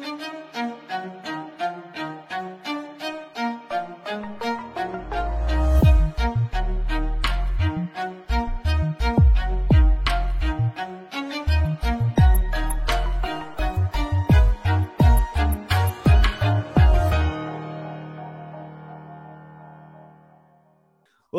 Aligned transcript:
thank 0.00 0.20
you 0.20 0.43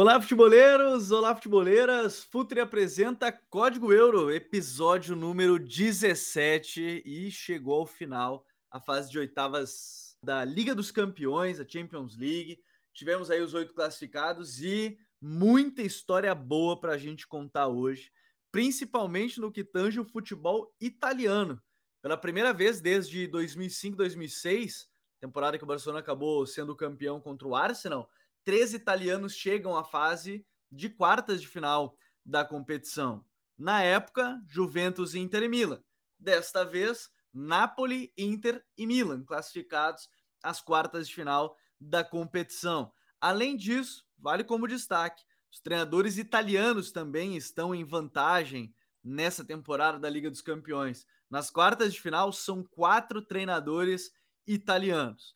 Olá, 0.05 0.21
futeboleiros! 0.21 1.09
Olá, 1.09 1.33
futeboleiras! 1.33 2.23
Futre 2.25 2.59
apresenta 2.59 3.31
Código 3.31 3.91
Euro, 3.91 4.31
episódio 4.31 5.15
número 5.15 5.57
17 5.57 7.01
e 7.03 7.31
chegou 7.31 7.79
ao 7.79 7.87
final 7.87 8.45
a 8.69 8.79
fase 8.79 9.09
de 9.09 9.17
oitavas 9.17 10.15
da 10.21 10.45
Liga 10.45 10.75
dos 10.75 10.91
Campeões, 10.91 11.59
a 11.59 11.67
Champions 11.67 12.15
League. 12.15 12.59
Tivemos 12.93 13.31
aí 13.31 13.41
os 13.41 13.55
oito 13.55 13.73
classificados 13.73 14.61
e 14.61 14.95
muita 15.19 15.81
história 15.81 16.35
boa 16.35 16.79
para 16.79 16.93
a 16.93 16.99
gente 16.99 17.25
contar 17.25 17.67
hoje, 17.67 18.11
principalmente 18.51 19.41
no 19.41 19.51
que 19.51 19.63
tange 19.63 19.99
o 19.99 20.05
futebol 20.05 20.71
italiano. 20.79 21.59
Pela 21.99 22.15
primeira 22.15 22.53
vez 22.53 22.79
desde 22.79 23.27
2005-2006, 23.29 24.85
temporada 25.19 25.57
que 25.57 25.63
o 25.63 25.67
Barcelona 25.67 25.99
acabou 25.99 26.45
sendo 26.45 26.75
campeão 26.75 27.19
contra 27.19 27.47
o 27.47 27.55
Arsenal, 27.55 28.07
três 28.45 28.73
italianos 28.73 29.33
chegam 29.33 29.75
à 29.75 29.83
fase 29.83 30.45
de 30.71 30.87
quartas 30.87 31.41
de 31.41 31.47
final 31.47 31.97
da 32.23 32.45
competição. 32.45 33.25
Na 33.57 33.81
época, 33.81 34.39
Juventus, 34.47 35.15
Inter 35.15 35.43
e 35.43 35.49
Milan. 35.49 35.83
Desta 36.19 36.63
vez, 36.63 37.09
Napoli, 37.33 38.13
Inter 38.17 38.63
e 38.77 38.85
Milan, 38.85 39.23
classificados 39.25 40.07
às 40.43 40.61
quartas 40.61 41.07
de 41.07 41.15
final 41.15 41.57
da 41.79 42.03
competição. 42.03 42.93
Além 43.19 43.57
disso, 43.57 44.05
vale 44.17 44.43
como 44.43 44.67
destaque, 44.67 45.23
os 45.51 45.59
treinadores 45.59 46.17
italianos 46.17 46.91
também 46.91 47.35
estão 47.35 47.73
em 47.73 47.83
vantagem 47.83 48.73
nessa 49.03 49.43
temporada 49.43 49.97
da 49.97 50.09
Liga 50.09 50.29
dos 50.29 50.41
Campeões. 50.41 51.05
Nas 51.29 51.49
quartas 51.49 51.93
de 51.93 52.01
final, 52.01 52.31
são 52.31 52.63
quatro 52.63 53.21
treinadores 53.21 54.11
italianos 54.45 55.35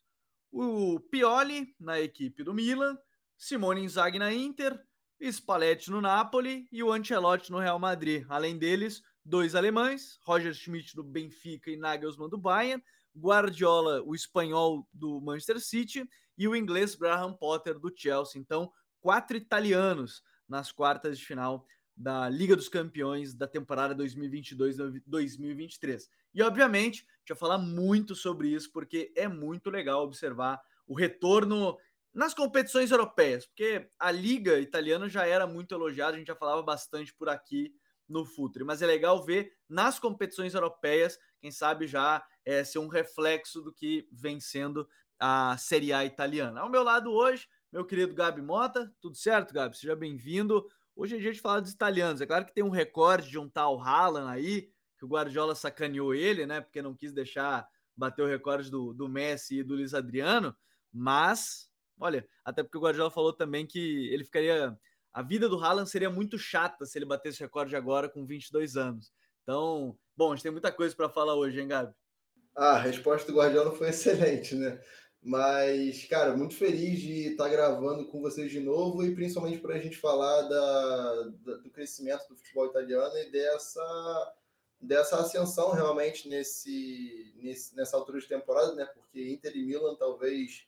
o 0.51 0.99
Pioli 0.99 1.75
na 1.79 1.99
equipe 1.99 2.43
do 2.43 2.53
Milan, 2.53 2.97
Simone 3.37 3.83
Inzaghi 3.83 4.19
na 4.19 4.33
Inter, 4.33 4.79
Spalletti 5.21 5.91
no 5.91 6.01
Napoli 6.01 6.67
e 6.71 6.81
o 6.81 6.91
Ancelotti 6.91 7.51
no 7.51 7.59
Real 7.59 7.77
Madrid. 7.77 8.25
Além 8.29 8.57
deles, 8.57 9.01
dois 9.23 9.53
alemães, 9.53 10.17
Roger 10.23 10.53
Schmidt 10.53 10.95
do 10.95 11.03
Benfica 11.03 11.69
e 11.69 11.77
Nagelsmann 11.77 12.29
do 12.29 12.37
Bayern, 12.37 12.83
Guardiola, 13.15 14.01
o 14.03 14.15
espanhol 14.15 14.87
do 14.93 15.19
Manchester 15.19 15.59
City 15.59 16.07
e 16.37 16.47
o 16.47 16.55
inglês 16.55 16.95
Graham 16.95 17.33
Potter 17.33 17.77
do 17.77 17.91
Chelsea. 17.95 18.39
Então, 18.39 18.71
quatro 19.01 19.35
italianos 19.35 20.23
nas 20.47 20.71
quartas 20.71 21.17
de 21.17 21.25
final 21.25 21.65
da 21.99 22.29
Liga 22.29 22.55
dos 22.55 22.69
Campeões 22.69 23.33
da 23.33 23.45
temporada 23.45 23.93
2022-2023. 23.93 26.07
E, 26.33 26.41
obviamente, 26.41 27.01
a 27.01 27.19
gente 27.19 27.29
vai 27.29 27.37
falar 27.37 27.57
muito 27.57 28.15
sobre 28.15 28.47
isso, 28.47 28.71
porque 28.71 29.11
é 29.17 29.27
muito 29.27 29.69
legal 29.69 30.01
observar 30.01 30.61
o 30.87 30.95
retorno 30.95 31.77
nas 32.13 32.33
competições 32.33 32.89
europeias, 32.89 33.45
porque 33.45 33.89
a 33.99 34.11
Liga 34.11 34.57
Italiana 34.59 35.09
já 35.09 35.27
era 35.27 35.45
muito 35.45 35.75
elogiada, 35.75 36.15
a 36.15 36.17
gente 36.17 36.27
já 36.27 36.35
falava 36.35 36.63
bastante 36.63 37.13
por 37.13 37.27
aqui 37.27 37.73
no 38.07 38.25
Futre, 38.25 38.63
mas 38.63 38.81
é 38.81 38.87
legal 38.87 39.23
ver 39.23 39.51
nas 39.67 39.99
competições 39.99 40.53
europeias, 40.53 41.19
quem 41.39 41.51
sabe 41.51 41.85
já 41.85 42.25
é, 42.45 42.63
ser 42.63 42.79
um 42.79 42.87
reflexo 42.87 43.61
do 43.61 43.73
que 43.73 44.07
vem 44.11 44.39
sendo 44.39 44.87
a 45.19 45.57
Série 45.57 45.91
A 45.91 46.05
italiana. 46.05 46.61
Ao 46.61 46.69
meu 46.69 46.81
lado 46.81 47.11
hoje, 47.11 47.45
meu 47.71 47.85
querido 47.85 48.15
Gabi 48.15 48.41
Mota, 48.41 48.91
tudo 48.99 49.15
certo, 49.15 49.53
Gabi? 49.53 49.77
Seja 49.77 49.95
bem-vindo. 49.95 50.67
Hoje 50.99 51.15
é 51.15 51.17
dia 51.17 51.31
de 51.31 51.39
falar 51.39 51.61
dos 51.61 51.71
italianos. 51.71 52.19
É 52.19 52.25
claro 52.25 52.43
que 52.45 52.53
tem 52.53 52.61
um 52.61 52.69
recorde 52.69 53.29
de 53.29 53.39
um 53.39 53.47
tal 53.47 53.79
Haaland 53.79 54.27
aí, 54.29 54.69
que 54.97 55.05
o 55.05 55.07
Guardiola 55.07 55.55
sacaneou 55.55 56.13
ele, 56.13 56.45
né? 56.45 56.59
Porque 56.59 56.81
não 56.81 56.93
quis 56.93 57.13
deixar 57.13 57.65
bater 57.95 58.21
o 58.21 58.27
recorde 58.27 58.69
do, 58.69 58.93
do 58.93 59.07
Messi 59.07 59.59
e 59.59 59.63
do 59.63 59.75
Luiz 59.75 59.93
Adriano. 59.93 60.53
Mas, 60.91 61.69
olha, 61.97 62.27
até 62.43 62.63
porque 62.63 62.77
o 62.77 62.81
Guardiola 62.81 63.09
falou 63.09 63.31
também 63.31 63.65
que 63.65 64.09
ele 64.13 64.25
ficaria. 64.25 64.77
A 65.13 65.21
vida 65.21 65.47
do 65.47 65.57
Haaland 65.63 65.89
seria 65.89 66.09
muito 66.09 66.37
chata 66.37 66.85
se 66.85 66.99
ele 66.99 67.05
batesse 67.05 67.39
recorde 67.39 67.77
agora 67.77 68.09
com 68.09 68.25
22 68.25 68.75
anos. 68.75 69.13
Então, 69.43 69.97
bom, 70.17 70.33
a 70.33 70.35
gente 70.35 70.43
tem 70.43 70.51
muita 70.51 70.69
coisa 70.69 70.93
para 70.93 71.07
falar 71.07 71.35
hoje, 71.35 71.61
hein, 71.61 71.69
Gabi? 71.69 71.93
Ah, 72.57 72.75
a 72.75 72.79
resposta 72.81 73.31
do 73.31 73.37
Guardiola 73.37 73.71
foi 73.71 73.87
excelente, 73.87 74.53
né? 74.53 74.77
Mas, 75.21 76.05
cara, 76.05 76.35
muito 76.35 76.55
feliz 76.55 76.99
de 77.01 77.31
estar 77.31 77.49
gravando 77.49 78.05
com 78.05 78.21
vocês 78.21 78.49
de 78.49 78.59
novo 78.59 79.03
e 79.03 79.13
principalmente 79.13 79.59
para 79.59 79.75
a 79.75 79.79
gente 79.79 79.97
falar 79.97 80.43
da, 80.43 81.23
da, 81.43 81.57
do 81.57 81.69
crescimento 81.69 82.27
do 82.29 82.37
futebol 82.37 82.67
italiano 82.67 83.17
e 83.17 83.29
dessa, 83.29 84.33
dessa 84.79 85.19
ascensão 85.19 85.71
realmente 85.71 86.29
nesse, 86.29 87.33
nesse, 87.35 87.75
nessa 87.75 87.97
altura 87.97 88.19
de 88.21 88.27
temporada, 88.27 88.73
né? 88.75 88.85
Porque 88.85 89.29
Inter 89.29 89.57
e 89.57 89.65
Milan 89.65 89.95
talvez 89.95 90.65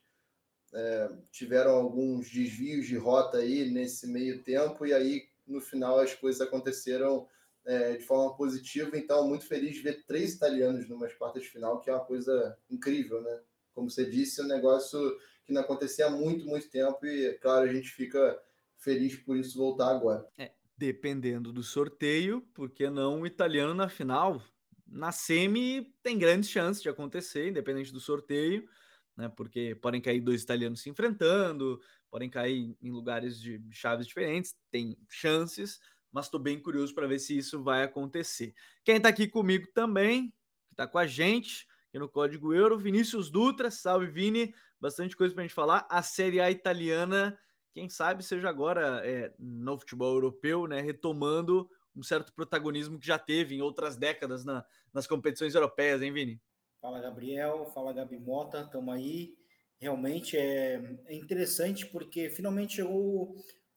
é, 0.74 1.10
tiveram 1.32 1.72
alguns 1.72 2.30
desvios 2.30 2.86
de 2.88 2.98
rota 2.98 3.38
aí 3.38 3.70
nesse 3.70 4.06
meio 4.06 4.44
tempo 4.44 4.86
e 4.86 4.94
aí 4.94 5.30
no 5.48 5.62
final 5.62 6.00
as 6.00 6.14
coisas 6.14 6.42
aconteceram 6.42 7.26
é, 7.66 7.94
de 7.94 8.04
forma 8.04 8.36
positiva. 8.36 8.98
Então, 8.98 9.28
muito 9.28 9.46
feliz 9.46 9.76
de 9.76 9.82
ver 9.82 10.06
três 10.06 10.34
italianos 10.34 10.90
numa 10.90 11.08
quartas 11.10 11.44
de 11.44 11.50
final, 11.50 11.80
que 11.80 11.90
é 11.90 11.94
uma 11.94 12.04
coisa 12.04 12.58
incrível, 12.70 13.22
né? 13.22 13.40
Como 13.74 13.90
você 13.90 14.10
disse, 14.10 14.42
é 14.42 14.44
um 14.44 14.48
negócio 14.48 15.00
que 15.46 15.54
não 15.54 15.62
acontecia 15.62 16.08
há 16.08 16.10
muito, 16.10 16.46
muito 16.46 16.70
tempo 16.70 17.06
e, 17.06 17.34
claro, 17.40 17.70
a 17.70 17.74
gente 17.74 17.90
fica 17.90 18.40
feliz 18.78 19.16
por 19.16 19.38
isso 19.38 19.58
voltar 19.58 19.90
agora. 19.96 20.28
É, 20.38 20.52
dependendo 20.78 21.54
do 21.54 21.64
sorteio, 21.64 22.42
porque 22.54 22.90
não 22.90 23.22
o 23.22 23.28
italiano 23.28 23.74
na 23.74 23.88
final? 23.88 24.42
Na 24.88 25.12
semi 25.12 25.94
tem 26.04 26.18
grandes 26.18 26.50
chances 26.50 26.82
de 26.82 26.90
acontecer, 26.90 27.50
independente 27.50 27.94
do 27.94 28.00
sorteio, 28.00 28.68
né? 29.16 29.30
Porque 29.30 29.76
podem 29.76 30.02
cair 30.02 30.22
dois 30.22 30.42
italianos 30.42 30.82
se 30.82 30.90
enfrentando, 30.90 31.80
podem 32.10 32.30
cair 32.30 32.76
em 32.82 32.92
lugares 32.92 33.40
de 33.40 33.62
chaves 33.72 34.08
diferentes, 34.08 34.56
tem 34.70 34.98
chances, 35.08 35.80
mas 36.12 36.26
estou 36.26 36.40
bem 36.40 36.60
curioso 36.60 36.94
para 36.94 37.08
ver 37.08 37.20
se 37.20 37.38
isso 37.38 37.64
vai 37.64 37.84
acontecer. 37.84 38.54
Quem 38.84 38.98
está 38.98 39.10
aqui 39.10 39.28
comigo 39.28 39.68
também, 39.74 40.30
que 40.68 40.74
está 40.74 40.88
com 40.88 40.98
a 40.98 41.08
gente, 41.08 41.68
aqui 41.92 42.00
no 42.00 42.08
Código 42.08 42.54
Euro. 42.54 42.80
Vinícius 42.80 43.30
Dutra, 43.30 43.70
salve 43.70 44.08
Vini, 44.08 44.56
bastante 44.80 45.16
coisa 45.16 45.34
para 45.34 45.44
a 45.44 45.48
gente 45.48 45.54
falar. 45.54 45.86
A 45.90 46.02
Série 46.02 46.40
A 46.40 46.50
italiana, 46.50 47.38
quem 47.74 47.90
sabe 47.90 48.24
seja 48.24 48.50
agora 48.50 49.02
é, 49.06 49.34
no 49.38 49.78
futebol 49.78 50.14
europeu, 50.14 50.68
né, 50.68 50.80
retomando 50.80 51.70
um 51.94 52.02
certo 52.02 52.34
protagonismo 52.34 52.98
que 52.98 53.06
já 53.06 53.20
teve 53.20 53.56
em 53.56 53.62
outras 53.62 53.98
décadas 53.98 54.46
na, 54.46 54.66
nas 54.94 55.06
competições 55.06 55.54
europeias, 55.54 56.02
hein, 56.02 56.14
Vini? 56.14 56.42
Fala, 56.80 57.02
Gabriel. 57.02 57.70
Fala, 57.74 57.92
Gabi 57.92 58.18
Mota. 58.18 58.62
Estamos 58.62 58.96
aí. 58.96 59.36
Realmente 59.78 60.38
é, 60.38 60.98
é, 61.08 61.14
interessante 61.14 61.86
porque 61.86 62.30
finalmente 62.30 62.76
chegou, 62.76 63.36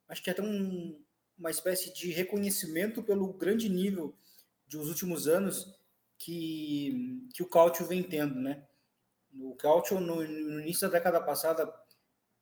acho 0.09 0.23
que 0.23 0.31
até 0.31 0.41
um, 0.41 1.03
uma 1.37 1.51
espécie 1.51 1.93
de 1.93 2.13
reconhecimento 2.13 3.03
pelo 3.03 3.33
grande 3.33 3.69
nível 3.69 4.17
dos 4.69 4.89
últimos 4.89 5.27
anos 5.27 5.67
que, 6.25 7.29
que 7.35 7.43
o 7.43 7.49
Cautio 7.49 7.87
vem 7.87 8.03
tendo, 8.03 8.37
né? 8.37 8.67
O 9.39 9.55
Cautio, 9.57 10.01
no, 10.01 10.17
no, 10.27 10.61
início 10.61 10.89
da 10.89 10.97
década 10.97 11.21
passada, 11.21 11.71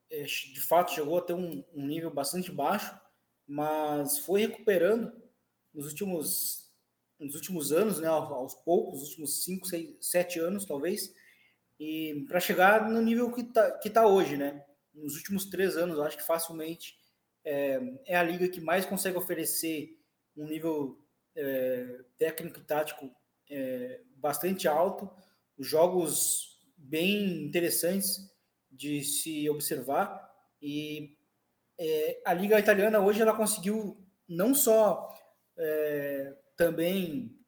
é, 0.08 0.22
de 0.22 0.60
fato 0.60 0.92
chegou 0.92 1.18
a 1.18 1.22
ter 1.22 1.32
um, 1.32 1.64
um, 1.74 1.84
nível 1.84 2.10
bastante 2.10 2.52
baixo, 2.52 2.96
mas 3.46 4.20
foi 4.20 4.42
recuperando 4.42 5.12
nos 5.74 5.86
últimos, 5.86 6.70
nos 7.18 7.34
últimos 7.34 7.72
anos, 7.72 7.98
né? 7.98 8.06
Aos 8.06 8.54
poucos, 8.54 9.00
nos 9.00 9.08
últimos 9.08 9.42
5, 9.42 9.66
6, 9.66 9.96
7 10.00 10.38
anos, 10.38 10.64
talvez, 10.64 11.12
e 11.80 12.24
para 12.28 12.38
chegar 12.38 12.88
no 12.88 13.02
nível 13.02 13.32
que 13.32 13.40
está 13.40 13.78
que 13.78 13.90
tá 13.90 14.06
hoje, 14.06 14.36
né? 14.36 14.64
Nos 14.94 15.16
últimos 15.16 15.46
três 15.46 15.76
anos, 15.76 15.98
acho 15.98 16.18
que 16.18 16.26
facilmente 16.26 16.96
é, 17.44 17.80
é 18.06 18.16
a 18.16 18.22
liga 18.22 18.46
que 18.48 18.60
mais 18.60 18.86
consegue 18.86 19.16
oferecer 19.16 19.98
um 20.36 20.46
nível 20.46 21.04
é, 21.34 22.04
técnico 22.16 22.60
e 22.60 22.64
tático 22.64 23.10
é, 23.52 24.00
bastante 24.16 24.66
alto, 24.66 25.10
jogos 25.58 26.58
bem 26.76 27.44
interessantes 27.44 28.32
de 28.70 29.02
se 29.04 29.48
observar 29.50 30.30
e 30.60 31.16
é, 31.78 32.22
a 32.24 32.32
liga 32.32 32.58
italiana 32.58 33.00
hoje 33.00 33.20
ela 33.20 33.36
conseguiu 33.36 33.96
não 34.28 34.54
só 34.54 35.12
é, 35.56 36.34
também 36.56 37.38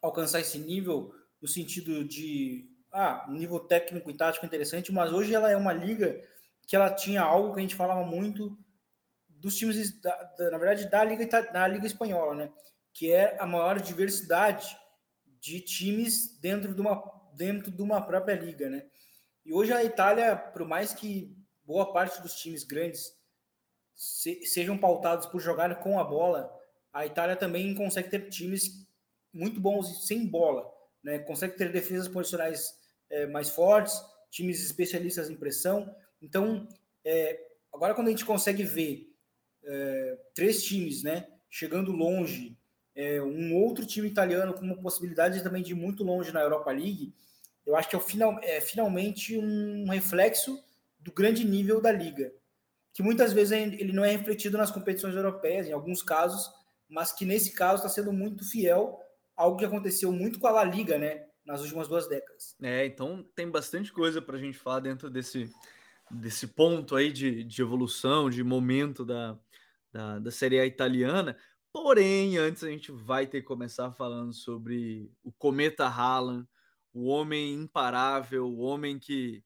alcançar 0.00 0.40
esse 0.40 0.58
nível 0.58 1.14
no 1.40 1.46
sentido 1.46 2.04
de 2.04 2.68
ah, 2.90 3.26
um 3.28 3.34
nível 3.34 3.60
técnico 3.60 4.10
e 4.10 4.16
tático 4.16 4.44
interessante, 4.44 4.92
mas 4.92 5.12
hoje 5.12 5.34
ela 5.34 5.50
é 5.50 5.56
uma 5.56 5.72
liga 5.72 6.20
que 6.66 6.76
ela 6.76 6.90
tinha 6.90 7.22
algo 7.22 7.52
que 7.52 7.60
a 7.60 7.62
gente 7.62 7.74
falava 7.74 8.04
muito 8.04 8.56
dos 9.28 9.56
times 9.56 10.00
da, 10.00 10.14
da, 10.38 10.50
na 10.50 10.58
verdade 10.58 10.88
da 10.88 11.02
liga 11.02 11.26
da 11.52 11.66
liga 11.66 11.86
espanhola, 11.86 12.34
né? 12.34 12.52
Que 12.92 13.10
é 13.10 13.36
a 13.40 13.46
maior 13.46 13.80
diversidade 13.80 14.76
de 15.42 15.60
times 15.60 16.38
dentro 16.38 16.72
de 16.72 16.80
uma, 16.80 17.02
dentro 17.34 17.70
de 17.70 17.82
uma 17.82 18.00
própria 18.00 18.36
liga, 18.36 18.70
né? 18.70 18.86
E 19.44 19.52
hoje 19.52 19.72
a 19.72 19.82
Itália, 19.82 20.36
por 20.36 20.64
mais 20.64 20.94
que 20.94 21.36
boa 21.64 21.92
parte 21.92 22.22
dos 22.22 22.36
times 22.36 22.62
grandes 22.62 23.12
se, 23.96 24.46
sejam 24.46 24.78
pautados 24.78 25.26
por 25.26 25.40
jogar 25.40 25.74
com 25.80 25.98
a 25.98 26.04
bola, 26.04 26.48
a 26.92 27.04
Itália 27.04 27.34
também 27.34 27.74
consegue 27.74 28.08
ter 28.08 28.28
times 28.28 28.86
muito 29.32 29.60
bons 29.60 30.06
sem 30.06 30.24
bola, 30.24 30.72
né? 31.02 31.18
Consegue 31.18 31.56
ter 31.56 31.72
defesas 31.72 32.06
posicionais 32.06 32.78
é, 33.10 33.26
mais 33.26 33.50
fortes, 33.50 34.00
times 34.30 34.62
especialistas 34.64 35.28
em 35.28 35.34
pressão. 35.34 35.92
Então, 36.20 36.68
é, 37.04 37.48
agora 37.74 37.96
quando 37.96 38.06
a 38.06 38.10
gente 38.10 38.24
consegue 38.24 38.62
ver 38.62 39.12
é, 39.64 40.18
três 40.36 40.62
times, 40.62 41.02
né, 41.02 41.26
chegando 41.50 41.90
longe, 41.90 42.56
é, 42.94 43.22
um 43.22 43.54
outro 43.56 43.86
time 43.86 44.08
italiano 44.08 44.54
com 44.54 44.64
uma 44.64 44.76
possibilidade 44.76 45.42
também 45.42 45.62
de 45.62 45.72
ir 45.72 45.74
muito 45.74 46.04
longe 46.04 46.32
na 46.32 46.40
Europa 46.40 46.70
League, 46.70 47.14
eu 47.66 47.76
acho 47.76 47.88
que 47.88 47.96
é, 47.96 48.00
final, 48.00 48.38
é 48.42 48.60
finalmente 48.60 49.38
um 49.38 49.88
reflexo 49.88 50.62
do 50.98 51.12
grande 51.12 51.44
nível 51.44 51.80
da 51.80 51.90
liga, 51.90 52.32
que 52.92 53.02
muitas 53.02 53.32
vezes 53.32 53.52
ele 53.52 53.92
não 53.92 54.04
é 54.04 54.10
refletido 54.10 54.58
nas 54.58 54.70
competições 54.70 55.14
europeias, 55.14 55.66
em 55.66 55.72
alguns 55.72 56.02
casos, 56.02 56.50
mas 56.88 57.12
que 57.12 57.24
nesse 57.24 57.52
caso 57.52 57.76
está 57.76 57.88
sendo 57.88 58.12
muito 58.12 58.48
fiel, 58.48 59.00
algo 59.34 59.56
que 59.56 59.64
aconteceu 59.64 60.12
muito 60.12 60.38
com 60.38 60.46
a 60.46 60.50
La 60.50 60.64
Liga, 60.64 60.98
né, 60.98 61.24
nas 61.44 61.62
últimas 61.62 61.88
duas 61.88 62.08
décadas. 62.08 62.54
É, 62.62 62.84
então 62.84 63.26
tem 63.34 63.50
bastante 63.50 63.92
coisa 63.92 64.20
para 64.20 64.36
a 64.36 64.40
gente 64.40 64.58
falar 64.58 64.80
dentro 64.80 65.08
desse, 65.08 65.50
desse 66.10 66.46
ponto 66.46 66.94
aí 66.94 67.10
de, 67.10 67.42
de 67.42 67.62
evolução, 67.62 68.28
de 68.28 68.44
momento 68.44 69.04
da, 69.04 69.38
da, 69.90 70.18
da 70.18 70.30
Série 70.30 70.60
A 70.60 70.66
italiana. 70.66 71.36
Porém, 71.72 72.36
antes 72.36 72.62
a 72.62 72.68
gente 72.68 72.92
vai 72.92 73.26
ter 73.26 73.40
que 73.40 73.46
começar 73.46 73.90
falando 73.92 74.32
sobre 74.32 75.10
o 75.22 75.32
Cometa 75.32 75.86
Haaland, 75.86 76.46
o 76.92 77.06
homem 77.06 77.54
imparável, 77.54 78.46
o 78.46 78.58
homem 78.58 78.98
que 78.98 79.42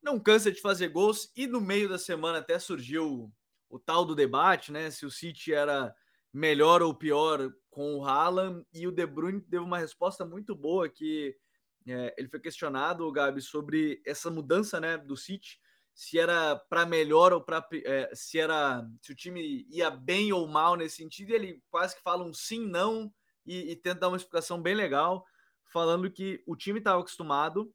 não 0.00 0.20
cansa 0.20 0.52
de 0.52 0.60
fazer 0.60 0.88
gols. 0.88 1.32
E 1.36 1.46
no 1.46 1.60
meio 1.60 1.88
da 1.88 1.98
semana 1.98 2.38
até 2.38 2.58
surgiu 2.58 3.06
o, 3.06 3.32
o 3.68 3.78
tal 3.78 4.04
do 4.04 4.14
debate, 4.14 4.70
né? 4.70 4.90
Se 4.90 5.04
o 5.04 5.10
City 5.10 5.52
era 5.52 5.92
melhor 6.32 6.82
ou 6.82 6.94
pior 6.94 7.52
com 7.68 7.96
o 7.96 8.04
Haaland. 8.04 8.64
E 8.72 8.86
o 8.86 8.92
De 8.92 9.04
Bruyne 9.04 9.44
deu 9.48 9.64
uma 9.64 9.78
resposta 9.78 10.24
muito 10.24 10.54
boa 10.54 10.88
que 10.88 11.36
é, 11.88 12.14
ele 12.18 12.28
foi 12.28 12.40
questionado, 12.40 13.10
Gabi, 13.10 13.40
sobre 13.40 14.02
essa 14.04 14.30
mudança 14.30 14.80
né, 14.80 14.98
do 14.98 15.16
City, 15.16 15.60
se 15.96 16.18
era 16.18 16.54
para 16.54 16.84
melhor 16.84 17.32
ou 17.32 17.40
para 17.40 17.66
é, 17.72 18.10
se 18.14 18.38
era 18.38 18.86
se 19.00 19.12
o 19.12 19.14
time 19.14 19.66
ia 19.70 19.88
bem 19.88 20.30
ou 20.30 20.46
mal 20.46 20.76
nesse 20.76 20.96
sentido. 20.96 21.30
Ele 21.30 21.62
quase 21.70 21.96
que 21.96 22.02
fala 22.02 22.22
um 22.22 22.34
sim, 22.34 22.68
não 22.68 23.10
e, 23.46 23.72
e 23.72 23.76
tenta 23.76 24.00
dar 24.00 24.08
uma 24.08 24.18
explicação 24.18 24.60
bem 24.60 24.74
legal, 24.74 25.24
falando 25.72 26.10
que 26.10 26.42
o 26.46 26.54
time 26.54 26.80
estava 26.80 27.00
acostumado 27.00 27.72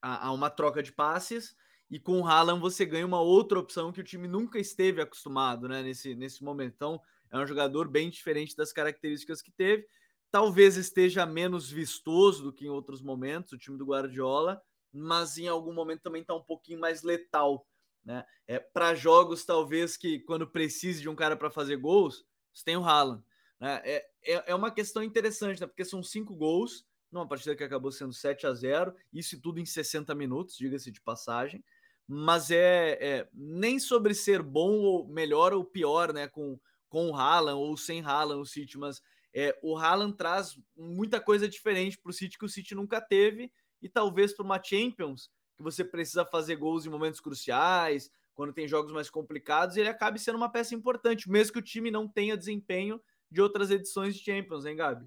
a, 0.00 0.28
a, 0.28 0.32
uma 0.32 0.48
troca 0.48 0.82
de 0.82 0.92
passes 0.92 1.54
e 1.90 2.00
com 2.00 2.22
o 2.22 2.26
Haaland 2.26 2.58
você 2.58 2.86
ganha 2.86 3.04
uma 3.04 3.20
outra 3.20 3.58
opção 3.58 3.92
que 3.92 4.00
o 4.00 4.04
time 4.04 4.26
nunca 4.26 4.58
esteve 4.58 5.02
acostumado, 5.02 5.68
né, 5.68 5.82
nesse 5.82 6.14
nesse 6.14 6.42
momento. 6.42 6.72
Então 6.74 6.98
é 7.30 7.38
um 7.38 7.46
jogador 7.46 7.86
bem 7.86 8.08
diferente 8.08 8.56
das 8.56 8.72
características 8.72 9.42
que 9.42 9.52
teve. 9.52 9.86
Talvez 10.30 10.78
esteja 10.78 11.26
menos 11.26 11.70
vistoso 11.70 12.44
do 12.44 12.52
que 12.52 12.64
em 12.64 12.70
outros 12.70 13.02
momentos, 13.02 13.52
o 13.52 13.58
time 13.58 13.76
do 13.76 13.84
Guardiola, 13.84 14.62
mas 14.92 15.38
em 15.38 15.48
algum 15.48 15.72
momento 15.72 16.02
também 16.02 16.22
está 16.22 16.34
um 16.34 16.42
pouquinho 16.42 16.80
mais 16.80 17.02
letal. 17.02 17.66
Né? 18.04 18.24
É, 18.46 18.58
para 18.58 18.94
jogos, 18.94 19.44
talvez 19.44 19.96
que 19.96 20.20
quando 20.20 20.46
precise 20.46 21.00
de 21.00 21.08
um 21.08 21.14
cara 21.14 21.36
para 21.36 21.50
fazer 21.50 21.76
gols, 21.76 22.24
você 22.52 22.64
tem 22.64 22.76
o 22.76 22.84
Haaland. 22.84 23.22
Né? 23.60 23.80
É, 23.84 24.06
é, 24.24 24.44
é, 24.48 24.54
uma 24.54 24.70
questão 24.70 25.02
interessante, 25.02 25.60
né? 25.60 25.66
porque 25.66 25.84
são 25.84 26.02
cinco 26.02 26.34
gols 26.36 26.84
numa 27.10 27.28
partida 27.28 27.54
que 27.54 27.62
acabou 27.62 27.92
sendo 27.92 28.12
7 28.12 28.46
a 28.46 28.54
0 28.54 28.94
isso 29.12 29.40
tudo 29.40 29.60
em 29.60 29.66
60 29.66 30.14
minutos, 30.14 30.56
diga-se 30.56 30.90
de 30.90 31.00
passagem. 31.00 31.64
Mas 32.08 32.50
é, 32.50 32.98
é, 33.00 33.28
nem 33.32 33.78
sobre 33.78 34.14
ser 34.14 34.42
bom 34.42 34.80
ou 34.80 35.08
melhor 35.08 35.52
ou 35.52 35.64
pior, 35.64 36.12
né? 36.12 36.26
Com, 36.26 36.58
com 36.88 37.10
o 37.10 37.16
Haaland 37.16 37.58
ou 37.58 37.76
sem 37.76 38.02
Haaland 38.02 38.40
no 38.40 38.46
City, 38.46 38.76
mas 38.76 39.00
é, 39.32 39.56
o 39.62 39.78
Haaland 39.78 40.16
traz 40.16 40.58
muita 40.76 41.20
coisa 41.20 41.48
diferente 41.48 41.96
para 41.96 42.10
o 42.10 42.12
City 42.12 42.36
que 42.36 42.44
o 42.44 42.48
City 42.48 42.74
nunca 42.74 43.00
teve 43.00 43.50
e 43.82 43.88
talvez 43.88 44.32
para 44.32 44.44
uma 44.44 44.62
Champions 44.62 45.30
que 45.56 45.62
você 45.62 45.84
precisa 45.84 46.24
fazer 46.24 46.56
gols 46.56 46.86
em 46.86 46.90
momentos 46.90 47.20
cruciais, 47.20 48.10
quando 48.34 48.52
tem 48.52 48.66
jogos 48.66 48.92
mais 48.92 49.10
complicados, 49.10 49.76
ele 49.76 49.88
acabe 49.88 50.18
sendo 50.18 50.36
uma 50.36 50.50
peça 50.50 50.74
importante, 50.74 51.30
mesmo 51.30 51.52
que 51.52 51.58
o 51.58 51.62
time 51.62 51.90
não 51.90 52.08
tenha 52.08 52.36
desempenho 52.36 53.00
de 53.30 53.40
outras 53.40 53.70
edições 53.70 54.14
de 54.14 54.24
Champions, 54.24 54.64
hein, 54.64 54.76
Gabi? 54.76 55.06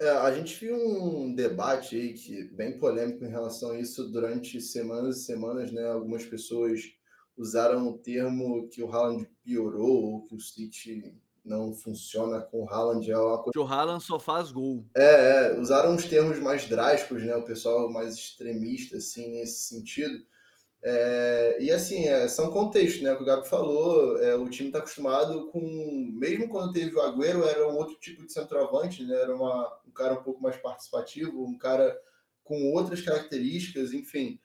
É, 0.00 0.10
a 0.10 0.32
gente 0.32 0.54
viu 0.64 0.76
um 0.76 1.34
debate 1.34 1.96
aí 1.96 2.14
que 2.14 2.44
bem 2.54 2.78
polêmico 2.78 3.24
em 3.24 3.30
relação 3.30 3.72
a 3.72 3.80
isso 3.80 4.08
durante 4.10 4.60
semanas 4.60 5.18
e 5.18 5.24
semanas, 5.24 5.72
né? 5.72 5.84
Algumas 5.88 6.24
pessoas 6.24 6.80
usaram 7.36 7.88
o 7.88 7.98
termo 7.98 8.68
que 8.68 8.82
o 8.82 8.92
Haaland 8.92 9.28
piorou 9.42 10.04
ou 10.04 10.24
que 10.24 10.36
o 10.36 10.40
City 10.40 11.16
não 11.48 11.72
funciona 11.72 12.40
com 12.40 12.64
o 12.64 12.68
Haaland. 12.68 13.10
É 13.10 13.18
uma 13.18 13.42
coisa... 13.42 13.58
O 13.58 13.66
Haaland 13.66 14.04
só 14.04 14.18
faz 14.18 14.52
gol. 14.52 14.84
É, 14.94 15.54
é, 15.54 15.58
usaram 15.58 15.94
os 15.94 16.04
termos 16.04 16.38
mais 16.38 16.68
drásticos, 16.68 17.22
né? 17.22 17.34
O 17.34 17.44
pessoal 17.44 17.90
mais 17.90 18.14
extremista, 18.14 18.98
assim, 18.98 19.32
nesse 19.32 19.68
sentido. 19.68 20.24
É, 20.82 21.56
e 21.60 21.72
assim, 21.72 22.06
é, 22.06 22.28
são 22.28 22.50
contextos, 22.50 23.02
né? 23.02 23.12
O 23.12 23.16
que 23.16 23.22
o 23.24 23.26
Gabi 23.26 23.48
falou, 23.48 24.16
é, 24.18 24.36
o 24.36 24.48
time 24.48 24.68
está 24.68 24.78
acostumado 24.78 25.48
com. 25.48 26.12
Mesmo 26.12 26.48
quando 26.48 26.72
teve 26.72 26.94
o 26.94 27.00
Agüero, 27.00 27.42
era 27.42 27.66
um 27.66 27.76
outro 27.76 27.96
tipo 27.96 28.24
de 28.24 28.32
centroavante, 28.32 29.02
né? 29.02 29.20
Era 29.20 29.34
uma, 29.34 29.80
um 29.86 29.90
cara 29.90 30.14
um 30.14 30.22
pouco 30.22 30.40
mais 30.40 30.56
participativo, 30.56 31.44
um 31.44 31.58
cara 31.58 31.98
com 32.44 32.72
outras 32.72 33.00
características, 33.00 33.92
enfim 33.92 34.38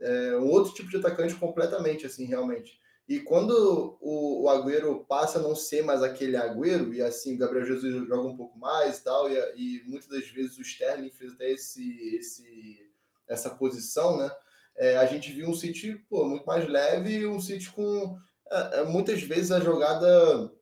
é, 0.00 0.36
um 0.36 0.48
outro 0.48 0.72
tipo 0.72 0.88
de 0.88 0.96
atacante 0.96 1.34
completamente, 1.34 2.06
assim, 2.06 2.24
realmente. 2.24 2.80
E 3.10 3.18
quando 3.18 3.98
o, 4.00 4.44
o 4.44 4.48
Agüero 4.48 5.04
passa 5.08 5.40
a 5.40 5.42
não 5.42 5.56
ser 5.56 5.82
mais 5.82 6.00
aquele 6.00 6.36
Agüero, 6.36 6.94
e 6.94 7.02
assim, 7.02 7.34
o 7.34 7.38
Gabriel 7.38 7.66
Jesus 7.66 8.06
joga 8.06 8.28
um 8.28 8.36
pouco 8.36 8.56
mais 8.56 8.98
e 8.98 9.02
tal, 9.02 9.28
e, 9.28 9.34
e 9.56 9.82
muitas 9.84 10.08
das 10.08 10.28
vezes 10.28 10.56
o 10.56 10.62
Sterling 10.62 11.10
fez 11.10 11.32
até 11.32 11.50
esse, 11.50 12.14
esse, 12.14 12.88
essa 13.26 13.50
posição, 13.50 14.16
né? 14.16 14.30
É, 14.76 14.96
a 14.96 15.06
gente 15.06 15.32
viu 15.32 15.48
um 15.48 15.54
City 15.54 15.96
pô, 16.08 16.24
muito 16.24 16.46
mais 16.46 16.68
leve, 16.68 17.26
um 17.26 17.40
City 17.40 17.72
com. 17.72 18.16
É, 18.48 18.78
é, 18.78 18.84
muitas 18.84 19.20
vezes 19.24 19.50
a 19.50 19.58
jogada 19.58 20.52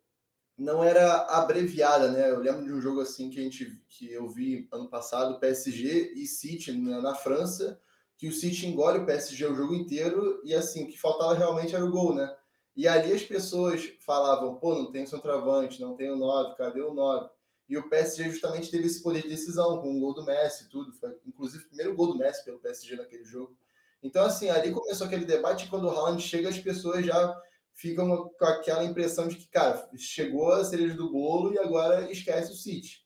não 0.57 0.83
era 0.83 1.27
abreviada, 1.27 2.11
né? 2.11 2.31
Eu 2.31 2.41
lembro 2.41 2.65
de 2.65 2.73
um 2.73 2.81
jogo 2.81 3.03
assim 3.03 3.29
que 3.29 3.39
a 3.39 3.43
gente 3.43 3.79
que 3.91 4.11
eu 4.11 4.27
vi 4.27 4.67
ano 4.73 4.89
passado, 4.89 5.39
PSG 5.39 6.15
e 6.17 6.27
City 6.27 6.73
na, 6.73 7.03
na 7.03 7.15
França, 7.15 7.79
que 8.17 8.27
o 8.27 8.33
City 8.33 8.67
engole 8.67 9.01
o 9.01 9.07
PSG 9.07 9.47
o 9.47 9.55
jogo 9.55 9.75
inteiro 9.75 10.41
e 10.45 10.55
assim, 10.55 10.85
o 10.85 10.89
que 10.89 10.99
faltava 10.99 11.35
realmente 11.35 11.75
era 11.75 11.85
o 11.85 11.91
gol, 11.91 12.15
né? 12.15 12.38
E 12.79 12.87
ali 12.87 13.13
as 13.13 13.25
pessoas 13.25 13.93
falavam, 13.99 14.55
pô, 14.55 14.73
não 14.73 14.93
tem 14.93 15.03
o 15.03 15.07
centroavante, 15.09 15.81
não 15.81 15.97
tem 15.97 16.13
o 16.13 16.17
9, 16.17 16.55
cadê 16.55 16.81
o 16.81 16.95
9? 16.95 17.29
E 17.69 17.77
o 17.77 17.89
PSG 17.89 18.31
justamente 18.31 18.71
teve 18.71 18.87
esse 18.87 19.03
poder 19.03 19.23
de 19.23 19.29
decisão, 19.29 19.83
com 19.83 19.97
o 19.97 19.99
gol 19.99 20.15
do 20.15 20.25
Messi 20.25 20.63
e 20.63 20.69
tudo. 20.69 20.93
Foi, 20.93 21.19
inclusive, 21.27 21.65
o 21.65 21.67
primeiro 21.67 21.97
gol 21.97 22.13
do 22.13 22.17
Messi 22.17 22.45
pelo 22.45 22.61
PSG 22.61 22.95
naquele 22.95 23.25
jogo. 23.25 23.59
Então, 24.01 24.25
assim, 24.25 24.49
ali 24.49 24.71
começou 24.71 25.09
aquele 25.09 25.25
debate 25.25 25.67
e 25.67 25.69
quando 25.69 25.87
o 25.87 25.91
Haaland 25.91 26.23
chega, 26.23 26.51
as 26.51 26.59
pessoas 26.61 27.05
já 27.05 27.37
ficam 27.75 28.29
com 28.39 28.45
aquela 28.45 28.85
impressão 28.85 29.27
de 29.27 29.35
que, 29.35 29.49
cara, 29.49 29.91
chegou 29.97 30.53
a 30.53 30.65
cereja 30.65 30.95
do 30.95 31.11
bolo 31.11 31.53
e 31.53 31.59
agora 31.59 32.09
esquece 32.13 32.53
o 32.53 32.57
City. 32.57 33.05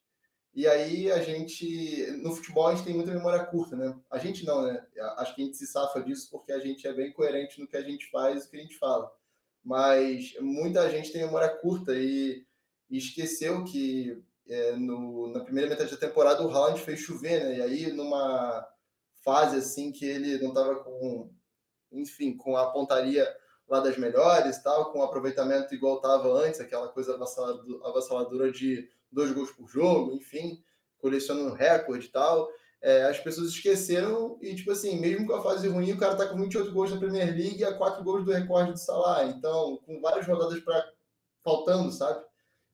E 0.55 0.67
aí 0.67 1.11
a 1.11 1.23
gente, 1.23 2.11
no 2.23 2.37
futebol, 2.37 2.67
a 2.67 2.75
gente 2.75 2.85
tem 2.85 2.95
muita 2.95 3.11
memória 3.11 3.43
curta, 3.47 3.75
né? 3.75 3.99
A 4.11 4.19
gente 4.19 4.45
não, 4.45 4.65
né? 4.65 4.87
Acho 5.17 5.35
que 5.35 5.41
a 5.41 5.45
gente 5.47 5.57
se 5.57 5.67
safa 5.67 6.03
disso 6.03 6.29
porque 6.31 6.53
a 6.53 6.59
gente 6.59 6.87
é 6.87 6.93
bem 6.93 7.11
coerente 7.11 7.59
no 7.59 7.67
que 7.67 7.79
a 7.79 7.83
gente 7.83 8.11
faz 8.11 8.45
e 8.45 8.47
o 8.47 8.51
que 8.51 8.57
a 8.59 8.61
gente 8.61 8.77
fala. 8.77 9.11
Mas 9.65 10.35
muita 10.41 10.91
gente 10.91 11.13
tem 11.13 11.25
memória 11.25 11.49
curta 11.49 11.95
e, 11.95 12.45
e 12.91 12.99
esqueceu 12.99 13.63
que 13.65 14.23
é, 14.49 14.73
no, 14.73 15.29
na 15.29 15.41
primeira 15.41 15.69
metade 15.71 15.91
da 15.91 15.97
temporada 15.97 16.43
o 16.43 16.51
Haaland 16.51 16.81
fez 16.81 17.01
chover, 17.01 17.45
né? 17.45 17.59
E 17.59 17.63
aí 17.63 17.93
numa 17.93 18.67
fase 19.25 19.57
assim 19.57 19.93
que 19.93 20.05
ele 20.05 20.39
não 20.39 20.49
estava 20.49 20.77
com, 20.77 21.31
enfim, 21.93 22.37
com 22.37 22.57
a 22.57 22.71
pontaria 22.71 23.27
lá 23.69 23.81
das 23.81 23.97
melhores, 23.97 24.63
tal, 24.63 24.93
com 24.93 24.99
o 24.99 25.03
aproveitamento 25.03 25.75
igual 25.75 25.97
estava 25.97 26.29
antes, 26.45 26.61
aquela 26.61 26.89
coisa 26.89 27.15
avassaladora 27.15 28.51
de 28.51 28.89
dois 29.11 29.33
gols 29.33 29.53
por 29.53 29.69
jogo, 29.69 30.13
enfim, 30.15 30.63
colecionando 30.99 31.55
recorde 31.55 32.07
e 32.07 32.11
tal. 32.11 32.49
É, 32.83 33.05
as 33.05 33.19
pessoas 33.21 33.51
esqueceram 33.51 34.37
e, 34.43 34.57
tipo 34.57 34.73
assim, 34.73 34.99
mesmo 34.99 35.27
com 35.29 35.35
a 35.35 35.43
fase 35.43 35.69
ruim, 35.69 35.93
o 35.93 35.99
cara 35.99 36.17
tá 36.17 36.27
com 36.27 36.37
28 36.37 36.73
gols 36.73 36.91
na 36.91 36.99
Premier 36.99 37.29
League 37.29 37.61
e 37.61 37.65
a 37.65 37.73
4 37.73 38.03
gols 38.03 38.25
do 38.25 38.33
recorde 38.33 38.73
de 38.73 38.81
Salah. 38.81 39.25
Então, 39.27 39.79
com 39.87 40.01
várias 40.01 40.27
rodadas 40.27 40.59
para 40.61 40.85
faltando, 41.45 41.93
sabe? 41.93 42.25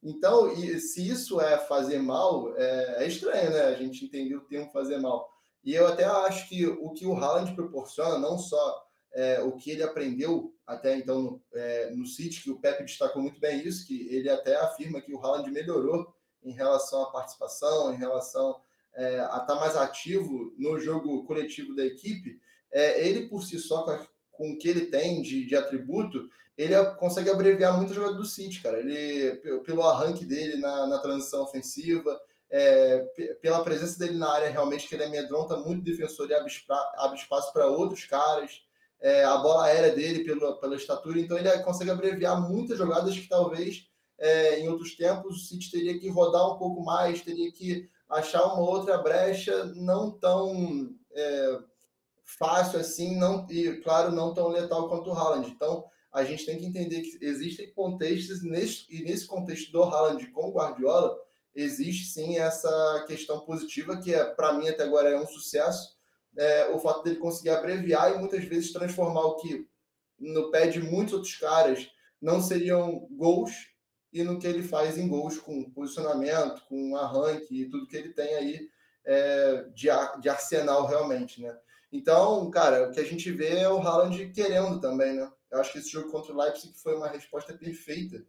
Então, 0.03 0.53
e, 0.55 0.79
se 0.81 1.07
isso 1.07 1.41
é 1.41 1.59
fazer 1.59 1.99
mal, 1.99 2.57
é, 2.57 3.05
é, 3.05 3.07
estranho, 3.07 3.51
né? 3.51 3.67
A 3.67 3.75
gente 3.75 4.05
entender 4.05 4.37
o 4.37 4.47
termo 4.47 4.71
fazer 4.71 4.99
mal. 4.99 5.29
E 5.63 5.75
eu 5.75 5.87
até 5.87 6.05
acho 6.05 6.49
que 6.49 6.67
o 6.67 6.91
que 6.93 7.07
o 7.07 7.15
Haaland 7.15 7.55
proporciona, 7.55 8.19
não 8.19 8.39
só 8.39 8.83
é, 9.13 9.41
o 9.43 9.57
que 9.57 9.71
ele 9.71 9.83
aprendeu 9.83 10.55
até 10.67 10.97
então 10.97 11.21
no, 11.21 11.43
é, 11.53 11.91
no 11.91 12.07
City, 12.07 12.43
que 12.43 12.51
o 12.51 12.61
Pepe 12.61 12.85
destacou 12.85 13.21
muito 13.21 13.41
bem 13.41 13.67
isso, 13.67 13.87
que 13.87 14.09
ele 14.09 14.31
até 14.31 14.57
afirma 14.57 15.01
que 15.01 15.13
o 15.13 15.19
Haaland 15.19 15.51
melhorou 15.51 16.15
em 16.43 16.53
relação 16.53 17.03
à 17.03 17.11
participação, 17.11 17.93
em 17.93 17.97
relação 17.97 18.61
é, 18.99 19.21
a 19.21 19.25
estar 19.25 19.47
tá 19.47 19.55
mais 19.55 19.77
ativo 19.77 20.53
no 20.59 20.79
jogo 20.81 21.25
coletivo 21.25 21.75
da 21.75 21.87
equipe, 21.87 22.41
é, 22.73 23.07
ele 23.07 23.29
por 23.29 23.45
si 23.45 23.59
só, 23.59 23.85
com, 23.85 23.93
a, 23.93 24.07
com 24.33 24.51
o 24.51 24.59
que 24.59 24.69
ele 24.69 24.87
tem 24.87 25.23
de, 25.23 25.47
de 25.47 25.55
atributo, 25.55 26.29
ele 26.57 26.75
consegue 26.97 27.31
abreviar 27.31 27.77
muito 27.77 27.93
o 27.93 27.95
jogador 27.95 28.17
do 28.17 28.27
City, 28.27 28.61
cara. 28.61 28.81
Ele, 28.81 29.37
pelo 29.65 29.85
arranque 29.85 30.25
dele 30.25 30.57
na, 30.57 30.89
na 30.89 30.99
transição 30.99 31.45
ofensiva, 31.45 32.21
é, 32.51 32.99
pela 33.41 33.63
presença 33.63 33.97
dele 33.97 34.19
na 34.19 34.33
área, 34.33 34.51
realmente, 34.51 34.89
que 34.89 34.95
ele 34.97 35.05
amedronta 35.05 35.57
muito 35.57 35.85
defensor 35.85 36.29
e 36.29 36.35
abre, 36.35 36.53
abre 36.97 37.19
espaço 37.19 37.53
para 37.53 37.69
outros 37.69 38.05
caras. 38.05 38.63
É, 39.01 39.23
a 39.23 39.37
bola 39.37 39.67
aérea 39.67 39.95
dele, 39.95 40.25
pela, 40.25 40.59
pela 40.59 40.75
estatura, 40.75 41.21
então 41.21 41.39
ele 41.39 41.49
consegue 41.61 41.93
abreviar 41.93 42.41
muitas 42.41 42.77
jogadas 42.77 43.17
que 43.17 43.29
talvez 43.29 43.89
é, 44.19 44.61
em 44.61 44.69
outros 44.69 44.97
tempos 44.97 45.37
o 45.37 45.47
City 45.47 45.71
teria 45.71 45.99
que 45.99 46.09
rodar 46.09 46.55
um 46.55 46.59
pouco 46.59 46.85
mais, 46.85 47.21
teria 47.21 47.51
que 47.53 47.89
achar 48.09 48.45
uma 48.45 48.61
outra 48.61 48.99
brecha 48.99 49.67
não 49.77 50.11
tão 50.11 50.95
é, 51.13 51.59
fácil 52.25 52.81
assim, 52.81 53.17
não, 53.17 53.47
e 53.51 53.77
claro, 53.77 54.13
não 54.13 54.35
tão 54.35 54.49
letal 54.49 54.89
quanto 54.89 55.11
o 55.11 55.13
Haaland. 55.15 55.49
Então, 55.49 55.85
a 56.13 56.25
gente 56.25 56.45
tem 56.45 56.59
que 56.59 56.67
entender 56.67 57.03
que 57.03 57.19
existem 57.21 57.73
contextos, 57.73 58.43
nesse, 58.43 58.87
e 58.91 59.03
nesse 59.03 59.27
contexto 59.27 59.71
do 59.71 59.83
Haaland 59.83 60.27
com 60.31 60.49
o 60.49 60.53
Guardiola, 60.53 61.17
existe 61.55 62.07
sim 62.07 62.39
essa 62.39 63.05
questão 63.07 63.41
positiva, 63.41 63.97
que 63.97 64.15
é, 64.15 64.25
para 64.25 64.53
mim 64.53 64.69
até 64.69 64.85
agora 64.85 65.11
é 65.11 65.19
um 65.19 65.27
sucesso, 65.27 65.97
é, 66.37 66.69
o 66.71 66.79
fato 66.79 67.03
dele 67.03 67.17
conseguir 67.17 67.51
abreviar 67.51 68.15
e 68.15 68.19
muitas 68.19 68.45
vezes 68.45 68.73
transformar 68.73 69.23
o 69.23 69.37
que 69.37 69.67
no 70.19 70.51
pé 70.51 70.67
de 70.67 70.81
muitos 70.81 71.15
outros 71.15 71.35
caras 71.37 71.89
não 72.21 72.41
seriam 72.41 73.07
gols 73.11 73.68
e 74.13 74.23
no 74.23 74.39
que 74.39 74.47
ele 74.47 74.63
faz 74.63 74.97
em 74.97 75.09
gols 75.09 75.39
com 75.39 75.71
posicionamento, 75.71 76.63
com 76.69 76.97
arranque 76.97 77.63
e 77.63 77.69
tudo 77.69 77.87
que 77.87 77.97
ele 77.97 78.11
tem 78.11 78.35
aí 78.35 78.69
é, 79.05 79.65
de, 79.75 79.89
de 80.21 80.29
arsenal 80.29 80.87
realmente, 80.87 81.43
né? 81.43 81.57
Então, 81.91 82.51
cara, 82.51 82.89
o 82.89 82.93
que 82.93 83.01
a 83.01 83.05
gente 83.05 83.31
vê 83.31 83.59
é 83.59 83.69
o 83.69 83.81
Haaland 83.81 84.31
querendo 84.33 84.81
também, 84.81 85.15
né? 85.15 85.31
Eu 85.51 85.61
acho 85.61 85.73
que 85.73 85.79
esse 85.79 85.91
jogo 85.91 86.11
contra 86.11 86.33
o 86.33 86.37
Leipzig 86.37 86.75
foi 86.79 86.95
uma 86.95 87.09
resposta 87.09 87.55
perfeita, 87.55 88.23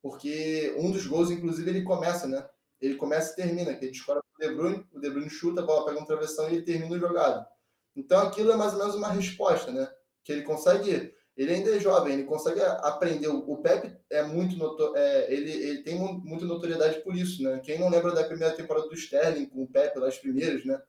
porque 0.00 0.74
um 0.78 0.90
dos 0.90 1.06
gols, 1.06 1.30
inclusive, 1.30 1.68
ele 1.68 1.82
começa, 1.82 2.26
né? 2.26 2.46
Ele 2.80 2.94
começa 2.94 3.32
e 3.32 3.36
termina, 3.36 3.74
que 3.74 3.84
ele 3.84 3.92
escora 3.92 4.20
o 4.20 4.40
De 4.40 4.54
Bruyne, 4.54 4.86
o 4.92 4.98
De 4.98 5.10
Bruyne 5.10 5.30
chuta, 5.30 5.60
a 5.60 5.64
bola 5.64 5.84
pega 5.84 6.00
um 6.00 6.06
travessão 6.06 6.48
e 6.48 6.54
ele 6.54 6.62
termina 6.62 6.96
o 6.96 6.98
jogado. 6.98 7.46
Então, 7.94 8.26
aquilo 8.26 8.50
é 8.52 8.56
mais 8.56 8.72
ou 8.72 8.78
menos 8.78 8.94
uma 8.94 9.08
resposta, 9.08 9.70
né? 9.70 9.90
Que 10.24 10.32
ele 10.32 10.42
consegue 10.42 11.14
ele 11.36 11.54
ainda 11.54 11.74
é 11.74 11.80
jovem, 11.80 12.12
ele 12.12 12.24
consegue 12.24 12.60
aprender. 12.60 13.28
O 13.28 13.56
Pepe 13.56 13.96
é 14.10 14.22
muito 14.22 14.56
notor... 14.56 14.94
é, 14.96 15.32
ele, 15.32 15.50
ele 15.50 15.82
tem 15.82 15.98
muita 15.98 16.44
notoriedade 16.44 17.00
por 17.00 17.16
isso, 17.16 17.42
né? 17.42 17.60
Quem 17.64 17.78
não 17.78 17.88
lembra 17.88 18.12
da 18.12 18.24
primeira 18.24 18.54
temporada 18.54 18.86
do 18.86 18.94
Sterling 18.94 19.46
com 19.46 19.62
o 19.62 19.68
Pepe, 19.68 20.00
das 20.00 20.18
primeiras, 20.18 20.64
né? 20.64 20.80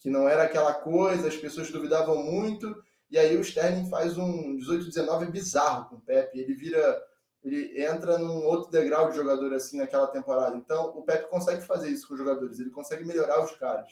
Que 0.00 0.10
não 0.10 0.28
era 0.28 0.42
aquela 0.42 0.74
coisa, 0.74 1.28
as 1.28 1.36
pessoas 1.36 1.70
duvidavam 1.70 2.16
muito, 2.16 2.74
e 3.12 3.18
aí 3.18 3.36
o 3.36 3.42
Sterling 3.42 3.88
faz 3.88 4.18
um 4.18 4.56
18-19 4.56 5.30
bizarro 5.30 5.88
com 5.88 5.96
o 5.96 6.00
Pepe. 6.00 6.40
Ele 6.40 6.54
vira. 6.54 7.00
Ele 7.44 7.82
entra 7.82 8.18
num 8.18 8.44
outro 8.44 8.70
degrau 8.70 9.10
de 9.10 9.16
jogador 9.16 9.52
assim 9.52 9.76
naquela 9.76 10.06
temporada. 10.06 10.56
Então, 10.56 10.96
o 10.96 11.02
Pepe 11.02 11.28
consegue 11.28 11.60
fazer 11.62 11.90
isso 11.90 12.06
com 12.06 12.14
os 12.14 12.20
jogadores, 12.20 12.60
ele 12.60 12.70
consegue 12.70 13.04
melhorar 13.04 13.44
os 13.44 13.50
caras. 13.56 13.88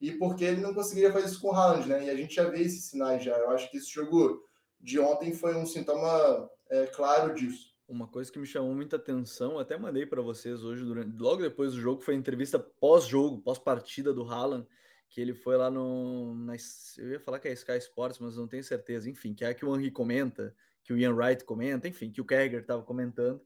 E 0.00 0.12
porque 0.12 0.42
ele 0.44 0.62
não 0.62 0.72
conseguiria 0.72 1.12
fazer 1.12 1.26
isso 1.26 1.40
com 1.40 1.48
o 1.48 1.52
Haaland, 1.52 1.86
né? 1.86 2.04
E 2.04 2.10
a 2.10 2.14
gente 2.14 2.34
já 2.34 2.44
vê 2.44 2.62
esses 2.62 2.86
sinais 2.86 3.22
já. 3.22 3.36
Eu 3.36 3.50
acho 3.50 3.70
que 3.70 3.76
esse 3.76 3.90
jogo 3.90 4.42
de 4.80 4.98
ontem 4.98 5.32
foi 5.32 5.56
um 5.56 5.66
sintoma 5.66 6.50
é, 6.70 6.86
claro 6.86 7.34
disso. 7.34 7.74
Uma 7.88 8.06
coisa 8.06 8.30
que 8.30 8.38
me 8.38 8.46
chamou 8.46 8.74
muita 8.74 8.96
atenção, 8.96 9.58
até 9.58 9.76
mandei 9.78 10.04
para 10.04 10.20
vocês 10.20 10.62
hoje, 10.62 10.84
durante, 10.84 11.16
logo 11.16 11.40
depois 11.42 11.72
do 11.72 11.80
jogo, 11.80 12.02
foi 12.02 12.14
a 12.14 12.18
entrevista 12.18 12.58
pós-jogo, 12.58 13.40
pós-partida 13.40 14.12
do 14.12 14.24
Haaland, 14.24 14.66
que 15.08 15.20
ele 15.20 15.32
foi 15.32 15.56
lá 15.56 15.70
no. 15.70 16.34
Na, 16.34 16.54
eu 16.98 17.12
ia 17.12 17.20
falar 17.20 17.38
que 17.38 17.48
é 17.48 17.52
Sky 17.52 17.78
Sports, 17.78 18.18
mas 18.18 18.36
não 18.36 18.46
tenho 18.46 18.62
certeza. 18.62 19.08
Enfim, 19.08 19.32
que 19.32 19.42
é 19.42 19.48
a 19.48 19.54
que 19.54 19.64
o 19.64 19.74
Henry 19.74 19.90
comenta, 19.90 20.54
que 20.84 20.92
o 20.92 20.98
Ian 20.98 21.14
Wright 21.14 21.44
comenta, 21.44 21.88
enfim, 21.88 22.10
que 22.10 22.20
o 22.20 22.26
Kerger 22.26 22.60
estava 22.60 22.82
comentando. 22.82 23.40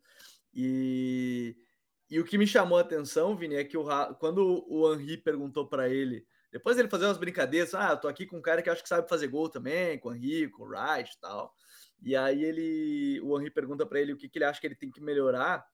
E, 0.53 1.57
e 2.11 2.19
o 2.19 2.25
que 2.25 2.37
me 2.37 2.47
chamou 2.47 2.79
a 2.79 2.81
atenção, 2.81 3.37
Vini, 3.37 3.55
é 3.55 3.65
que 3.65 3.77
o, 3.77 3.85
quando 4.19 4.65
o 4.69 4.93
Henry 4.93 5.17
perguntou 5.17 5.69
para 5.69 5.89
ele 5.89 6.27
depois 6.53 6.79
ele 6.79 6.89
fazer 6.89 7.07
umas 7.07 7.19
brincadeiras, 7.19 7.75
ah, 7.75 7.97
tô 7.97 8.07
aqui 8.07 8.27
com 8.27 8.37
um 8.37 8.43
cara 8.43 8.63
que 8.63 8.71
acho 8.71 8.83
que 8.83 8.89
sabe 8.89 9.09
fazer 9.09 9.27
gol 9.27 9.49
também, 9.49 9.99
com 9.99 10.11
o 10.11 10.15
Henrique, 10.15 10.53
com 10.53 10.65
o 10.65 10.69
Wright 10.69 11.11
e 11.11 11.21
tal. 11.21 11.55
E 12.03 12.15
aí 12.15 12.45
ele, 12.45 13.21
o 13.23 13.41
Henri 13.41 13.51
pergunta 13.51 13.87
para 13.87 14.01
ele 14.01 14.13
o 14.13 14.17
que, 14.17 14.29
que 14.29 14.39
ele 14.39 14.45
acha 14.45 14.61
que 14.61 14.67
ele 14.67 14.75
tem 14.77 14.91
que 14.91 15.01
melhorar 15.01 15.67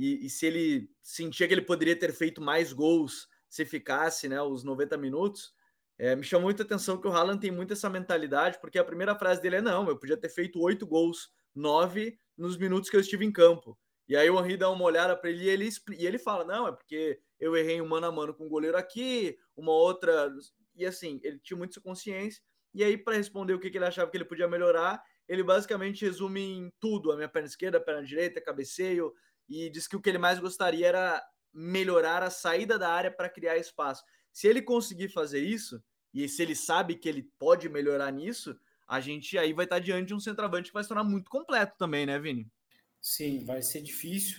e, 0.00 0.24
e, 0.24 0.30
se 0.30 0.46
ele 0.46 0.90
sentia 1.02 1.46
que 1.46 1.52
ele 1.52 1.62
poderia 1.62 1.94
ter 1.94 2.10
feito 2.12 2.40
mais 2.40 2.72
gols 2.72 3.28
se 3.48 3.66
ficasse, 3.66 4.28
né, 4.28 4.40
os 4.40 4.64
90 4.64 4.96
minutos. 4.96 5.52
É, 5.98 6.16
me 6.16 6.22
chamou 6.22 6.44
muita 6.44 6.62
atenção 6.62 6.98
que 6.98 7.06
o 7.06 7.12
Haaland 7.12 7.38
tem 7.38 7.50
muito 7.50 7.74
essa 7.74 7.90
mentalidade, 7.90 8.58
porque 8.60 8.78
a 8.78 8.84
primeira 8.84 9.14
frase 9.14 9.42
dele 9.42 9.56
é: 9.56 9.60
não, 9.60 9.86
eu 9.88 9.98
podia 9.98 10.16
ter 10.16 10.30
feito 10.30 10.58
oito 10.62 10.86
gols, 10.86 11.30
nove 11.54 12.18
nos 12.34 12.56
minutos 12.56 12.88
que 12.88 12.96
eu 12.96 13.00
estive 13.00 13.26
em 13.26 13.32
campo. 13.32 13.78
E 14.08 14.16
aí 14.16 14.30
o 14.30 14.40
Henri 14.40 14.56
dá 14.56 14.70
uma 14.70 14.84
olhada 14.84 15.14
para 15.14 15.28
ele 15.28 15.44
e 15.44 15.48
ele, 15.50 15.68
e 15.98 16.06
ele 16.06 16.18
fala: 16.18 16.44
não, 16.44 16.66
é 16.66 16.72
porque 16.72 17.20
eu 17.40 17.56
errei 17.56 17.80
um 17.80 17.88
mano 17.88 18.06
a 18.06 18.12
mano 18.12 18.34
com 18.34 18.46
o 18.46 18.48
goleiro 18.48 18.76
aqui, 18.76 19.36
uma 19.56 19.72
outra. 19.72 20.30
E 20.76 20.84
assim, 20.84 21.18
ele 21.24 21.38
tinha 21.40 21.56
muito 21.56 21.80
consciência. 21.80 22.42
E 22.72 22.84
aí, 22.84 22.96
para 22.96 23.16
responder 23.16 23.54
o 23.54 23.58
que, 23.58 23.70
que 23.70 23.78
ele 23.78 23.86
achava 23.86 24.10
que 24.10 24.16
ele 24.16 24.24
podia 24.24 24.46
melhorar, 24.46 25.02
ele 25.26 25.42
basicamente 25.42 26.04
resume 26.04 26.40
em 26.40 26.72
tudo: 26.78 27.10
a 27.10 27.16
minha 27.16 27.28
perna 27.28 27.48
esquerda, 27.48 27.78
a 27.78 27.80
perna 27.80 28.04
direita, 28.04 28.40
cabeceio, 28.40 29.12
e 29.48 29.70
diz 29.70 29.88
que 29.88 29.96
o 29.96 30.00
que 30.00 30.08
ele 30.08 30.18
mais 30.18 30.38
gostaria 30.38 30.86
era 30.86 31.22
melhorar 31.52 32.22
a 32.22 32.30
saída 32.30 32.78
da 32.78 32.90
área 32.90 33.10
para 33.10 33.28
criar 33.28 33.56
espaço. 33.56 34.04
Se 34.32 34.46
ele 34.46 34.62
conseguir 34.62 35.08
fazer 35.08 35.40
isso, 35.40 35.82
e 36.14 36.28
se 36.28 36.42
ele 36.42 36.54
sabe 36.54 36.96
que 36.96 37.08
ele 37.08 37.28
pode 37.38 37.68
melhorar 37.68 38.12
nisso, 38.12 38.56
a 38.86 39.00
gente 39.00 39.38
aí 39.38 39.52
vai 39.52 39.64
estar 39.64 39.78
diante 39.78 40.08
de 40.08 40.14
um 40.14 40.20
centroavante 40.20 40.68
que 40.68 40.74
vai 40.74 40.82
se 40.82 40.88
tornar 40.88 41.04
muito 41.04 41.30
completo 41.30 41.76
também, 41.78 42.06
né, 42.06 42.18
Vini? 42.18 42.46
Sim, 43.00 43.44
vai 43.44 43.62
ser 43.62 43.80
difícil, 43.80 44.38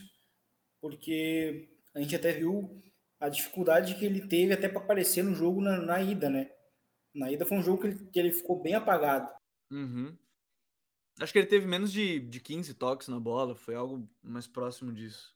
porque 0.80 1.70
a 1.96 2.00
gente 2.00 2.16
até 2.16 2.34
viu 2.34 2.82
a 3.22 3.30
dificuldade 3.30 3.96
que 3.96 4.04
ele 4.04 4.28
teve 4.28 4.52
até 4.52 4.68
para 4.68 4.80
aparecer 4.80 5.24
no 5.24 5.36
jogo 5.36 5.62
na, 5.62 5.80
na, 5.80 6.02
ida, 6.02 6.28
né? 6.28 6.50
Na 7.14 7.32
ida 7.32 7.46
foi 7.46 7.58
um 7.58 7.64
jogo 7.64 7.82
que 7.82 7.88
ele, 7.88 8.06
que 8.12 8.20
ele 8.20 8.34
ficou 8.34 8.60
bem 8.60 8.74
apagado. 8.74 9.32
Uhum. 9.70 10.18
Acho 11.20 11.32
que 11.32 11.38
ele 11.38 11.48
teve 11.48 11.68
menos 11.68 11.92
de, 11.92 12.20
de 12.20 12.40
15 12.40 12.74
toques 12.74 13.08
na 13.08 13.20
bola, 13.20 13.56
foi 13.56 13.76
algo 13.76 14.10
mais 14.24 14.48
próximo 14.48 14.92
disso. 14.92 15.36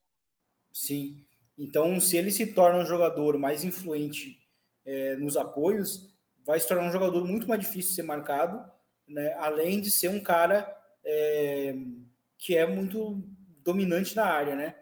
Sim. 0.74 1.24
Então, 1.56 2.02
se 2.02 2.18
ele 2.18 2.32
se 2.32 2.48
torna 2.48 2.80
um 2.80 2.86
jogador 2.86 3.38
mais 3.38 3.64
influente 3.64 4.40
é, 4.84 5.16
nos 5.18 5.38
apoios, 5.38 6.12
vai 6.44 6.60
se 6.60 6.68
tornar 6.68 6.90
um 6.90 6.92
jogador 6.92 7.24
muito 7.24 7.48
mais 7.48 7.62
difícil 7.62 7.92
de 7.92 7.96
ser 7.98 8.04
marcado, 8.04 8.66
né? 9.08 9.34
além 9.36 9.80
de 9.80 9.92
ser 9.92 10.10
um 10.10 10.20
cara 10.20 10.68
é, 11.04 11.76
que 12.38 12.58
é 12.58 12.66
muito 12.66 13.24
dominante 13.64 14.16
na 14.16 14.26
área, 14.26 14.56
né? 14.56 14.76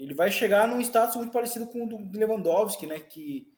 Ele 0.00 0.14
vai 0.14 0.30
chegar 0.30 0.66
num 0.66 0.80
status 0.80 1.16
muito 1.16 1.32
parecido 1.32 1.66
com 1.66 1.84
o 1.84 1.86
do 1.86 2.18
Lewandowski, 2.18 2.86
né? 2.86 2.98
Que, 2.98 3.52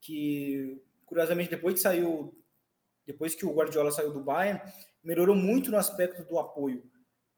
que 0.00 0.82
curiosamente 1.04 1.50
depois 1.50 1.74
que 1.74 1.80
saiu, 1.80 2.34
depois 3.06 3.34
que 3.34 3.44
o 3.44 3.52
Guardiola 3.52 3.90
saiu 3.90 4.12
do 4.12 4.24
Bayern, 4.24 4.60
melhorou 5.04 5.36
muito 5.36 5.70
no 5.70 5.76
aspecto 5.76 6.24
do 6.24 6.38
apoio, 6.38 6.82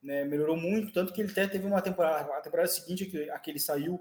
né? 0.02 0.24
Melhorou 0.24 0.56
muito, 0.56 0.92
tanto 0.92 1.12
que 1.12 1.20
ele 1.20 1.32
até 1.32 1.48
teve 1.48 1.66
uma 1.66 1.82
temporada, 1.82 2.32
a 2.32 2.40
temporada 2.40 2.68
seguinte 2.68 3.06
que, 3.06 3.28
a 3.28 3.38
que 3.38 3.50
ele 3.50 3.58
saiu 3.58 4.00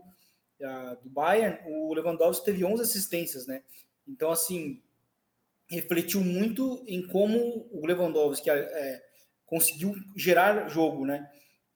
a, 0.61 0.93
do 0.95 1.09
Bayern, 1.09 1.59
o 1.65 1.93
Lewandowski 1.93 2.45
teve 2.45 2.63
11 2.63 2.83
assistências, 2.83 3.47
né? 3.47 3.63
Então 4.07 4.31
assim 4.31 4.81
refletiu 5.67 6.21
muito 6.21 6.83
em 6.87 7.07
como 7.07 7.67
o 7.71 7.85
Lewandowski 7.85 8.49
é, 8.49 8.53
é 8.53 9.03
conseguiu 9.45 9.95
gerar 10.15 10.67
jogo, 10.69 11.05
né? 11.05 11.29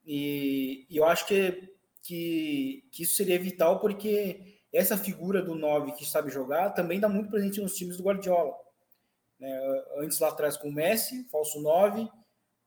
E, 0.05 0.86
e 0.89 0.98
eu 0.98 1.05
acho 1.05 1.27
que, 1.27 1.75
que, 2.07 2.87
que, 2.91 3.03
isso 3.03 3.17
seria 3.17 3.37
vital 3.37 3.81
porque 3.81 4.61
essa 4.71 4.97
figura 4.97 5.41
do 5.41 5.53
9 5.53 5.91
que 5.91 6.05
sabe 6.05 6.31
jogar 6.31 6.69
também 6.69 7.01
dá 7.01 7.09
muito 7.09 7.29
presente 7.29 7.59
nos 7.59 7.75
times 7.75 7.97
do 7.97 8.03
Guardiola. 8.03 8.55
Né? 9.37 9.83
Antes 9.97 10.17
lá 10.19 10.29
atrás 10.29 10.55
com 10.55 10.69
o 10.69 10.73
Messi, 10.73 11.27
falso 11.29 11.61
9, 11.61 12.07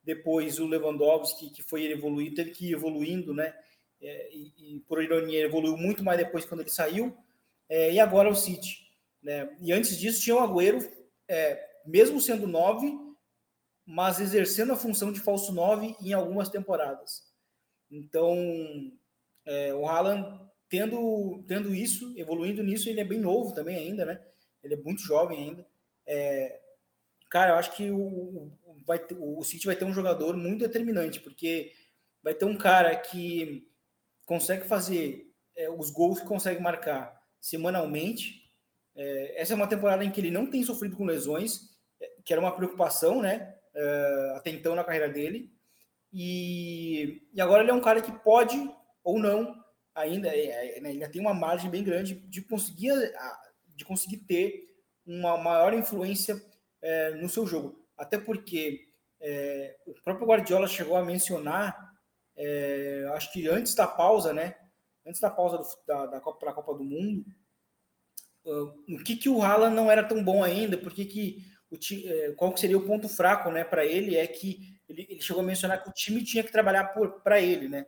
depois 0.04 0.58
o 0.58 0.66
Lewandowski, 0.66 1.48
que 1.48 1.62
foi 1.62 1.86
evoluindo, 1.86 2.34
teve 2.34 2.50
que 2.50 2.68
ir 2.68 2.74
evoluindo, 2.74 3.32
né? 3.32 3.54
É, 4.02 4.34
e, 4.34 4.52
e, 4.58 4.80
por 4.80 5.02
ironia, 5.02 5.40
evoluiu 5.40 5.76
muito 5.76 6.04
mais 6.04 6.18
depois 6.18 6.44
quando 6.44 6.60
ele 6.60 6.70
saiu. 6.70 7.16
É, 7.68 7.92
e 7.92 8.00
agora 8.00 8.28
o 8.28 8.34
City. 8.34 8.90
Né? 9.22 9.56
E 9.60 9.72
antes 9.72 9.96
disso 9.98 10.22
tinha 10.22 10.36
o 10.36 10.40
Agüero, 10.40 10.78
é, 11.28 11.66
mesmo 11.86 12.20
sendo 12.20 12.46
9, 12.46 12.98
mas 13.86 14.20
exercendo 14.20 14.72
a 14.72 14.76
função 14.76 15.12
de 15.12 15.20
falso 15.20 15.52
9 15.52 15.96
em 16.02 16.12
algumas 16.12 16.48
temporadas. 16.48 17.30
Então, 17.90 18.34
é, 19.44 19.74
o 19.74 19.86
Haaland, 19.86 20.40
tendo, 20.68 21.44
tendo 21.48 21.74
isso, 21.74 22.14
evoluindo 22.16 22.62
nisso, 22.62 22.88
ele 22.88 23.00
é 23.00 23.04
bem 23.04 23.20
novo 23.20 23.54
também 23.54 23.76
ainda, 23.76 24.04
né? 24.04 24.20
Ele 24.62 24.74
é 24.74 24.76
muito 24.76 25.02
jovem 25.02 25.38
ainda. 25.38 25.66
É, 26.06 26.60
cara, 27.28 27.52
eu 27.52 27.56
acho 27.56 27.72
que 27.76 27.90
o, 27.90 28.50
vai 28.86 28.98
ter, 28.98 29.16
o 29.18 29.42
City 29.42 29.66
vai 29.66 29.76
ter 29.76 29.84
um 29.84 29.94
jogador 29.94 30.36
muito 30.36 30.60
determinante, 30.60 31.20
porque 31.20 31.72
vai 32.22 32.34
ter 32.34 32.44
um 32.44 32.56
cara 32.56 32.94
que 32.96 33.66
consegue 34.26 34.64
fazer 34.66 35.32
é, 35.56 35.68
os 35.70 35.90
gols 35.90 36.20
que 36.20 36.26
consegue 36.26 36.60
marcar 36.60 37.18
semanalmente, 37.40 38.38
É, 38.94 39.40
essa 39.40 39.52
é 39.52 39.56
uma 39.56 39.68
temporada 39.68 40.04
em 40.04 40.10
que 40.10 40.20
ele 40.20 40.30
não 40.30 40.50
tem 40.50 40.62
sofrido 40.64 40.96
com 40.96 41.06
lesões, 41.06 41.70
é, 42.00 42.10
que 42.24 42.32
era 42.32 42.40
uma 42.40 42.54
preocupação, 42.54 43.22
né? 43.22 43.54
É, 43.74 44.34
até 44.36 44.50
então 44.50 44.74
na 44.74 44.84
carreira 44.84 45.08
dele. 45.08 45.50
E, 46.12 47.22
e 47.32 47.40
agora 47.40 47.62
ele 47.62 47.70
é 47.70 47.74
um 47.74 47.80
cara 47.80 48.02
que 48.02 48.12
pode 48.12 48.56
ou 49.02 49.18
não 49.18 49.54
ainda 49.94 50.28
é, 50.28 50.78
é, 50.78 50.80
né, 50.80 50.90
ainda 50.90 51.08
tem 51.08 51.20
uma 51.20 51.34
margem 51.34 51.70
bem 51.70 51.82
grande 51.82 52.14
de 52.14 52.42
conseguir 52.42 52.92
de 53.74 53.84
conseguir 53.84 54.18
ter 54.18 54.68
uma 55.06 55.36
maior 55.36 55.72
influência 55.72 56.40
é, 56.82 57.10
no 57.12 57.28
seu 57.28 57.46
jogo. 57.46 57.84
Até 57.96 58.18
porque 58.18 58.86
é, 59.20 59.76
o 59.86 59.94
próprio 60.02 60.26
Guardiola 60.26 60.66
chegou 60.66 60.96
a 60.96 61.04
mencionar 61.04 61.90
é, 62.36 63.10
acho 63.14 63.32
que 63.32 63.48
antes 63.48 63.74
da 63.74 63.86
pausa 63.86 64.32
né 64.32 64.54
antes 65.06 65.20
da 65.20 65.28
pausa 65.28 65.58
do, 65.58 65.64
da, 65.86 66.06
da 66.06 66.20
Copa 66.20 66.38
para 66.38 66.50
a 66.52 66.54
Copa 66.54 66.74
do 66.74 66.84
Mundo 66.84 67.24
uh, 68.46 68.94
o 68.94 69.04
que 69.04 69.16
que 69.16 69.28
o 69.28 69.42
Haaland 69.42 69.74
não 69.74 69.90
era 69.90 70.02
tão 70.02 70.24
bom 70.24 70.42
ainda 70.42 70.78
por 70.78 70.92
que 70.92 71.04
que 71.04 71.44
o, 71.70 71.76
é, 71.76 72.32
qual 72.32 72.56
seria 72.56 72.78
o 72.78 72.86
ponto 72.86 73.08
fraco 73.08 73.50
né 73.50 73.62
para 73.62 73.84
ele 73.84 74.16
é 74.16 74.26
que 74.26 74.80
ele, 74.88 75.06
ele 75.10 75.20
chegou 75.20 75.42
a 75.42 75.46
mencionar 75.46 75.82
que 75.82 75.90
o 75.90 75.92
time 75.92 76.24
tinha 76.24 76.42
que 76.42 76.52
trabalhar 76.52 76.84
para 77.22 77.40
ele 77.42 77.68
né 77.68 77.86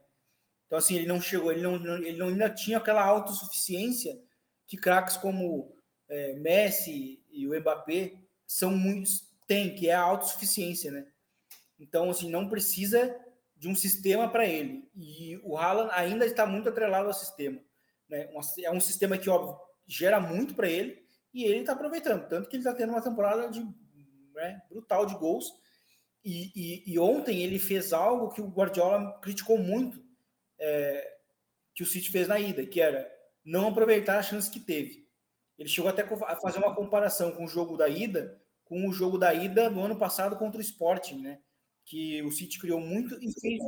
então, 0.73 0.79
assim, 0.79 0.97
ele 0.97 1.07
não 1.07 1.21
chegou, 1.21 1.53
ele 1.53 1.61
não, 1.61 1.75
ele 1.99 2.17
não 2.17 2.29
ainda 2.29 2.49
tinha 2.49 2.79
aquela 2.79 3.05
autossuficiência 3.05 4.19
que 4.67 4.79
craques 4.79 5.19
como 5.19 5.77
é, 6.09 6.33
Messi 6.37 7.23
e 7.31 7.47
o 7.47 7.61
Mbappé 7.61 8.15
são 8.47 8.71
muitos 8.71 9.29
têm, 9.47 9.75
que 9.75 9.91
é 9.91 9.93
a 9.93 10.01
autossuficiência, 10.01 10.91
né? 10.91 11.07
Então, 11.79 12.09
assim, 12.09 12.31
não 12.31 12.49
precisa 12.49 13.15
de 13.55 13.69
um 13.69 13.75
sistema 13.75 14.31
para 14.31 14.47
ele. 14.47 14.89
E 14.97 15.39
o 15.45 15.59
Haaland 15.59 15.91
ainda 15.93 16.25
está 16.25 16.47
muito 16.47 16.71
atrelado 16.71 17.09
ao 17.09 17.13
sistema. 17.13 17.61
Né? 18.09 18.31
É 18.61 18.71
um 18.71 18.81
sistema 18.81 19.19
que, 19.19 19.29
óbvio, 19.29 19.59
gera 19.87 20.19
muito 20.21 20.55
para 20.55 20.71
ele 20.71 21.05
e 21.35 21.45
ele 21.45 21.61
está 21.61 21.75
aproveitando. 21.75 22.27
Tanto 22.29 22.49
que 22.49 22.57
ele 22.57 22.63
está 22.63 22.73
tendo 22.73 22.95
uma 22.95 23.03
temporada 23.03 23.51
de, 23.51 23.61
né, 24.35 24.63
brutal 24.71 25.05
de 25.05 25.17
gols. 25.17 25.53
E, 26.25 26.51
e, 26.57 26.95
e, 26.95 26.99
ontem 26.99 27.43
ele 27.43 27.59
fez 27.59 27.93
algo 27.93 28.31
que 28.31 28.41
o 28.41 28.49
Guardiola 28.49 29.21
criticou 29.21 29.59
muito 29.59 30.02
é, 30.63 31.17
que 31.75 31.83
o 31.83 31.87
City 31.87 32.11
fez 32.11 32.29
na 32.29 32.39
ida, 32.39 32.65
que 32.65 32.81
era 32.81 33.11
não 33.45 33.69
aproveitar 33.69 34.19
a 34.19 34.23
chance 34.23 34.51
que 34.51 34.61
teve. 34.61 35.07
Ele 35.59 35.69
chegou 35.69 35.91
até 35.91 36.03
a 36.03 36.37
fazer 36.37 36.59
uma 36.59 36.75
comparação 36.75 37.33
com 37.33 37.45
o 37.45 37.49
jogo 37.49 37.77
da 37.77 37.89
ida, 37.89 38.41
com 38.65 38.89
o 38.89 38.93
jogo 38.93 39.19
da 39.19 39.35
ida 39.35 39.69
no 39.69 39.83
ano 39.83 39.99
passado 39.99 40.37
contra 40.37 40.59
o 40.59 40.63
Sporting, 40.63 41.21
né? 41.21 41.41
Que 41.85 42.23
o 42.23 42.31
City 42.31 42.59
criou 42.59 42.81
muito 42.81 43.15
e 43.17 43.33
fez. 43.41 43.61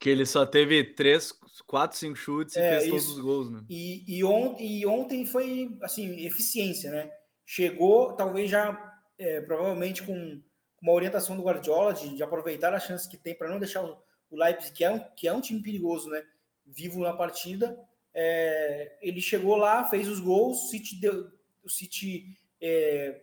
Que 0.00 0.10
ele 0.10 0.26
só 0.26 0.44
teve 0.44 0.82
três, 0.82 1.32
quatro, 1.66 1.96
cinco 1.96 2.16
chutes 2.16 2.56
e 2.56 2.58
é, 2.58 2.80
fez 2.80 2.90
todos 2.90 3.08
os 3.10 3.20
gols, 3.20 3.50
né? 3.50 3.64
E, 3.68 4.18
e, 4.18 4.24
on, 4.24 4.56
e 4.58 4.84
ontem 4.84 5.24
foi, 5.26 5.78
assim, 5.82 6.26
eficiência, 6.26 6.90
né? 6.90 7.10
Chegou, 7.46 8.14
talvez 8.14 8.50
já, 8.50 9.00
é, 9.18 9.40
provavelmente 9.42 10.02
com 10.02 10.42
uma 10.80 10.92
orientação 10.92 11.36
do 11.36 11.42
Guardiola 11.42 11.94
de, 11.94 12.16
de 12.16 12.22
aproveitar 12.22 12.74
a 12.74 12.80
chance 12.80 13.08
que 13.08 13.16
tem 13.16 13.36
para 13.36 13.48
não 13.48 13.60
deixar 13.60 13.84
o, 13.84 13.96
o 14.32 14.36
Leipzig, 14.36 14.72
que 14.72 14.84
é 14.84 14.90
um, 14.90 14.98
que 14.98 15.28
é 15.28 15.32
um 15.32 15.40
time 15.40 15.62
perigoso, 15.62 16.08
né? 16.08 16.24
Vivo 16.66 17.00
na 17.00 17.12
partida. 17.12 17.78
É, 18.14 18.96
ele 19.02 19.20
chegou 19.20 19.56
lá, 19.56 19.84
fez 19.84 20.08
os 20.08 20.18
gols, 20.18 20.64
o 20.64 20.68
City, 20.68 21.00
deu, 21.00 21.30
o 21.62 21.68
City 21.68 22.36
é, 22.60 23.20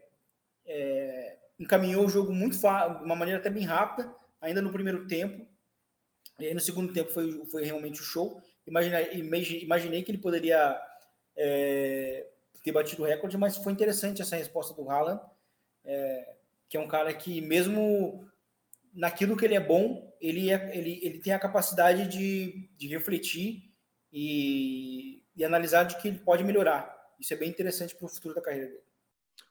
é, 0.66 1.38
encaminhou 1.60 2.06
o 2.06 2.10
jogo 2.10 2.32
muito 2.32 2.58
de 2.58 2.66
uma 2.66 3.16
maneira 3.16 3.40
até 3.40 3.50
bem 3.50 3.64
rápida, 3.64 4.14
ainda 4.40 4.62
no 4.62 4.72
primeiro 4.72 5.08
tempo. 5.08 5.48
E 6.40 6.46
aí 6.46 6.54
no 6.54 6.60
segundo 6.60 6.94
tempo 6.94 7.12
foi, 7.12 7.46
foi 7.46 7.64
realmente 7.66 8.00
o 8.00 8.04
show. 8.04 8.42
Imaginei, 8.66 9.64
imaginei 9.64 10.04
que 10.04 10.12
ele 10.12 10.20
poderia 10.20 10.80
é, 11.36 12.28
ter 12.64 12.72
batido 12.72 13.02
o 13.04 13.06
recorde, 13.06 13.38
mas 13.38 13.58
foi 13.58 13.74
interessante 13.74 14.22
essa 14.22 14.36
resposta 14.36 14.74
do 14.74 14.90
Haaland, 14.90 15.22
é, 15.84 16.36
que 16.70 16.78
é 16.78 16.80
um 16.80 16.88
cara 16.88 17.14
que 17.14 17.42
mesmo 17.42 18.30
naquilo 18.94 19.36
que 19.36 19.46
ele 19.46 19.56
é 19.56 19.60
bom, 19.60 20.09
ele, 20.20 20.50
é, 20.50 20.78
ele, 20.78 21.00
ele 21.04 21.20
tem 21.20 21.34
a 21.34 21.40
capacidade 21.40 22.08
de, 22.08 22.70
de 22.78 22.88
refletir 22.88 23.74
e, 24.12 25.24
e 25.36 25.44
analisar 25.44 25.84
de 25.84 25.98
que 25.98 26.08
ele 26.08 26.20
pode 26.20 26.44
melhorar. 26.44 26.98
Isso 27.20 27.34
é 27.34 27.38
bem 27.38 27.50
interessante 27.50 27.96
para 27.96 28.06
o 28.06 28.10
futuro 28.10 28.36
da 28.36 28.42
carreira 28.42 28.68
dele. 28.68 28.84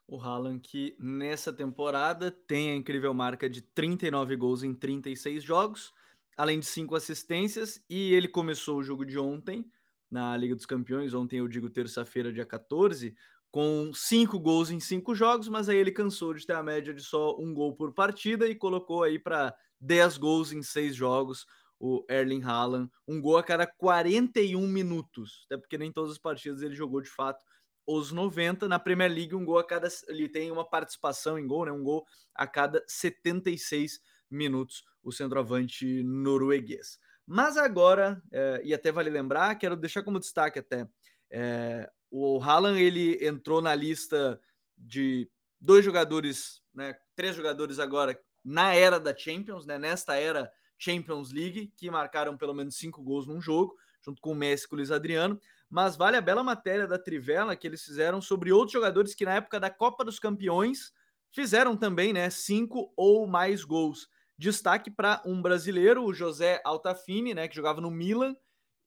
O 0.07 0.19
Haaland 0.19 0.61
que 0.61 0.97
nessa 0.99 1.53
temporada 1.53 2.31
tem 2.31 2.71
a 2.71 2.75
incrível 2.75 3.13
marca 3.13 3.49
de 3.49 3.61
39 3.61 4.37
gols 4.37 4.63
em 4.63 4.75
36 4.75 5.45
jogos, 5.45 5.93
além 6.37 6.61
de 6.61 6.67
5 6.67 6.95
assistências, 6.95 7.85
e 7.91 8.15
ele 8.15 8.29
começou 8.29 8.79
o 8.79 8.83
jogo 8.83 9.05
de 9.05 9.19
ontem 9.19 9.71
na 10.11 10.35
Liga 10.37 10.55
dos 10.55 10.65
Campeões, 10.65 11.13
ontem 11.13 11.39
eu 11.39 11.49
digo 11.49 11.69
terça-feira, 11.69 12.33
dia 12.33 12.47
14, 12.47 13.15
com 13.51 13.91
cinco 13.95 14.39
gols 14.39 14.71
em 14.71 14.81
cinco 14.81 15.15
jogos, 15.15 15.49
mas 15.49 15.69
aí 15.69 15.77
ele 15.79 15.91
cansou 15.91 16.35
de 16.35 16.47
ter 16.47 16.55
a 16.55 16.63
média 16.63 16.93
de 16.93 17.03
só 17.03 17.37
um 17.39 17.55
gol 17.55 17.75
por 17.75 17.93
partida 17.93 18.47
e 18.47 18.55
colocou 18.55 19.03
aí 19.03 19.19
para 19.19 19.55
10 19.81 20.19
gols 20.19 20.53
em 20.53 20.63
seis 20.63 20.95
jogos 20.95 21.47
o 21.81 22.05
Erling 22.11 22.43
Haaland, 22.43 22.91
um 23.07 23.21
gol 23.21 23.37
a 23.37 23.43
cada 23.43 23.65
41 23.65 24.67
minutos, 24.67 25.47
até 25.47 25.57
porque 25.57 25.79
nem 25.79 25.93
todas 25.93 26.11
as 26.11 26.19
partidas 26.19 26.61
ele 26.61 26.75
jogou 26.75 27.01
de 27.01 27.09
fato 27.09 27.45
os 27.89 28.13
90. 28.13 28.69
Na 28.69 28.79
Premier 28.79 29.11
League, 29.11 29.35
um 29.35 29.45
gol 29.45 29.59
a 29.59 29.65
cada. 29.65 29.89
Ele 30.09 30.29
tem 30.29 30.51
uma 30.51 30.69
participação 30.69 31.39
em 31.39 31.47
gol, 31.47 31.65
né? 31.65 31.73
Um 31.73 31.83
gol 31.83 32.05
a 32.35 32.47
cada 32.47 32.85
76 32.87 34.01
minutos, 34.31 34.85
o 35.03 35.11
centroavante 35.11 36.03
norueguês. 36.03 36.99
Mas 37.27 37.57
agora, 37.57 38.23
é, 38.31 38.61
e 38.63 38.75
até 38.75 38.93
vale 38.93 39.09
lembrar, 39.09 39.55
quero 39.57 39.75
deixar 39.75 40.03
como 40.03 40.21
destaque 40.21 40.59
até. 40.59 40.87
É, 41.31 41.91
o 42.11 42.41
Haaland 42.43 42.81
ele 42.81 43.25
entrou 43.27 43.61
na 43.61 43.75
lista 43.75 44.41
de 44.77 45.31
dois 45.61 45.85
jogadores, 45.85 46.63
né, 46.73 46.97
três 47.15 47.35
jogadores 47.35 47.79
agora 47.79 48.19
na 48.45 48.75
era 48.75 48.99
da 48.99 49.17
Champions, 49.17 49.67
né, 49.67 49.79
nesta 49.79 50.15
era 50.17 50.51
Champions 50.79 51.33
League, 51.33 51.73
que 51.77 51.91
marcaram 51.91 52.37
pelo 52.37 52.55
menos 52.55 52.77
cinco 52.77 53.03
gols 53.03 53.27
num 53.27 53.41
jogo, 53.41 53.77
junto 54.01 54.23
com 54.23 54.33
o 54.33 54.35
Messi 54.35 54.67
e 54.71 54.75
o 54.75 54.77
Luiz 54.77 54.91
Adriano. 54.91 55.41
Mas 55.69 55.97
vale 55.97 56.17
a 56.17 56.21
bela 56.21 56.43
matéria 56.43 56.87
da 56.87 56.99
Trivela 56.99 57.57
que 57.57 57.67
eles 57.67 57.83
fizeram 57.83 58.23
sobre 58.23 58.53
outros 58.53 58.73
jogadores 58.73 59.15
que 59.15 59.25
na 59.25 59.35
época 59.35 59.61
da 59.61 59.69
Copa 59.69 60.05
dos 60.05 60.19
Campeões 60.19 60.93
fizeram 61.31 61.77
também, 61.77 62.13
né, 62.13 62.31
cinco 62.31 62.93
ou 62.97 63.27
mais 63.27 63.65
gols. 63.65 64.09
Destaque 64.39 64.91
para 64.91 65.21
um 65.27 65.43
brasileiro, 65.43 66.05
o 66.05 66.15
José 66.15 66.63
Altafini, 66.65 67.35
né, 67.35 67.49
que 67.49 67.57
jogava 67.57 67.81
no 67.81 67.91
Milan, 67.91 68.35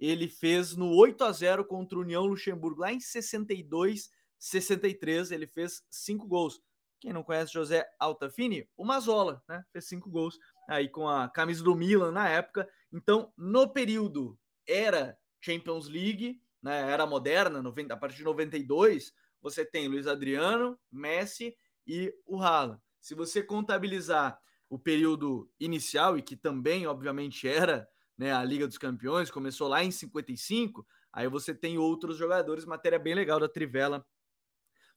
ele 0.02 0.28
fez 0.28 0.76
no 0.76 0.96
8 0.96 1.24
a 1.24 1.32
0 1.32 1.64
contra 1.64 1.96
o 1.96 2.02
União 2.02 2.26
Luxemburgo, 2.26 2.82
lá 2.82 2.92
em 2.92 3.00
62, 3.00 4.10
63, 4.40 5.32
ele 5.32 5.46
fez 5.46 5.84
cinco 5.92 6.28
gols. 6.28 6.60
Quem 7.00 7.14
não 7.14 7.24
conhece 7.24 7.54
José 7.54 7.88
Altafini? 8.00 8.68
O 8.76 8.84
Mazola, 8.84 9.44
né? 9.48 9.64
Fez 9.72 9.88
cinco 9.88 10.10
gols 10.10 10.40
aí 10.68 10.90
com 10.90 11.08
a 11.08 11.30
camisa 11.30 11.64
do 11.64 11.76
Milan 11.76 12.12
na 12.12 12.28
época. 12.28 12.68
Então, 12.92 13.32
no 13.38 13.72
período 13.72 14.38
era 14.68 15.18
Champions 15.40 15.88
League, 15.88 16.42
né? 16.62 16.92
Era 16.92 17.06
moderna, 17.06 17.62
90, 17.62 17.94
a 17.94 17.98
partir 17.98 18.18
de 18.18 18.24
92, 18.24 19.14
você 19.40 19.64
tem 19.64 19.88
Luiz 19.88 20.08
Adriano, 20.08 20.80
Messi 20.92 21.56
e 21.86 22.14
o 22.26 22.42
Haaland. 22.42 22.82
Se 23.00 23.14
você 23.14 23.44
contabilizar 23.44 24.40
o 24.70 24.80
período 24.80 25.52
inicial 25.60 26.18
e 26.18 26.22
que 26.22 26.36
também, 26.36 26.88
obviamente, 26.88 27.48
era 27.48 27.88
né, 28.18 28.32
a 28.32 28.44
Liga 28.44 28.68
dos 28.68 28.78
Campeões, 28.78 29.32
começou 29.32 29.68
lá 29.68 29.84
em 29.84 29.92
55, 29.92 30.86
aí 31.12 31.28
você 31.28 31.54
tem 31.54 31.78
outros 31.78 32.18
jogadores, 32.18 32.66
matéria 32.66 33.00
bem 33.00 33.16
legal 33.16 33.40
da 33.40 33.50
Trivela 33.50 34.06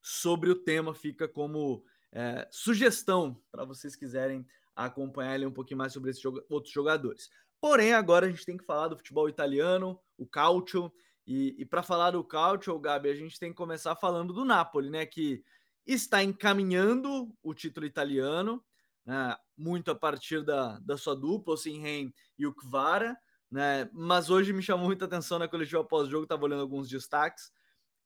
sobre 0.03 0.51
o 0.51 0.55
tema, 0.55 0.95
fica 0.95 1.27
como 1.27 1.85
é, 2.13 2.47
sugestão 2.51 3.41
para 3.51 3.65
vocês 3.65 3.97
quiserem 3.97 4.47
acompanhar 4.77 5.35
ele 5.35 5.47
um 5.47 5.53
pouquinho 5.53 5.79
mais 5.79 5.93
sobre 5.93 6.11
esses 6.11 6.25
outros 6.49 6.73
jogadores. 6.73 7.31
Porém, 7.61 7.93
agora 7.95 8.27
a 8.27 8.29
gente 8.29 8.45
tem 8.45 8.57
que 8.57 8.65
falar 8.65 8.89
do 8.89 8.97
futebol 8.97 9.29
italiano, 9.29 9.99
o 10.19 10.27
Calcio, 10.27 10.93
e, 11.27 11.55
e 11.59 11.65
para 11.65 11.83
falar 11.83 12.11
do 12.11 12.23
Calcio, 12.23 12.79
Gabi, 12.79 13.09
a 13.09 13.15
gente 13.15 13.39
tem 13.39 13.51
que 13.51 13.57
começar 13.57 13.97
falando 13.97 14.35
do 14.35 14.45
Napoli, 14.45 14.91
né, 14.91 15.07
que 15.07 15.43
está 15.87 16.23
encaminhando 16.23 17.35
o 17.43 17.55
título 17.55 17.87
italiano, 17.87 18.63
né, 19.05 19.37
muito 19.57 19.91
a 19.91 19.95
partir 19.95 20.43
da, 20.43 20.79
da 20.81 20.97
sua 20.97 21.15
dupla, 21.15 21.55
o 21.55 21.57
Sinren 21.57 22.13
e 22.39 22.47
o 22.47 22.55
Kvara, 22.55 23.17
né, 23.51 23.89
mas 23.93 24.31
hoje 24.31 24.53
me 24.53 24.63
chamou 24.63 24.87
muita 24.87 25.05
atenção 25.05 25.39
na 25.39 25.49
coletiva 25.49 25.85
pós-jogo, 25.85 26.25
estava 26.25 26.45
olhando 26.45 26.63
alguns 26.63 26.89
destaques. 26.89 27.53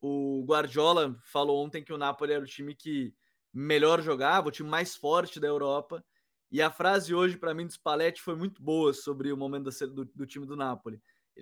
O 0.00 0.44
Guardiola 0.46 1.18
falou 1.24 1.64
ontem 1.64 1.82
que 1.82 1.92
o 1.92 1.98
Napoli 1.98 2.32
era 2.32 2.44
o 2.44 2.46
time 2.46 2.74
que 2.74 3.14
melhor 3.52 4.02
jogava, 4.02 4.48
o 4.48 4.52
time 4.52 4.68
mais 4.68 4.94
forte 4.94 5.40
da 5.40 5.46
Europa. 5.46 6.04
E 6.50 6.62
a 6.62 6.70
frase 6.70 7.14
hoje, 7.14 7.36
para 7.36 7.52
mim, 7.52 7.66
do 7.66 7.72
Spalletti 7.72 8.22
foi 8.22 8.36
muito 8.36 8.62
boa 8.62 8.92
sobre 8.92 9.32
o 9.32 9.36
momento 9.36 9.70
do, 9.88 10.04
do 10.04 10.26
time 10.26 10.46
do 10.46 10.56
Napoli. 10.56 11.00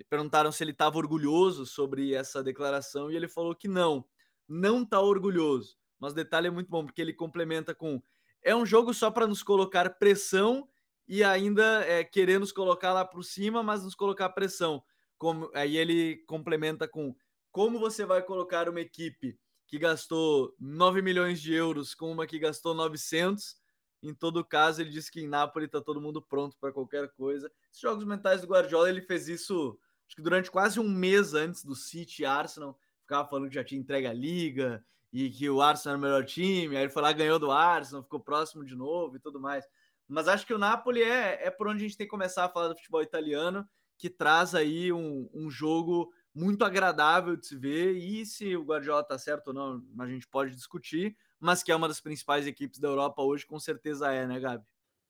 Perguntaram 0.09 0.51
se 0.51 0.63
ele 0.63 0.71
estava 0.71 0.97
orgulhoso 0.97 1.65
sobre 1.65 2.13
essa 2.13 2.43
declaração 2.43 3.09
e 3.09 3.15
ele 3.15 3.27
falou 3.27 3.55
que 3.55 3.67
não, 3.67 4.05
não 4.47 4.83
está 4.83 4.99
orgulhoso. 4.99 5.77
Mas 5.99 6.13
o 6.13 6.15
detalhe 6.15 6.47
é 6.47 6.51
muito 6.51 6.69
bom, 6.69 6.85
porque 6.85 7.01
ele 7.01 7.13
complementa 7.13 7.73
com 7.73 8.01
é 8.47 8.55
um 8.55 8.65
jogo 8.65 8.93
só 8.93 9.11
para 9.11 9.27
nos 9.27 9.43
colocar 9.43 9.89
pressão 9.99 10.69
e 11.05 11.21
ainda 11.21 11.83
é, 11.85 12.01
querer 12.01 12.39
nos 12.39 12.53
colocar 12.53 12.93
lá 12.93 13.03
por 13.03 13.21
cima, 13.21 13.61
mas 13.61 13.83
nos 13.83 13.93
colocar 13.93 14.29
pressão. 14.29 14.81
Como, 15.17 15.51
aí 15.53 15.75
ele 15.75 16.23
complementa 16.25 16.87
com 16.87 17.13
como 17.51 17.77
você 17.77 18.05
vai 18.05 18.21
colocar 18.21 18.69
uma 18.69 18.79
equipe 18.79 19.37
que 19.67 19.77
gastou 19.77 20.55
9 20.57 21.01
milhões 21.01 21.41
de 21.41 21.53
euros 21.53 21.93
com 21.93 22.09
uma 22.09 22.25
que 22.25 22.39
gastou 22.39 22.73
900. 22.73 23.57
Em 24.01 24.13
todo 24.13 24.45
caso, 24.45 24.79
ele 24.79 24.91
disse 24.91 25.11
que 25.11 25.19
em 25.19 25.27
Nápoles 25.27 25.65
está 25.65 25.81
todo 25.81 25.99
mundo 25.99 26.21
pronto 26.21 26.55
para 26.57 26.71
qualquer 26.71 27.11
coisa. 27.15 27.51
Esses 27.69 27.81
jogos 27.81 28.05
mentais 28.05 28.39
do 28.39 28.47
Guardiola, 28.47 28.87
ele 28.87 29.01
fez 29.01 29.27
isso 29.27 29.77
acho 30.07 30.15
que 30.15 30.21
durante 30.21 30.49
quase 30.49 30.79
um 30.79 30.87
mês 30.87 31.33
antes 31.33 31.65
do 31.65 31.75
City 31.75 32.21
e 32.21 32.25
Arsenal. 32.25 32.79
Ficava 33.01 33.27
falando 33.27 33.49
que 33.49 33.55
já 33.55 33.63
tinha 33.63 33.81
entregue 33.81 34.07
a 34.07 34.13
liga 34.13 34.85
e 35.25 35.31
que 35.31 35.49
o 35.49 35.61
Arsenal 35.61 35.95
era 35.95 35.97
o 35.97 36.01
melhor 36.01 36.25
time. 36.25 36.77
Aí 36.77 36.83
ele 36.83 36.91
foi 36.91 37.01
lá, 37.01 37.11
ganhou 37.11 37.39
do 37.39 37.49
Arsenal, 37.49 38.03
ficou 38.03 38.19
próximo 38.19 38.63
de 38.63 38.75
novo 38.75 39.15
e 39.15 39.19
tudo 39.19 39.39
mais. 39.39 39.65
Mas 40.07 40.27
acho 40.27 40.45
que 40.45 40.53
o 40.53 40.59
Napoli 40.59 41.01
é, 41.01 41.47
é 41.47 41.49
por 41.49 41.67
onde 41.67 41.83
a 41.83 41.87
gente 41.87 41.97
tem 41.97 42.05
que 42.05 42.11
começar 42.11 42.45
a 42.45 42.49
falar 42.49 42.67
do 42.67 42.75
futebol 42.75 43.01
italiano, 43.01 43.67
que 43.97 44.11
traz 44.11 44.53
aí 44.53 44.93
um, 44.93 45.27
um 45.33 45.49
jogo 45.49 46.13
muito 46.33 46.63
agradável 46.63 47.35
de 47.35 47.47
se 47.47 47.57
ver. 47.57 47.93
E 47.97 48.25
se 48.27 48.55
o 48.55 48.63
Guardiola 48.63 49.03
tá 49.03 49.17
certo 49.17 49.47
ou 49.47 49.53
não, 49.53 49.83
a 49.99 50.07
gente 50.07 50.27
pode 50.27 50.53
discutir, 50.53 51.17
mas 51.39 51.63
que 51.63 51.71
é 51.71 51.75
uma 51.75 51.87
das 51.87 51.99
principais 51.99 52.45
equipes 52.45 52.79
da 52.79 52.87
Europa 52.87 53.23
hoje, 53.23 53.43
com 53.45 53.59
certeza 53.59 54.13
é, 54.13 54.27
né, 54.27 54.39
Gabi? 54.39 54.65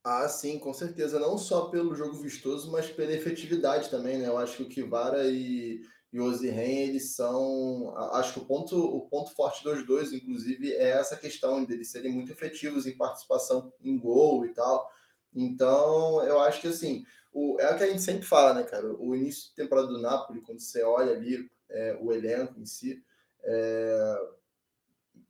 Ah, 0.06 0.30
sim, 0.30 0.58
com 0.58 0.74
certeza. 0.74 1.20
Não 1.20 1.38
só 1.38 1.66
pelo 1.66 1.94
jogo 1.94 2.14
vistoso, 2.14 2.72
mas 2.72 2.90
pela 2.90 3.12
efetividade 3.12 3.90
também, 3.90 4.18
né? 4.18 4.30
Eu 4.30 4.38
acho 4.38 4.56
que 4.56 4.64
o 4.64 4.70
Kivara 4.70 5.26
e, 5.26 5.82
e 6.12 6.20
o 6.20 6.34
eles 6.44 7.16
são... 7.16 7.94
Acho 8.14 8.34
que 8.34 8.40
o 8.40 8.46
ponto, 8.46 8.78
o 8.78 9.02
ponto 9.10 9.32
forte 9.32 9.64
dos 9.64 9.86
dois, 9.86 10.14
inclusive, 10.14 10.74
é 10.74 10.92
essa 10.92 11.18
questão 11.18 11.66
deles 11.66 11.92
serem 11.92 12.14
muito 12.14 12.32
efetivos 12.32 12.88
em 12.88 12.96
participação 12.96 13.72
em 13.82 13.98
gol 13.98 14.46
e 14.46 14.54
tal. 14.54 14.90
Então, 15.36 16.24
eu 16.24 16.40
acho 16.40 16.62
que, 16.62 16.68
assim, 16.68 17.04
o, 17.34 17.60
é 17.60 17.74
o 17.74 17.78
que 17.78 17.84
a 17.84 17.88
gente 17.88 18.02
sempre 18.02 18.26
fala, 18.26 18.54
né, 18.54 18.64
cara? 18.64 18.88
O 18.94 19.16
início 19.16 19.50
de 19.50 19.56
temporada 19.56 19.88
do 19.88 20.02
Napoli, 20.02 20.42
quando 20.42 20.60
você 20.60 20.82
olha 20.82 21.12
ali 21.12 21.50
é, 21.70 21.98
o 22.02 22.12
elenco 22.14 22.60
em 22.60 22.66
si, 22.66 23.04
é, 23.44 24.18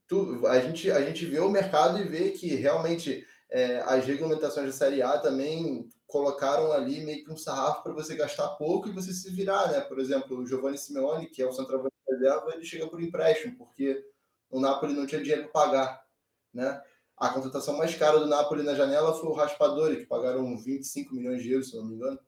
tu, 0.08 0.46
a, 0.48 0.60
gente, 0.60 0.92
a 0.92 1.02
gente 1.02 1.26
vê 1.26 1.40
o 1.40 1.50
mercado 1.50 2.00
e 2.00 2.08
vê 2.08 2.32
que 2.32 2.56
realmente 2.56 3.26
é, 3.50 3.80
as 3.80 4.06
regulamentações 4.06 4.68
da 4.68 4.74
Série 4.74 5.02
A 5.02 5.18
também 5.18 5.90
colocaram 6.08 6.72
ali 6.72 7.02
meio 7.02 7.24
que 7.24 7.32
um 7.32 7.38
sarrafo 7.38 7.84
para 7.84 7.94
você 7.94 8.16
gastar 8.16 8.48
pouco 8.56 8.88
e 8.88 8.94
você 8.94 9.14
se 9.14 9.30
virar, 9.30 9.72
né? 9.72 9.82
Por 9.82 10.00
exemplo, 10.00 10.38
o 10.38 10.48
Giovanni 10.48 10.78
Simeone, 10.78 11.28
que 11.28 11.42
é 11.42 11.46
o 11.46 11.52
centroavante 11.52 11.94
reserva, 12.08 12.54
ele 12.54 12.66
chega 12.66 12.88
por 12.88 13.02
empréstimo, 13.02 13.58
porque 13.58 14.06
o 14.50 14.60
Napoli 14.60 14.94
não 14.94 15.06
tinha 15.06 15.22
dinheiro 15.22 15.50
para 15.50 15.52
pagar, 15.52 16.06
né? 16.54 16.82
A 17.18 17.30
contratação 17.30 17.76
mais 17.76 17.94
cara 17.96 18.20
do 18.20 18.28
Napoli 18.28 18.64
na 18.64 18.76
janela 18.76 19.14
foi 19.14 19.28
o 19.28 19.34
Raspadori, 19.34 19.98
que 19.98 20.06
pagaram 20.06 20.58
25 20.58 21.14
milhões 21.14 21.44
de 21.44 21.52
euros, 21.52 21.70
se 21.70 21.76
não 21.76 21.86
me 21.86 21.96
engano. 21.96 22.20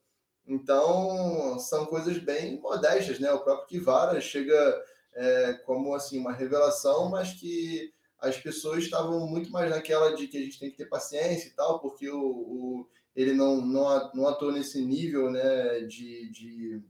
Então, 0.45 1.57
são 1.59 1.85
coisas 1.85 2.17
bem 2.17 2.59
modestas, 2.59 3.19
né? 3.19 3.31
O 3.31 3.43
próprio 3.43 3.67
Kivara 3.67 4.19
chega 4.19 4.83
é, 5.13 5.53
como 5.65 5.93
assim 5.93 6.19
uma 6.19 6.33
revelação, 6.33 7.07
mas 7.09 7.33
que 7.33 7.93
as 8.17 8.37
pessoas 8.37 8.83
estavam 8.83 9.27
muito 9.27 9.51
mais 9.51 9.69
naquela 9.69 10.13
de 10.15 10.27
que 10.27 10.37
a 10.37 10.41
gente 10.41 10.59
tem 10.59 10.71
que 10.71 10.77
ter 10.77 10.87
paciência 10.87 11.47
e 11.47 11.51
tal, 11.51 11.79
porque 11.79 12.09
o, 12.09 12.19
o 12.19 12.87
ele 13.19 13.33
não, 13.33 13.59
não, 13.59 14.11
não 14.13 14.27
atua 14.29 14.53
nesse 14.53 14.81
nível 14.81 15.29
né, 15.29 15.81
de, 15.81 16.29
de 16.31 16.81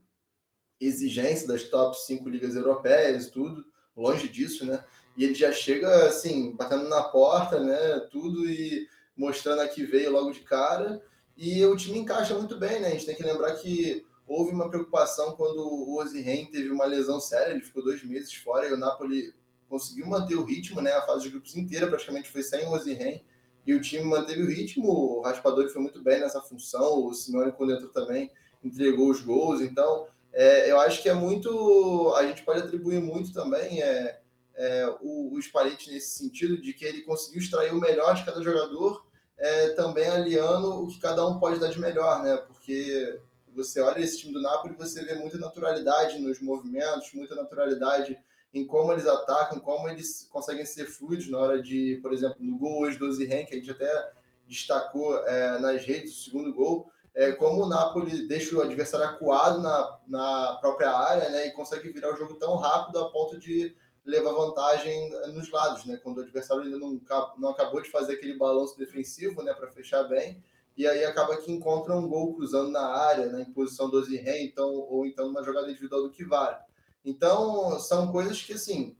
exigência 0.79 1.47
das 1.47 1.63
top 1.63 1.99
5 2.05 2.29
ligas 2.29 2.55
europeias 2.55 3.31
tudo, 3.31 3.65
longe 3.97 4.29
disso, 4.29 4.63
né? 4.63 4.83
E 5.17 5.23
ele 5.23 5.33
já 5.33 5.51
chega 5.51 6.05
assim, 6.05 6.55
batendo 6.55 6.87
na 6.87 7.01
porta, 7.01 7.59
né? 7.59 7.99
Tudo 8.11 8.47
e 8.47 8.87
mostrando 9.17 9.61
a 9.61 9.67
que 9.67 9.83
veio 9.83 10.11
logo 10.11 10.29
de 10.29 10.41
cara. 10.41 11.01
E 11.35 11.65
o 11.65 11.75
time 11.75 11.97
encaixa 11.97 12.35
muito 12.35 12.57
bem, 12.57 12.79
né? 12.79 12.89
A 12.89 12.91
gente 12.91 13.07
tem 13.07 13.15
que 13.15 13.23
lembrar 13.23 13.55
que 13.55 14.05
houve 14.27 14.51
uma 14.51 14.69
preocupação 14.69 15.35
quando 15.35 15.61
o 15.61 15.97
Ozihen 15.97 16.45
teve 16.45 16.69
uma 16.69 16.85
lesão 16.85 17.19
séria, 17.19 17.53
ele 17.53 17.61
ficou 17.61 17.83
dois 17.83 18.03
meses 18.03 18.31
fora 18.35 18.69
e 18.69 18.73
o 18.73 18.77
Napoli 18.77 19.33
conseguiu 19.67 20.05
manter 20.05 20.35
o 20.35 20.45
ritmo, 20.45 20.79
né? 20.79 20.91
A 20.93 21.07
fase 21.07 21.23
de 21.23 21.31
grupos 21.31 21.55
inteira 21.55 21.87
praticamente 21.87 22.29
foi 22.29 22.43
sem 22.43 22.67
o 22.67 22.71
Ozihen 22.71 23.25
e 23.69 23.75
o 23.75 23.79
time 23.79 24.03
manteve 24.03 24.41
o 24.41 24.47
ritmo. 24.47 24.91
O 24.91 25.21
Raspadori 25.21 25.69
foi 25.69 25.79
muito 25.79 26.01
bem 26.01 26.19
nessa 26.19 26.41
função, 26.41 27.05
o 27.05 27.13
Simeone 27.13 27.51
quando 27.51 27.73
entrou 27.73 27.91
também 27.91 28.32
entregou 28.63 29.12
os 29.12 29.21
gols. 29.21 29.62
Então, 29.62 30.08
é, 30.34 30.71
eu 30.71 30.79
acho 30.79 31.03
que 31.03 31.08
é 31.08 31.13
muito. 31.13 32.12
A 32.15 32.25
gente 32.25 32.41
pode 32.41 32.62
atribuir 32.62 32.99
muito 32.99 33.32
também 33.32 33.79
é, 33.79 34.19
é, 34.55 34.88
o, 35.01 35.36
o 35.36 35.39
Spalletti 35.39 35.91
nesse 35.91 36.17
sentido 36.17 36.60
de 36.60 36.73
que 36.73 36.84
ele 36.84 37.03
conseguiu 37.03 37.39
extrair 37.39 37.71
o 37.71 37.79
melhor 37.79 38.15
de 38.15 38.25
cada 38.25 38.41
jogador, 38.41 39.05
é, 39.38 39.69
também 39.69 40.08
aliando 40.08 40.84
o 40.84 40.88
que 40.88 40.99
cada 40.99 41.23
um 41.27 41.38
pode 41.38 41.60
dar 41.60 41.69
de 41.69 41.79
melhor, 41.79 42.23
né? 42.23 42.38
Porque 42.38 43.19
você 43.55 43.82
olha 43.82 43.99
esse 43.99 44.17
time 44.17 44.34
do 44.34 44.41
Napoli, 44.41 44.73
você 44.73 45.05
vê 45.05 45.13
muita 45.13 45.38
naturalidade 45.38 46.17
nos 46.17 46.41
movimentos, 46.41 47.13
muita 47.13 47.36
naturalidade 47.36 48.17
em 48.53 48.65
como 48.65 48.91
eles 48.91 49.05
atacam, 49.05 49.59
como 49.59 49.88
eles 49.89 50.27
conseguem 50.31 50.65
ser 50.65 50.85
fluidos 50.88 51.29
na 51.29 51.38
hora 51.38 51.62
de, 51.62 51.99
por 52.01 52.12
exemplo, 52.12 52.38
no 52.39 52.57
gol 52.57 52.81
hoje 52.81 52.97
do 52.97 53.12
Ziren, 53.12 53.45
que 53.45 53.55
a 53.55 53.57
gente 53.57 53.71
até 53.71 54.12
destacou 54.47 55.17
é, 55.27 55.59
nas 55.59 55.85
redes, 55.85 56.17
o 56.17 56.23
segundo 56.23 56.53
gol, 56.53 56.91
é, 57.13 57.31
como 57.33 57.63
o 57.63 57.67
Napoli 57.67 58.27
deixa 58.27 58.55
o 58.55 58.62
adversário 58.62 59.05
acuado 59.05 59.62
na, 59.62 59.99
na 60.07 60.57
própria 60.59 60.91
área 60.91 61.29
né, 61.29 61.47
e 61.47 61.51
consegue 61.51 61.89
virar 61.91 62.13
o 62.13 62.17
jogo 62.17 62.35
tão 62.35 62.55
rápido 62.55 62.99
a 62.99 63.12
ponto 63.12 63.38
de 63.38 63.75
levar 64.05 64.31
vantagem 64.31 65.12
nos 65.33 65.51
lados, 65.51 65.85
né, 65.85 65.97
quando 65.97 66.17
o 66.17 66.21
adversário 66.21 66.63
ainda 66.63 66.77
não, 66.77 66.99
não 67.38 67.49
acabou 67.49 67.81
de 67.81 67.91
fazer 67.91 68.13
aquele 68.13 68.38
balanço 68.38 68.77
defensivo 68.77 69.43
né, 69.43 69.53
para 69.53 69.69
fechar 69.69 70.03
bem, 70.03 70.43
e 70.75 70.88
aí 70.88 71.03
acaba 71.03 71.38
que 71.38 71.51
encontra 71.51 71.93
um 71.93 72.07
gol 72.07 72.33
cruzando 72.33 72.71
na 72.71 72.88
área, 72.88 73.27
né, 73.27 73.45
em 73.47 73.53
posição 73.53 73.89
do 73.89 74.03
Ziren, 74.03 74.45
então, 74.45 74.73
ou 74.73 75.05
então 75.05 75.27
uma 75.27 75.43
jogada 75.43 75.69
individual 75.69 76.03
do 76.03 76.09
Kivar. 76.09 76.65
Então, 77.10 77.80
são 77.80 78.12
coisas 78.12 78.41
que, 78.41 78.54
assim, 78.54 78.95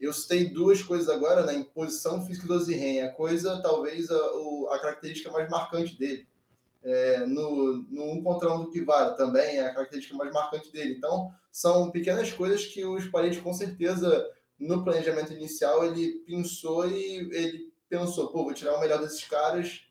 eu 0.00 0.12
citei 0.12 0.48
duas 0.48 0.82
coisas 0.82 1.08
agora, 1.08 1.44
né? 1.44 1.54
imposição 1.54 2.24
física 2.24 2.46
do 2.46 2.60
Ziren, 2.60 3.02
a 3.02 3.12
coisa, 3.12 3.60
talvez, 3.60 4.08
a, 4.10 4.16
a 4.70 4.78
característica 4.78 5.30
mais 5.30 5.50
marcante 5.50 5.98
dele. 5.98 6.26
É, 6.84 7.26
no, 7.26 7.82
no 7.90 8.12
um 8.12 8.22
contra 8.22 8.54
um 8.54 8.64
do 8.64 8.70
Kivara 8.70 9.10
também 9.14 9.56
é 9.56 9.66
a 9.66 9.74
característica 9.74 10.16
mais 10.16 10.32
marcante 10.32 10.72
dele. 10.72 10.94
Então, 10.96 11.32
são 11.50 11.90
pequenas 11.90 12.32
coisas 12.32 12.64
que 12.64 12.84
os 12.84 13.08
paredes, 13.08 13.40
com 13.40 13.52
certeza, 13.52 14.30
no 14.58 14.84
planejamento 14.84 15.32
inicial, 15.32 15.84
ele 15.84 16.20
pensou 16.26 16.88
e 16.88 17.28
ele 17.32 17.72
pensou, 17.88 18.28
pô, 18.28 18.44
vou 18.44 18.54
tirar 18.54 18.76
o 18.76 18.80
melhor 18.80 19.00
desses 19.00 19.24
caras 19.24 19.82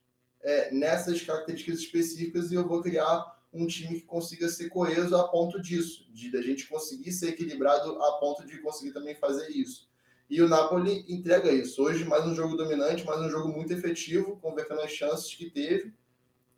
é, 0.42 0.72
nessas 0.72 1.22
características 1.22 1.80
específicas 1.80 2.52
e 2.52 2.56
eu 2.56 2.66
vou 2.66 2.82
criar 2.82 3.37
um 3.54 3.66
time 3.66 4.02
que 4.02 4.06
consiga 4.06 4.50
ser 4.50 4.70
coeso 4.70 5.16
a 5.16 5.28
ponto 5.28 5.62
disso, 5.62 6.06
de 6.14 6.36
a 6.38 6.42
gente 6.42 6.68
conseguir 6.68 7.12
ser 7.12 7.30
equilibrado 7.30 8.02
a 8.04 8.14
ponto 8.14 8.46
de 8.46 8.60
conseguir 8.60 8.92
também 8.92 9.16
fazer 9.16 9.50
isso. 9.50 9.88
E 10.30 10.42
o 10.42 10.50
Napoli 10.50 11.06
entrega 11.08 11.50
isso. 11.50 11.82
Hoje, 11.82 12.04
mais 12.04 12.26
um 12.26 12.36
jogo 12.36 12.58
dominante, 12.58 13.06
mais 13.06 13.22
um 13.22 13.30
jogo 13.30 13.48
muito 13.48 13.72
efetivo, 13.72 14.38
convertendo 14.42 14.82
as 14.82 14.92
chances 14.92 15.34
que 15.34 15.50
teve. 15.50 15.94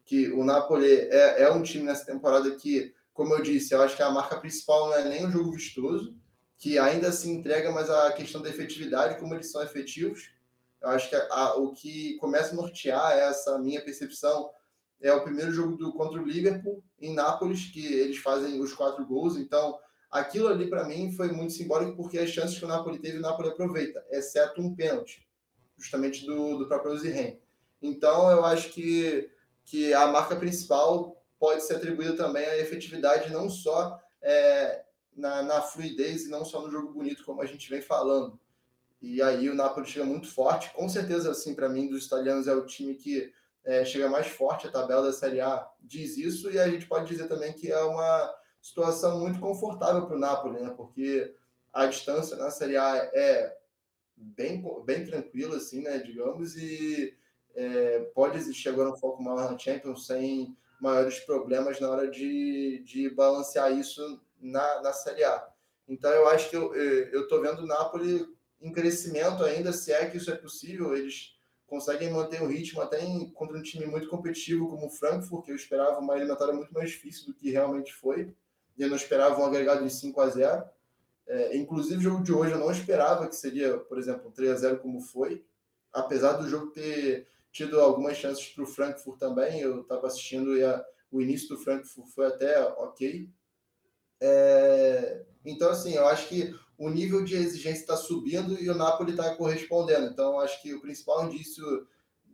Que 0.04 0.32
o 0.32 0.44
Napoli 0.44 0.92
é, 0.92 1.44
é 1.44 1.52
um 1.52 1.62
time 1.62 1.84
nessa 1.84 2.04
temporada 2.04 2.50
que, 2.56 2.96
como 3.14 3.36
eu 3.36 3.44
disse, 3.44 3.76
eu 3.76 3.82
acho 3.84 3.96
que 3.96 4.02
a 4.02 4.10
marca 4.10 4.40
principal 4.40 4.88
não 4.88 4.96
é 4.96 5.08
nem 5.08 5.28
o 5.28 5.30
jogo 5.30 5.52
vistoso, 5.52 6.16
que 6.58 6.80
ainda 6.80 7.12
se 7.12 7.30
entrega, 7.30 7.72
mas 7.72 7.92
a 7.92 8.12
questão 8.12 8.42
da 8.42 8.50
efetividade, 8.50 9.20
como 9.20 9.36
eles 9.36 9.52
são 9.52 9.62
efetivos. 9.62 10.32
Eu 10.82 10.90
acho 10.90 11.08
que 11.08 11.16
a, 11.16 11.28
a, 11.30 11.56
o 11.58 11.72
que 11.72 12.18
começa 12.18 12.54
a 12.54 12.56
nortear 12.56 13.12
essa 13.20 13.60
minha 13.60 13.84
percepção 13.84 14.50
é 15.02 15.14
o 15.14 15.24
primeiro 15.24 15.52
jogo 15.52 15.78
do, 15.78 15.94
contra 15.94 16.22
o 16.22 16.26
Liverpool 16.26 16.84
em 17.00 17.14
Nápoles, 17.14 17.66
que 17.72 17.86
eles 17.86 18.18
fazem 18.18 18.60
os 18.60 18.74
quatro 18.74 19.06
gols. 19.06 19.38
Então, 19.38 19.80
aquilo 20.12 20.48
ali 20.48 20.70
para 20.70 20.86
mim 20.86 21.12
foi 21.12 21.32
muito 21.32 21.54
simbólico, 21.54 21.96
porque 21.96 22.20
as 22.20 22.30
chances 22.30 22.58
que 22.58 22.66
o 22.66 22.68
Napoli 22.68 23.00
teve, 23.00 23.18
o 23.18 23.22
Napoli 23.22 23.50
aproveita, 23.50 24.06
exceto 24.10 24.62
um 24.62 24.76
pênalti, 24.76 25.28
justamente 25.78 26.26
do, 26.26 26.58
do 26.58 26.68
próprio 26.68 26.94
Ozirren. 26.94 27.40
Então, 27.82 28.30
eu 28.30 28.44
acho 28.44 28.70
que, 28.72 29.30
que 29.64 29.94
a 29.94 30.08
marca 30.08 30.36
principal 30.36 31.24
pode 31.40 31.64
ser 31.64 31.76
atribuída 31.76 32.14
também 32.18 32.46
à 32.46 32.58
efetividade, 32.58 33.32
não 33.32 33.50
só 33.50 33.98
é, 34.22 34.84
na, 35.16 35.42
na 35.44 35.62
fluidez 35.62 36.26
e 36.26 36.30
não 36.30 36.44
só 36.44 36.62
no 36.62 36.70
jogo 36.70 36.92
bonito, 36.92 37.24
como 37.24 37.42
a 37.42 37.46
gente 37.46 37.70
vem 37.70 37.82
falando. 37.82 38.38
E 39.02 39.22
aí 39.22 39.50
o 39.50 39.56
Napoli 39.56 39.88
chega 39.88 40.06
muito 40.06 40.30
forte. 40.30 40.72
Com 40.74 40.90
certeza, 40.90 41.32
assim, 41.32 41.56
para 41.56 41.70
mim, 41.70 41.88
dos 41.88 42.06
italianos 42.06 42.48
é 42.48 42.54
o 42.54 42.66
time 42.66 42.96
que 42.96 43.32
é, 43.70 43.86
chega 43.86 44.10
mais 44.10 44.26
forte, 44.26 44.66
a 44.66 44.72
tabela 44.72 45.04
da 45.04 45.14
Série 45.14 45.40
A 45.40 45.70
diz 45.80 46.18
isso, 46.18 46.50
e 46.50 46.58
a 46.58 46.68
gente 46.68 46.88
pode 46.88 47.06
dizer 47.06 47.28
também 47.28 47.54
que 47.54 47.72
é 47.72 47.80
uma 47.84 48.36
situação 48.60 49.20
muito 49.20 49.40
confortável 49.40 50.08
para 50.08 50.16
o 50.16 50.20
Napoli, 50.20 50.60
né? 50.60 50.74
porque 50.76 51.36
a 51.72 51.86
distância 51.86 52.36
na 52.36 52.50
Série 52.50 52.78
A 52.78 52.96
é 53.14 53.56
bem, 54.18 54.66
bem 54.84 55.06
tranquila, 55.06 55.58
assim, 55.58 55.84
né? 55.84 56.00
digamos, 56.00 56.58
e 56.58 57.16
é, 57.54 58.00
pode 58.16 58.40
existir 58.40 58.70
agora 58.70 58.90
um 58.90 58.98
foco 58.98 59.22
maior 59.22 59.52
na 59.52 59.58
Champions 59.58 60.08
sem 60.08 60.58
maiores 60.82 61.20
problemas 61.20 61.80
na 61.80 61.92
hora 61.92 62.10
de, 62.10 62.82
de 62.84 63.08
balancear 63.12 63.72
isso 63.72 64.20
na, 64.42 64.82
na 64.82 64.94
Série 64.94 65.24
A. 65.24 65.48
Então, 65.88 66.10
eu 66.10 66.28
acho 66.30 66.50
que 66.50 66.56
eu 66.56 67.22
estou 67.22 67.40
vendo 67.40 67.60
o 67.60 67.68
Napoli 67.68 68.36
em 68.60 68.72
crescimento 68.72 69.44
ainda, 69.44 69.72
se 69.72 69.94
é 69.94 70.10
que 70.10 70.18
isso 70.18 70.32
é 70.32 70.36
possível, 70.36 70.98
eles 70.98 71.39
conseguem 71.70 72.12
manter 72.12 72.42
o 72.42 72.48
ritmo 72.48 72.82
até 72.82 73.04
em, 73.04 73.30
contra 73.30 73.58
um 73.58 73.62
time 73.62 73.86
muito 73.86 74.10
competitivo 74.10 74.68
como 74.68 74.88
o 74.88 74.90
Frankfurt, 74.90 75.46
que 75.46 75.52
eu 75.52 75.56
esperava 75.56 76.00
uma 76.00 76.16
eliminatória 76.16 76.54
muito 76.54 76.74
mais 76.74 76.90
difícil 76.90 77.28
do 77.28 77.34
que 77.34 77.52
realmente 77.52 77.94
foi. 77.94 78.34
E 78.78 78.82
eu 78.82 78.90
não 78.90 78.96
esperava 78.96 79.40
um 79.40 79.46
agregado 79.46 79.86
de 79.86 79.94
5 79.94 80.20
a 80.20 80.30
0. 80.30 80.64
É, 81.28 81.56
inclusive, 81.56 81.98
o 81.98 82.02
jogo 82.02 82.24
de 82.24 82.34
hoje 82.34 82.54
eu 82.54 82.58
não 82.58 82.72
esperava 82.72 83.28
que 83.28 83.36
seria, 83.36 83.78
por 83.78 84.00
exemplo, 84.00 84.28
um 84.28 84.32
3 84.32 84.52
a 84.52 84.56
0 84.56 84.80
como 84.80 85.00
foi, 85.00 85.46
apesar 85.94 86.34
do 86.34 86.50
jogo 86.50 86.72
ter 86.72 87.28
tido 87.52 87.80
algumas 87.80 88.18
chances 88.18 88.48
para 88.48 88.64
o 88.64 88.68
Frankfurt 88.68 89.20
também. 89.20 89.62
Eu 89.62 89.82
estava 89.82 90.08
assistindo 90.08 90.58
e 90.58 90.64
a, 90.64 90.84
o 91.12 91.22
início 91.22 91.50
do 91.50 91.58
Frankfurt 91.58 92.08
foi 92.10 92.26
até 92.26 92.60
ok. 92.62 93.30
É, 94.22 95.26
então, 95.46 95.70
assim, 95.70 95.94
eu 95.94 96.08
acho 96.08 96.28
que 96.28 96.54
o 96.78 96.90
nível 96.90 97.24
de 97.24 97.36
exigência 97.36 97.82
está 97.82 97.98
subindo 97.98 98.62
e 98.62 98.70
o 98.70 98.76
Napoli 98.76 99.12
está 99.12 99.36
correspondendo. 99.36 100.08
Então, 100.08 100.40
acho 100.40 100.62
que 100.62 100.74
o 100.74 100.82
principal 100.82 101.26
indício 101.26 101.88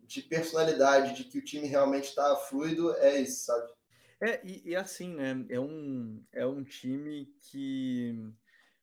de 0.04 0.22
personalidade, 0.22 1.16
de 1.16 1.24
que 1.24 1.40
o 1.40 1.44
time 1.44 1.68
realmente 1.68 2.06
está 2.06 2.36
fluido, 2.36 2.96
é 2.98 3.20
isso, 3.20 3.46
sabe? 3.46 3.72
É, 4.22 4.40
e, 4.46 4.70
e, 4.70 4.76
assim, 4.76 5.16
né? 5.16 5.46
É 5.50 5.60
um, 5.60 6.24
é 6.32 6.46
um 6.46 6.64
time 6.64 7.28
que, 7.50 8.16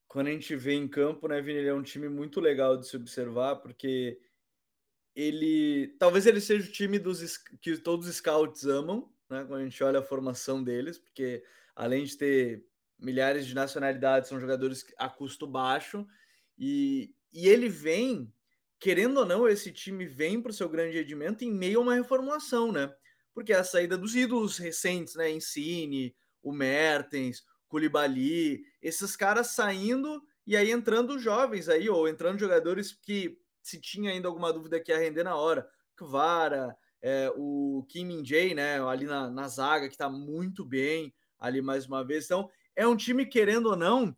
quando 0.09 0.27
a 0.27 0.31
gente 0.31 0.55
vê 0.57 0.75
em 0.75 0.89
campo, 0.89 1.29
né, 1.29 1.41
Vini, 1.41 1.61
ele 1.61 1.69
é 1.69 1.75
um 1.75 1.83
time 1.83 2.09
muito 2.09 2.41
legal 2.41 2.77
de 2.77 2.87
se 2.87 2.97
observar, 2.97 3.57
porque 3.57 4.21
ele. 5.15 5.95
Talvez 5.99 6.27
ele 6.27 6.41
seja 6.41 6.69
o 6.69 6.73
time 6.73 6.99
dos 6.99 7.37
que 7.61 7.77
todos 7.79 8.09
os 8.09 8.17
scouts 8.17 8.65
amam, 8.65 9.11
né? 9.29 9.45
Quando 9.45 9.61
a 9.61 9.65
gente 9.65 9.83
olha 9.83 10.01
a 10.01 10.05
formação 10.05 10.63
deles, 10.63 10.99
porque 10.99 11.43
além 11.75 12.05
de 12.05 12.17
ter 12.17 12.67
milhares 13.03 13.47
de 13.47 13.55
nacionalidades, 13.55 14.29
são 14.29 14.41
jogadores 14.41 14.87
a 14.97 15.09
custo 15.09 15.47
baixo, 15.47 16.07
e, 16.57 17.15
e 17.33 17.49
ele 17.49 17.69
vem, 17.69 18.33
querendo 18.79 19.19
ou 19.19 19.27
não, 19.27 19.49
esse 19.49 19.73
time 19.73 20.07
vem 20.07 20.41
para 20.41 20.51
o 20.51 20.55
seu 20.55 20.69
grande 20.69 20.97
rendimento 20.97 21.43
em 21.43 21.53
meio 21.53 21.81
a 21.81 21.83
uma 21.83 21.95
reformulação, 21.95 22.71
né? 22.71 22.93
Porque 23.35 23.53
a 23.53 23.65
saída 23.65 23.99
dos 23.99 24.15
ídolos 24.15 24.59
recentes, 24.59 25.15
né? 25.17 25.31
Insigne, 25.31 26.15
o 26.43 26.53
Mertens, 26.53 27.43
Koulibaly, 27.69 28.63
esses 28.81 29.17
caras 29.17 29.49
saindo 29.49 30.23
e 30.47 30.57
aí 30.57 30.71
entrando 30.71 31.19
jovens 31.19 31.69
aí, 31.69 31.89
ou 31.89 32.09
entrando 32.09 32.39
jogadores 32.39 32.93
que 32.93 33.39
se 33.63 33.81
tinha 33.81 34.11
ainda 34.11 34.29
alguma 34.29 34.53
dúvida 34.53 34.81
que 34.81 34.93
ia 34.93 34.99
render 34.99 35.23
na 35.23 35.37
hora. 35.37 35.69
Kvara, 35.97 36.77
é, 37.01 37.33
o 37.37 37.87
Kim 37.89 38.07
Min 38.07 38.25
Jae, 38.25 38.55
né? 38.55 38.81
Ali 38.83 39.07
na, 39.07 39.31
na 39.31 39.49
zaga, 39.49 39.87
que 39.89 39.95
está 39.95 40.09
muito 40.11 40.65
bem 40.65 41.15
ali 41.39 41.61
mais 41.61 41.87
uma 41.87 42.05
vez. 42.05 42.25
Então, 42.25 42.49
é 42.77 42.87
um 42.87 42.97
time, 42.97 43.27
querendo 43.27 43.67
ou 43.67 43.77
não, 43.77 44.15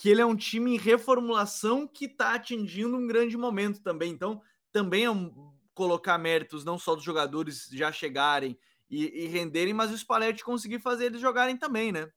que 0.00 0.08
ele 0.08 0.20
é 0.20 0.26
um 0.26 0.36
time 0.36 0.74
em 0.74 0.78
reformulação 0.78 1.86
que 1.86 2.06
está 2.06 2.34
atingindo 2.34 2.96
um 2.96 3.06
grande 3.06 3.36
momento 3.36 3.82
também. 3.82 4.12
Então, 4.12 4.40
também 4.72 5.04
é 5.04 5.10
um, 5.10 5.54
colocar 5.74 6.18
méritos 6.18 6.64
não 6.64 6.78
só 6.78 6.94
dos 6.94 7.04
jogadores 7.04 7.68
já 7.72 7.92
chegarem 7.92 8.58
e, 8.90 9.24
e 9.24 9.26
renderem, 9.26 9.74
mas 9.74 9.90
o 9.90 9.98
Spalletti 9.98 10.44
conseguir 10.44 10.80
fazer 10.80 11.06
eles 11.06 11.20
jogarem 11.20 11.56
também, 11.56 11.92
né? 11.92 12.10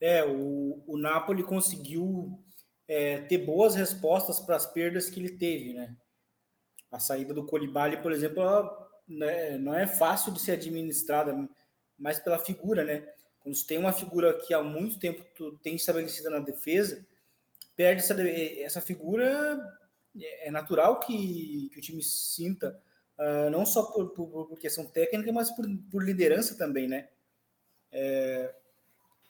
É, 0.00 0.24
o, 0.24 0.82
o 0.86 0.96
Napoli 0.96 1.42
conseguiu 1.42 2.42
é, 2.88 3.20
ter 3.22 3.38
boas 3.38 3.74
respostas 3.74 4.40
para 4.40 4.56
as 4.56 4.66
perdas 4.66 5.10
que 5.10 5.20
ele 5.20 5.36
teve, 5.36 5.74
né? 5.74 5.96
A 6.90 6.98
saída 6.98 7.34
do 7.34 7.46
Colibali, 7.46 8.00
por 8.00 8.12
exemplo, 8.12 8.42
ela, 8.42 8.88
né, 9.06 9.58
não 9.58 9.74
é 9.74 9.86
fácil 9.86 10.32
de 10.32 10.40
ser 10.40 10.52
administrada, 10.52 11.36
mas 11.98 12.18
pela 12.18 12.38
figura, 12.38 12.84
né? 12.84 13.06
Quando 13.40 13.54
você 13.54 13.66
tem 13.66 13.78
uma 13.78 13.92
figura 13.92 14.34
que 14.34 14.52
há 14.52 14.62
muito 14.62 14.98
tempo 14.98 15.24
tu 15.34 15.58
tem 15.58 15.74
estabelecida 15.74 16.30
na 16.30 16.38
defesa, 16.38 17.04
perde 17.74 18.02
essa, 18.02 18.14
essa 18.60 18.80
figura, 18.80 19.58
é 20.20 20.50
natural 20.50 21.00
que, 21.00 21.70
que 21.72 21.78
o 21.78 21.82
time 21.82 22.02
sinta, 22.02 22.78
uh, 23.18 23.50
não 23.50 23.64
só 23.64 23.84
por, 23.84 24.10
por, 24.10 24.46
por, 24.46 24.58
questão 24.58 24.84
técnica, 24.84 25.32
mas 25.32 25.50
por, 25.50 25.66
por 25.90 26.04
liderança 26.04 26.56
também, 26.56 26.86
né? 26.86 27.08
É, 27.90 28.54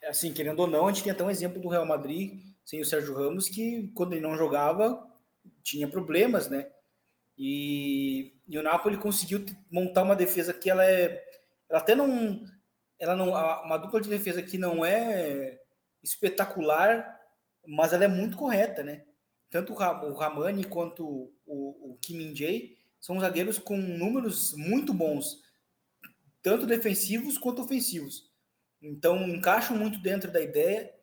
assim, 0.09 0.33
querendo 0.33 0.61
ou 0.61 0.66
não, 0.66 0.87
a 0.87 0.92
gente 0.92 1.05
tem 1.05 1.12
até 1.12 1.23
um 1.23 1.31
exemplo 1.31 1.61
do 1.61 1.68
Real 1.68 1.87
Madrid 1.87 2.40
sem 2.64 2.81
o 2.81 2.85
Sérgio 2.85 3.14
Ramos, 3.14 3.49
que 3.49 3.90
quando 3.94 4.12
ele 4.12 4.20
não 4.20 4.37
jogava, 4.37 5.07
tinha 5.62 5.88
problemas, 5.88 6.49
né? 6.49 6.70
E, 7.37 8.35
e 8.46 8.59
o 8.59 8.62
Napoli 8.62 8.99
conseguiu 8.99 9.44
montar 9.70 10.03
uma 10.03 10.14
defesa 10.14 10.53
que 10.53 10.68
ela 10.68 10.85
é. 10.85 11.25
Ela 11.68 11.79
até 11.79 11.94
não 11.94 12.44
ela 13.00 13.16
não 13.16 13.30
uma 13.30 13.78
dupla 13.78 14.00
de 14.00 14.08
defesa 14.08 14.42
que 14.42 14.58
não 14.58 14.84
é 14.84 15.58
espetacular, 16.02 17.18
mas 17.66 17.92
ela 17.92 18.04
é 18.04 18.08
muito 18.08 18.36
correta, 18.36 18.82
né? 18.82 19.04
Tanto 19.48 19.72
o 19.72 20.14
Ramani 20.14 20.64
quanto 20.64 21.32
o, 21.44 21.92
o 21.92 21.98
Kim 22.00 22.36
Jae 22.36 22.76
são 23.00 23.18
zagueiros 23.18 23.58
com 23.58 23.76
números 23.76 24.54
muito 24.54 24.92
bons, 24.92 25.42
tanto 26.42 26.66
defensivos 26.66 27.38
quanto 27.38 27.62
ofensivos. 27.62 28.30
Então 28.80 29.26
encaixam 29.28 29.76
muito 29.76 29.98
dentro 29.98 30.30
da 30.30 30.40
ideia. 30.40 30.94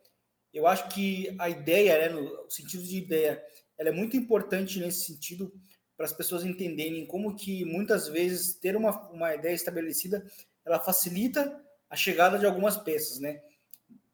Eu 0.54 0.66
acho 0.66 0.88
que 0.90 1.36
a 1.40 1.50
ideia, 1.50 1.98
né, 1.98 2.10
no 2.10 2.50
sentido 2.50 2.84
de 2.84 2.98
ideia, 2.98 3.44
ela 3.78 3.90
é 3.90 3.92
muito 3.92 4.16
importante 4.16 4.80
nesse 4.80 5.06
sentido 5.06 5.52
para 5.96 6.06
as 6.06 6.14
pessoas 6.14 6.46
entenderem 6.46 7.06
como 7.08 7.36
que 7.36 7.66
muitas 7.66 8.08
vezes 8.08 8.54
ter 8.54 8.76
uma, 8.76 9.10
uma 9.10 9.34
ideia 9.34 9.54
estabelecida 9.54 10.26
ela 10.64 10.80
facilita 10.80 11.64
a 11.90 11.96
chegada 11.96 12.38
de 12.38 12.46
algumas 12.46 12.78
peças, 12.78 13.20
né? 13.20 13.42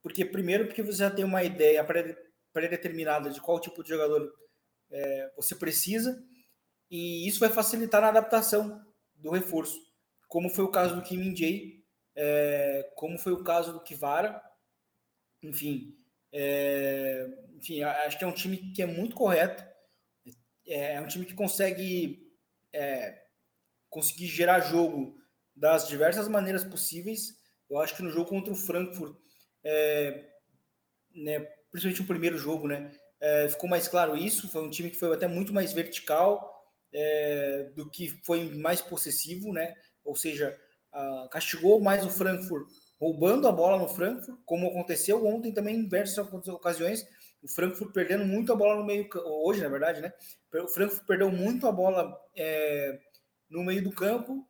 Porque 0.01 0.25
primeiro 0.25 0.65
porque 0.67 0.83
você 0.83 0.99
já 0.99 1.09
tem 1.09 1.25
uma 1.25 1.43
ideia 1.43 1.85
pré-determinada 2.51 3.29
de 3.29 3.41
qual 3.41 3.59
tipo 3.59 3.83
de 3.83 3.89
jogador 3.89 4.33
é, 4.91 5.31
você 5.35 5.55
precisa 5.55 6.23
e 6.89 7.27
isso 7.27 7.39
vai 7.39 7.49
facilitar 7.49 8.01
na 8.01 8.09
adaptação 8.09 8.85
do 9.15 9.31
reforço, 9.31 9.79
como 10.27 10.49
foi 10.49 10.63
o 10.63 10.71
caso 10.71 10.95
do 10.95 11.01
Kim 11.01 11.35
Jae, 11.35 11.83
é, 12.15 12.91
como 12.95 13.17
foi 13.17 13.33
o 13.33 13.43
caso 13.43 13.73
do 13.73 13.81
Kivara, 13.81 14.41
enfim, 15.41 15.97
é, 16.31 17.27
enfim, 17.55 17.81
acho 17.81 18.17
que 18.17 18.23
é 18.23 18.27
um 18.27 18.33
time 18.33 18.57
que 18.73 18.81
é 18.81 18.85
muito 18.85 19.15
correto, 19.15 19.63
é, 20.67 20.95
é 20.95 21.01
um 21.01 21.07
time 21.07 21.25
que 21.25 21.33
consegue 21.33 22.31
é, 22.71 23.23
conseguir 23.89 24.27
gerar 24.27 24.59
jogo 24.59 25.17
das 25.55 25.87
diversas 25.87 26.27
maneiras 26.27 26.63
possíveis 26.63 27.39
eu 27.73 27.81
acho 27.81 27.95
que 27.95 28.03
no 28.03 28.09
jogo 28.09 28.29
contra 28.29 28.53
o 28.53 28.55
Frankfurt, 28.55 29.15
é, 29.63 30.29
né, 31.15 31.39
principalmente 31.71 32.01
o 32.01 32.07
primeiro 32.07 32.37
jogo, 32.37 32.67
né, 32.67 32.91
é, 33.19 33.47
ficou 33.49 33.69
mais 33.69 33.87
claro 33.87 34.17
isso. 34.17 34.49
Foi 34.49 34.61
um 34.61 34.69
time 34.69 34.89
que 34.89 34.99
foi 34.99 35.13
até 35.13 35.27
muito 35.27 35.53
mais 35.53 35.71
vertical 35.73 36.53
é, 36.93 37.71
do 37.75 37.89
que 37.89 38.09
foi 38.25 38.49
mais 38.55 38.81
possessivo, 38.81 39.51
né? 39.51 39.73
Ou 40.03 40.15
seja, 40.15 40.55
a, 40.91 41.27
castigou 41.31 41.79
mais 41.79 42.05
o 42.05 42.09
Frankfurt 42.09 42.67
roubando 42.99 43.47
a 43.47 43.51
bola 43.51 43.77
no 43.77 43.87
Frankfurt, 43.87 44.37
como 44.45 44.67
aconteceu 44.67 45.25
ontem 45.25 45.53
também 45.53 45.77
em 45.77 45.83
diversas 45.83 46.17
ocasiões. 46.47 47.05
O 47.41 47.47
Frankfurt 47.47 47.91
perdendo 47.93 48.25
muito 48.25 48.53
a 48.53 48.55
bola 48.55 48.75
no 48.75 48.85
meio, 48.85 49.09
hoje 49.43 49.61
na 49.61 49.69
verdade, 49.69 50.01
né? 50.01 50.13
O 50.53 50.67
Frankfurt 50.67 51.05
perdeu 51.05 51.31
muito 51.31 51.65
a 51.67 51.71
bola 51.71 52.13
é, 52.35 52.99
no 53.49 53.63
meio 53.63 53.83
do 53.83 53.91
campo 53.91 54.47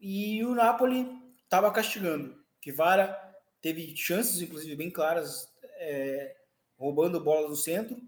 e 0.00 0.44
o 0.44 0.54
Napoli 0.54 1.08
estava 1.44 1.70
castigando. 1.70 2.41
Kivara 2.62 3.18
teve 3.60 3.94
chances, 3.94 4.40
inclusive, 4.40 4.74
bem 4.76 4.90
claras, 4.90 5.52
é, 5.76 6.34
roubando 6.78 7.22
bola 7.22 7.48
do 7.48 7.56
centro. 7.56 8.00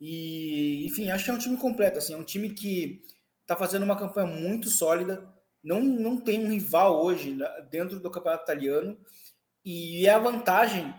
E, 0.00 0.86
enfim, 0.86 1.10
acho 1.10 1.24
que 1.24 1.30
é 1.30 1.34
um 1.34 1.38
time 1.38 1.56
completo. 1.56 1.98
Assim, 1.98 2.12
é 2.12 2.16
um 2.16 2.22
time 2.22 2.50
que 2.50 3.04
está 3.40 3.56
fazendo 3.56 3.82
uma 3.82 3.98
campanha 3.98 4.26
muito 4.26 4.68
sólida. 4.68 5.28
Não, 5.64 5.80
não 5.80 6.20
tem 6.20 6.44
um 6.44 6.50
rival 6.50 7.02
hoje 7.02 7.36
dentro 7.70 7.98
do 7.98 8.10
campeonato 8.10 8.44
italiano. 8.44 8.98
E 9.64 10.06
é 10.06 10.10
a 10.10 10.18
vantagem 10.18 10.94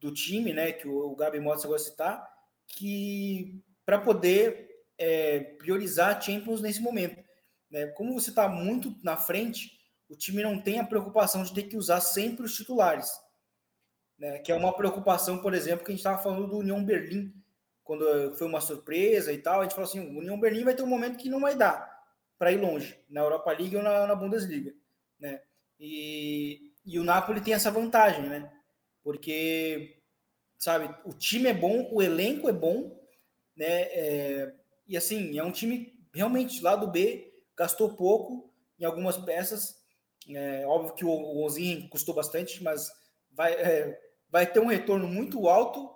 do 0.00 0.12
time, 0.12 0.52
né, 0.52 0.72
que 0.72 0.86
o, 0.86 1.12
o 1.12 1.16
Gabi 1.16 1.40
Mota 1.40 1.66
de 1.66 1.82
citar, 1.82 2.28
que 2.68 3.60
para 3.84 3.98
poder 3.98 4.68
é, 4.98 5.40
priorizar 5.40 6.16
a 6.16 6.20
Champions 6.20 6.60
nesse 6.60 6.80
momento. 6.80 7.24
Né? 7.70 7.86
Como 7.88 8.12
você 8.12 8.30
está 8.30 8.48
muito 8.48 8.94
na 9.02 9.16
frente, 9.16 9.75
o 10.08 10.16
time 10.16 10.42
não 10.42 10.60
tem 10.60 10.78
a 10.78 10.86
preocupação 10.86 11.42
de 11.42 11.52
ter 11.52 11.64
que 11.64 11.76
usar 11.76 12.00
sempre 12.00 12.44
os 12.44 12.54
titulares. 12.54 13.10
Né? 14.18 14.38
Que 14.38 14.52
é 14.52 14.54
uma 14.54 14.74
preocupação, 14.74 15.38
por 15.38 15.54
exemplo, 15.54 15.84
que 15.84 15.90
a 15.90 15.94
gente 15.94 16.00
estava 16.00 16.22
falando 16.22 16.48
do 16.48 16.58
União 16.58 16.84
Berlim, 16.84 17.34
quando 17.82 18.34
foi 18.36 18.46
uma 18.46 18.60
surpresa 18.60 19.32
e 19.32 19.38
tal. 19.38 19.60
A 19.60 19.62
gente 19.62 19.74
falou 19.74 19.88
assim: 19.88 20.00
o 20.00 20.18
União 20.18 20.38
Berlim 20.38 20.64
vai 20.64 20.74
ter 20.74 20.82
um 20.82 20.88
momento 20.88 21.18
que 21.18 21.28
não 21.28 21.40
vai 21.40 21.56
dar 21.56 21.94
para 22.38 22.52
ir 22.52 22.58
longe, 22.58 22.98
na 23.08 23.20
Europa 23.20 23.50
League 23.52 23.76
ou 23.76 23.82
na, 23.82 24.06
na 24.06 24.14
Bundesliga. 24.14 24.74
Né? 25.18 25.40
E, 25.80 26.72
e 26.84 26.98
o 26.98 27.04
Napoli 27.04 27.40
tem 27.40 27.54
essa 27.54 27.70
vantagem, 27.70 28.28
né? 28.28 28.52
Porque, 29.02 30.02
sabe, 30.58 30.94
o 31.04 31.14
time 31.14 31.48
é 31.48 31.54
bom, 31.54 31.88
o 31.92 32.02
elenco 32.02 32.48
é 32.48 32.52
bom, 32.52 33.00
né? 33.56 33.82
É, 33.82 34.54
e 34.86 34.96
assim, 34.96 35.38
é 35.38 35.42
um 35.42 35.50
time 35.50 35.98
realmente 36.12 36.62
lá 36.62 36.76
do 36.76 36.86
B, 36.86 37.32
gastou 37.56 37.94
pouco 37.94 38.52
em 38.78 38.84
algumas 38.84 39.16
peças, 39.16 39.75
é 40.28 40.66
óbvio 40.66 40.94
que 40.94 41.04
o, 41.04 41.44
Ozin 41.44 41.88
custou 41.88 42.14
bastante, 42.14 42.62
mas 42.62 42.90
vai, 43.32 43.52
é, 43.52 44.00
vai 44.30 44.46
ter 44.46 44.60
um 44.60 44.66
retorno 44.66 45.06
muito 45.06 45.48
alto. 45.48 45.94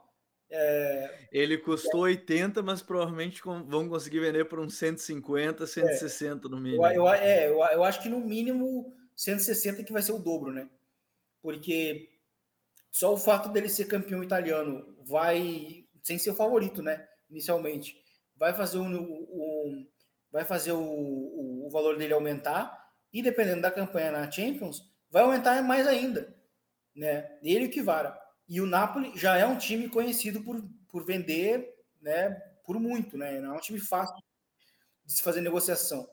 É... 0.51 1.29
Ele 1.33 1.59
custou 1.59 2.01
80, 2.01 2.63
mas 2.63 2.83
provavelmente 2.83 3.41
vão 3.43 3.89
conseguir 3.89 4.21
vender 4.21 4.45
por 4.47 4.59
uns 4.59 4.77
150, 4.77 5.67
160 5.67 6.49
no 6.49 6.59
mínimo. 6.59 6.85
Eu, 6.87 6.93
eu, 6.93 7.09
é, 7.09 7.49
eu, 7.49 7.59
eu 7.59 7.85
acho 7.85 8.03
que 8.03 8.09
no 8.09 8.21
mínimo 8.21 8.93
160 9.17 9.85
que 9.85 9.93
vai 9.93 10.03
ser 10.03 10.13
o 10.13 10.19
dobro, 10.19 10.53
né? 10.53 10.69
Porque 11.43 12.11
só 12.91 13.13
o 13.13 13.17
fato 13.17 13.49
dele 13.49 13.69
ser 13.69 13.87
campeão 13.87 14.23
italiano 14.23 14.97
vai 15.05 15.85
sem 16.03 16.19
ser 16.19 16.31
o 16.31 16.35
favorito, 16.35 16.83
né? 16.83 17.07
Inicialmente. 17.29 17.97
Vai 18.37 18.55
fazer 18.55 18.79
o, 18.79 18.85
o 18.85 19.87
vai 20.33 20.45
fazer 20.45 20.73
o, 20.73 20.81
o, 20.81 21.67
o, 21.67 21.71
valor 21.71 21.97
dele 21.97 22.15
aumentar 22.15 22.80
e 23.13 23.23
dependendo 23.23 23.63
da 23.63 23.71
campanha 23.71 24.13
na 24.13 24.31
Champions, 24.31 24.89
vai 25.11 25.23
aumentar 25.23 25.63
mais 25.63 25.87
ainda, 25.87 26.35
né? 26.95 27.39
Ele 27.43 27.69
que 27.69 27.83
vara. 27.83 28.19
E 28.49 28.61
o 28.61 28.67
Napoli 28.67 29.13
já 29.17 29.37
é 29.37 29.47
um 29.47 29.59
time 29.59 29.89
conhecido 29.89 30.43
por, 30.43 30.63
por 30.89 31.05
vender, 31.05 31.73
né? 32.01 32.31
Por 32.65 32.79
muito, 32.79 33.17
né? 33.19 33.41
Não 33.41 33.55
é 33.55 33.57
um 33.57 33.61
time 33.61 33.81
fácil 33.81 34.17
de 35.05 35.13
se 35.13 35.23
fazer 35.23 35.41
negociação. 35.41 36.09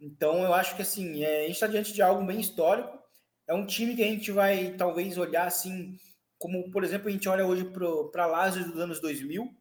Então, 0.00 0.42
eu 0.42 0.52
acho 0.52 0.76
que 0.76 0.82
assim, 0.82 1.24
é, 1.24 1.38
a 1.38 1.42
gente 1.42 1.52
está 1.52 1.66
diante 1.66 1.92
de 1.92 2.02
algo 2.02 2.24
bem 2.24 2.40
histórico. 2.40 2.98
É 3.46 3.54
um 3.54 3.66
time 3.66 3.94
que 3.94 4.02
a 4.02 4.06
gente 4.06 4.30
vai 4.32 4.74
talvez 4.76 5.18
olhar 5.18 5.46
assim, 5.46 5.96
como 6.38 6.70
por 6.70 6.84
exemplo, 6.84 7.08
a 7.08 7.10
gente 7.10 7.28
olha 7.28 7.46
hoje 7.46 7.64
para 8.12 8.24
a 8.24 8.26
Lazio 8.26 8.64
dos 8.64 8.80
anos 8.80 9.00
2000, 9.00 9.54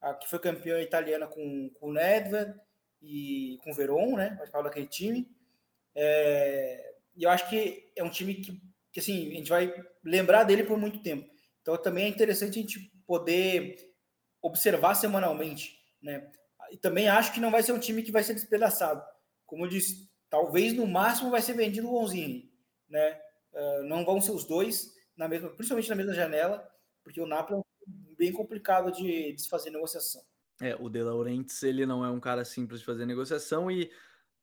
a, 0.00 0.14
que 0.14 0.28
foi 0.28 0.38
campeã 0.38 0.80
italiana 0.80 1.26
com, 1.26 1.70
com 1.78 1.88
o 1.88 1.92
Nedved 1.92 2.54
e 3.02 3.58
com 3.62 3.70
o 3.70 3.74
Veron, 3.74 4.16
né? 4.16 4.30
Participava 4.30 4.64
daquele 4.64 4.86
time. 4.86 5.35
É, 5.96 6.94
e 7.16 7.24
eu 7.24 7.30
acho 7.30 7.48
que 7.48 7.90
é 7.96 8.04
um 8.04 8.10
time 8.10 8.34
que, 8.34 8.60
que 8.92 9.00
assim, 9.00 9.32
a 9.32 9.34
gente 9.34 9.48
vai 9.48 9.74
lembrar 10.04 10.44
dele 10.44 10.62
por 10.62 10.78
muito 10.78 11.02
tempo. 11.02 11.28
Então 11.62 11.76
também 11.78 12.04
é 12.04 12.08
interessante 12.08 12.58
a 12.58 12.62
gente 12.62 12.92
poder 13.06 13.76
observar 14.42 14.94
semanalmente, 14.94 15.78
né? 16.02 16.30
E 16.70 16.76
também 16.76 17.08
acho 17.08 17.32
que 17.32 17.40
não 17.40 17.50
vai 17.50 17.62
ser 17.62 17.72
um 17.72 17.78
time 17.78 18.02
que 18.02 18.12
vai 18.12 18.22
ser 18.22 18.34
despedaçado. 18.34 19.02
Como 19.46 19.64
eu 19.64 19.68
disse, 19.68 20.10
talvez 20.28 20.74
no 20.74 20.86
máximo 20.86 21.30
vai 21.30 21.40
ser 21.40 21.54
vendido 21.54 21.88
o 21.88 21.92
Gonzini, 21.92 22.52
né? 22.88 23.20
Uh, 23.52 23.84
não 23.84 24.04
vão 24.04 24.20
ser 24.20 24.32
os 24.32 24.44
dois 24.44 24.92
na 25.16 25.26
mesma, 25.26 25.48
principalmente 25.48 25.88
na 25.88 25.96
mesma 25.96 26.12
janela, 26.12 26.68
porque 27.02 27.20
o 27.20 27.26
Napoli 27.26 27.60
é 27.60 28.16
bem 28.18 28.32
complicado 28.32 28.92
de, 28.92 29.32
de 29.32 29.48
fazer 29.48 29.70
negociação. 29.70 30.22
É, 30.60 30.74
o 30.76 30.88
De 30.88 31.02
Laurentiis, 31.02 31.62
ele 31.62 31.86
não 31.86 32.04
é 32.04 32.10
um 32.10 32.20
cara 32.20 32.44
simples 32.44 32.80
de 32.80 32.86
fazer 32.86 33.06
negociação 33.06 33.70
e 33.70 33.90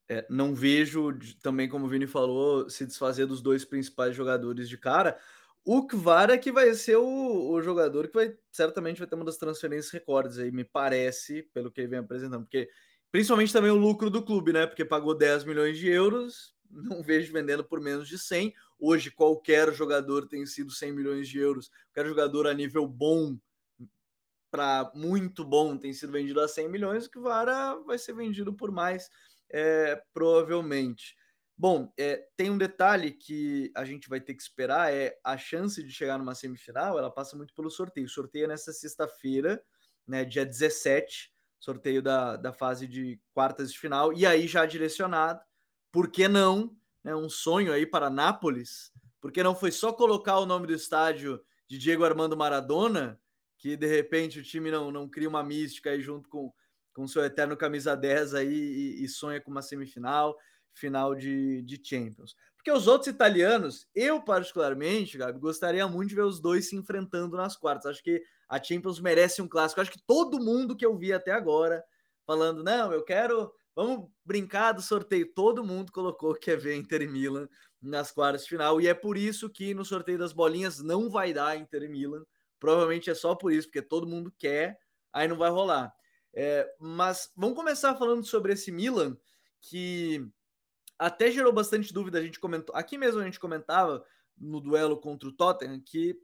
é, 0.08 0.26
não 0.28 0.54
vejo 0.54 1.18
também, 1.42 1.68
como 1.68 1.86
o 1.86 1.88
Vini 1.88 2.06
falou, 2.06 2.68
se 2.68 2.84
desfazer 2.84 3.26
dos 3.26 3.40
dois 3.40 3.64
principais 3.64 4.14
jogadores 4.14 4.68
de 4.68 4.76
cara. 4.76 5.18
O 5.64 5.86
Kvara 5.86 6.36
que 6.36 6.52
vai 6.52 6.74
ser 6.74 6.96
o, 6.96 7.50
o, 7.50 7.62
jogador 7.62 8.08
que 8.08 8.14
vai 8.14 8.36
certamente 8.52 8.98
vai 8.98 9.06
ter 9.06 9.14
uma 9.14 9.24
das 9.24 9.38
transferências 9.38 9.90
recordes 9.90 10.38
aí, 10.38 10.50
me 10.52 10.64
parece, 10.64 11.42
pelo 11.54 11.70
que 11.70 11.80
ele 11.80 11.88
vem 11.88 12.00
apresentando, 12.00 12.42
porque 12.44 12.68
principalmente 13.10 13.52
também 13.52 13.70
o 13.70 13.76
lucro 13.76 14.10
do 14.10 14.22
clube, 14.22 14.52
né? 14.52 14.66
Porque 14.66 14.84
pagou 14.84 15.16
10 15.16 15.44
milhões 15.44 15.78
de 15.78 15.88
euros, 15.88 16.54
não 16.70 17.02
vejo 17.02 17.32
vendendo 17.32 17.64
por 17.64 17.80
menos 17.80 18.06
de 18.06 18.18
100. 18.18 18.54
Hoje 18.78 19.10
qualquer 19.10 19.72
jogador 19.72 20.28
tem 20.28 20.44
sido 20.44 20.70
100 20.70 20.92
milhões 20.92 21.28
de 21.28 21.38
euros. 21.38 21.70
Qualquer 21.86 22.08
jogador 22.10 22.46
a 22.46 22.52
nível 22.52 22.86
bom 22.86 23.38
para 24.50 24.92
muito 24.94 25.44
bom 25.44 25.76
tem 25.76 25.92
sido 25.92 26.12
vendido 26.12 26.40
a 26.40 26.46
100 26.46 26.68
milhões, 26.68 27.06
o 27.06 27.10
Kvara 27.10 27.74
vai 27.84 27.98
ser 27.98 28.12
vendido 28.12 28.52
por 28.52 28.70
mais 28.70 29.10
é, 29.50 30.02
provavelmente. 30.12 31.16
Bom, 31.56 31.92
é, 31.96 32.26
tem 32.36 32.50
um 32.50 32.58
detalhe 32.58 33.12
que 33.12 33.70
a 33.76 33.84
gente 33.84 34.08
vai 34.08 34.20
ter 34.20 34.34
que 34.34 34.42
esperar, 34.42 34.92
é 34.92 35.16
a 35.22 35.38
chance 35.38 35.82
de 35.82 35.92
chegar 35.92 36.18
numa 36.18 36.34
semifinal, 36.34 36.98
ela 36.98 37.10
passa 37.10 37.36
muito 37.36 37.54
pelo 37.54 37.70
sorteio. 37.70 38.08
Sorteio 38.08 38.46
é 38.46 38.48
nessa 38.48 38.72
sexta-feira, 38.72 39.62
né, 40.06 40.24
dia 40.24 40.44
17, 40.44 41.32
sorteio 41.60 42.02
da, 42.02 42.36
da 42.36 42.52
fase 42.52 42.86
de 42.88 43.20
quartas 43.32 43.72
de 43.72 43.78
final, 43.78 44.12
e 44.12 44.26
aí 44.26 44.48
já 44.48 44.66
direcionado, 44.66 45.40
por 45.92 46.10
que 46.10 46.26
não, 46.26 46.76
né, 47.04 47.14
um 47.14 47.28
sonho 47.28 47.72
aí 47.72 47.86
para 47.86 48.10
Nápoles, 48.10 48.92
porque 49.20 49.42
não 49.42 49.54
foi 49.54 49.70
só 49.70 49.92
colocar 49.92 50.38
o 50.38 50.46
nome 50.46 50.66
do 50.66 50.74
estádio 50.74 51.40
de 51.68 51.78
Diego 51.78 52.04
Armando 52.04 52.36
Maradona, 52.36 53.18
que 53.56 53.76
de 53.76 53.86
repente 53.86 54.40
o 54.40 54.42
time 54.42 54.70
não, 54.70 54.90
não 54.90 55.08
cria 55.08 55.28
uma 55.28 55.42
mística 55.42 55.90
aí 55.90 56.02
junto 56.02 56.28
com 56.28 56.52
com 56.94 57.06
seu 57.06 57.24
eterno 57.24 57.56
camisa 57.56 57.96
10 57.96 58.34
aí 58.34 58.54
e, 58.54 59.04
e 59.04 59.08
sonha 59.08 59.40
com 59.40 59.50
uma 59.50 59.60
semifinal, 59.60 60.36
final 60.72 61.14
de, 61.14 61.60
de 61.62 61.80
Champions. 61.82 62.34
Porque 62.56 62.72
os 62.72 62.86
outros 62.86 63.08
italianos, 63.08 63.86
eu 63.94 64.22
particularmente, 64.22 65.18
Gabi, 65.18 65.38
gostaria 65.38 65.86
muito 65.86 66.10
de 66.10 66.14
ver 66.14 66.24
os 66.24 66.40
dois 66.40 66.68
se 66.68 66.76
enfrentando 66.76 67.36
nas 67.36 67.56
quartas. 67.56 67.86
Acho 67.86 68.02
que 68.02 68.22
a 68.48 68.62
Champions 68.62 69.00
merece 69.00 69.42
um 69.42 69.48
clássico. 69.48 69.80
Acho 69.80 69.90
que 69.90 70.02
todo 70.06 70.42
mundo 70.42 70.74
que 70.74 70.86
eu 70.86 70.96
vi 70.96 71.12
até 71.12 71.32
agora 71.32 71.84
falando, 72.26 72.64
não, 72.64 72.90
eu 72.90 73.04
quero, 73.04 73.52
vamos 73.76 74.08
brincar 74.24 74.72
do 74.72 74.80
sorteio. 74.80 75.30
Todo 75.34 75.62
mundo 75.62 75.92
colocou 75.92 76.34
que 76.34 76.50
é 76.50 76.56
ver 76.56 76.76
Inter 76.76 77.02
e 77.02 77.06
Milan 77.06 77.48
nas 77.82 78.10
quartas 78.10 78.44
de 78.44 78.48
final. 78.48 78.80
E 78.80 78.88
é 78.88 78.94
por 78.94 79.18
isso 79.18 79.50
que 79.50 79.74
no 79.74 79.84
sorteio 79.84 80.18
das 80.18 80.32
bolinhas 80.32 80.80
não 80.80 81.10
vai 81.10 81.34
dar 81.34 81.58
Inter 81.58 81.82
e 81.82 81.88
Milan. 81.88 82.24
Provavelmente 82.58 83.10
é 83.10 83.14
só 83.14 83.34
por 83.34 83.52
isso, 83.52 83.68
porque 83.68 83.82
todo 83.82 84.06
mundo 84.06 84.32
quer, 84.38 84.78
aí 85.12 85.28
não 85.28 85.36
vai 85.36 85.50
rolar. 85.50 85.92
É, 86.36 86.68
mas 86.80 87.30
vamos 87.36 87.54
começar 87.54 87.94
falando 87.94 88.24
sobre 88.24 88.52
esse 88.52 88.72
Milan, 88.72 89.16
que 89.60 90.26
até 90.98 91.30
gerou 91.30 91.52
bastante 91.52 91.92
dúvida. 91.92 92.18
A 92.18 92.22
gente 92.22 92.40
comentou, 92.40 92.74
aqui 92.74 92.98
mesmo 92.98 93.20
a 93.20 93.24
gente 93.24 93.38
comentava 93.38 94.04
no 94.36 94.60
duelo 94.60 95.00
contra 95.00 95.28
o 95.28 95.32
Tottenham 95.32 95.80
que 95.80 96.18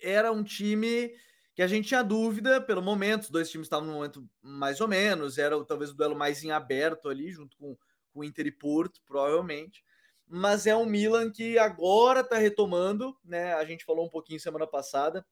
era 0.00 0.32
um 0.32 0.42
time 0.42 1.14
que 1.54 1.62
a 1.62 1.66
gente 1.66 1.88
tinha 1.88 2.02
dúvida 2.02 2.62
pelo 2.62 2.80
momento. 2.80 3.24
Os 3.24 3.30
dois 3.30 3.50
times 3.50 3.66
estavam 3.66 3.86
no 3.86 3.92
momento 3.92 4.26
mais 4.40 4.80
ou 4.80 4.88
menos, 4.88 5.36
era 5.36 5.62
talvez 5.64 5.90
o 5.90 5.94
duelo 5.94 6.16
mais 6.16 6.42
em 6.42 6.50
aberto 6.50 7.10
ali, 7.10 7.30
junto 7.30 7.54
com, 7.58 7.76
com 8.10 8.20
o 8.20 8.24
Inter 8.24 8.46
e 8.46 8.52
Porto, 8.52 9.00
provavelmente. 9.06 9.84
Mas 10.26 10.66
é 10.66 10.74
um 10.74 10.86
Milan 10.86 11.30
que 11.30 11.58
agora 11.58 12.20
está 12.20 12.38
retomando, 12.38 13.14
né? 13.22 13.52
A 13.52 13.64
gente 13.66 13.84
falou 13.84 14.06
um 14.06 14.10
pouquinho 14.10 14.40
semana 14.40 14.66
passada, 14.66 15.26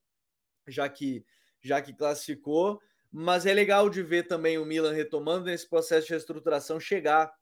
já 0.69 0.89
que 0.91 1.25
já 1.63 1.81
que 1.83 1.93
classificou 1.93 2.81
mas 3.13 3.47
é 3.47 3.53
legal 3.53 3.91
de 3.91 4.03
ver 4.03 4.27
também 4.27 4.59
o 4.59 4.65
Milan 4.65 4.93
retomando 4.93 5.47
nesse 5.47 5.69
processo 5.69 6.07
de 6.07 6.13
reestruturação 6.13 6.79
chegar 6.79 7.33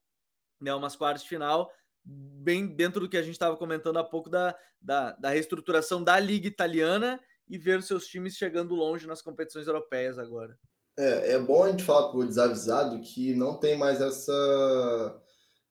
né, 0.60 0.74
umas 0.74 0.96
quartas 0.96 1.22
de 1.22 1.28
final, 1.28 1.70
bem 2.04 2.66
dentro 2.66 3.00
do 3.00 3.08
que 3.08 3.16
a 3.16 3.22
gente 3.22 3.34
estava 3.34 3.56
comentando 3.56 3.98
há 3.98 4.04
pouco 4.04 4.30
da, 4.30 4.56
da, 4.80 5.12
da, 5.12 5.30
reestruturação 5.30 6.02
da 6.02 6.18
Liga 6.18 6.48
Italiana 6.48 7.20
e 7.48 7.58
ver 7.58 7.82
seus 7.82 8.06
times 8.06 8.34
chegando 8.34 8.74
longe 8.74 9.06
nas 9.06 9.22
competições 9.22 9.66
europeias 9.66 10.18
agora. 10.18 10.58
É, 10.98 11.32
é 11.32 11.38
bom 11.38 11.64
a 11.64 11.70
gente 11.70 11.84
falar 11.84 12.08
para 12.08 12.18
o 12.18 12.26
desavisado 12.26 13.00
que 13.00 13.34
não 13.34 13.58
tem 13.58 13.76
mais 13.76 14.00
essa, 14.00 15.22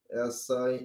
essa 0.10 0.80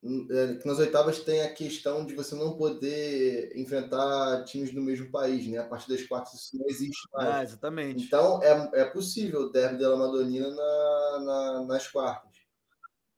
que 0.00 0.66
nas 0.66 0.78
oitavas 0.78 1.20
tem 1.20 1.42
a 1.42 1.52
questão 1.52 2.06
de 2.06 2.14
você 2.14 2.34
não 2.34 2.56
poder 2.56 3.52
enfrentar 3.56 4.44
times 4.44 4.72
do 4.72 4.80
mesmo 4.80 5.10
país, 5.10 5.46
né? 5.48 5.58
A 5.58 5.64
partir 5.64 5.88
das 5.88 6.04
quartas 6.04 6.34
isso 6.34 6.56
não 6.56 6.66
existe 6.68 7.08
mais. 7.12 7.28
Ah, 7.28 7.42
exatamente. 7.42 8.04
Então 8.04 8.40
é, 8.42 8.70
é 8.74 8.84
possível 8.84 9.42
o 9.42 9.50
derby 9.50 9.78
della 9.78 9.96
Madonnina 9.96 10.48
na, 10.50 11.20
na, 11.20 11.64
nas 11.64 11.88
quartas. 11.88 12.28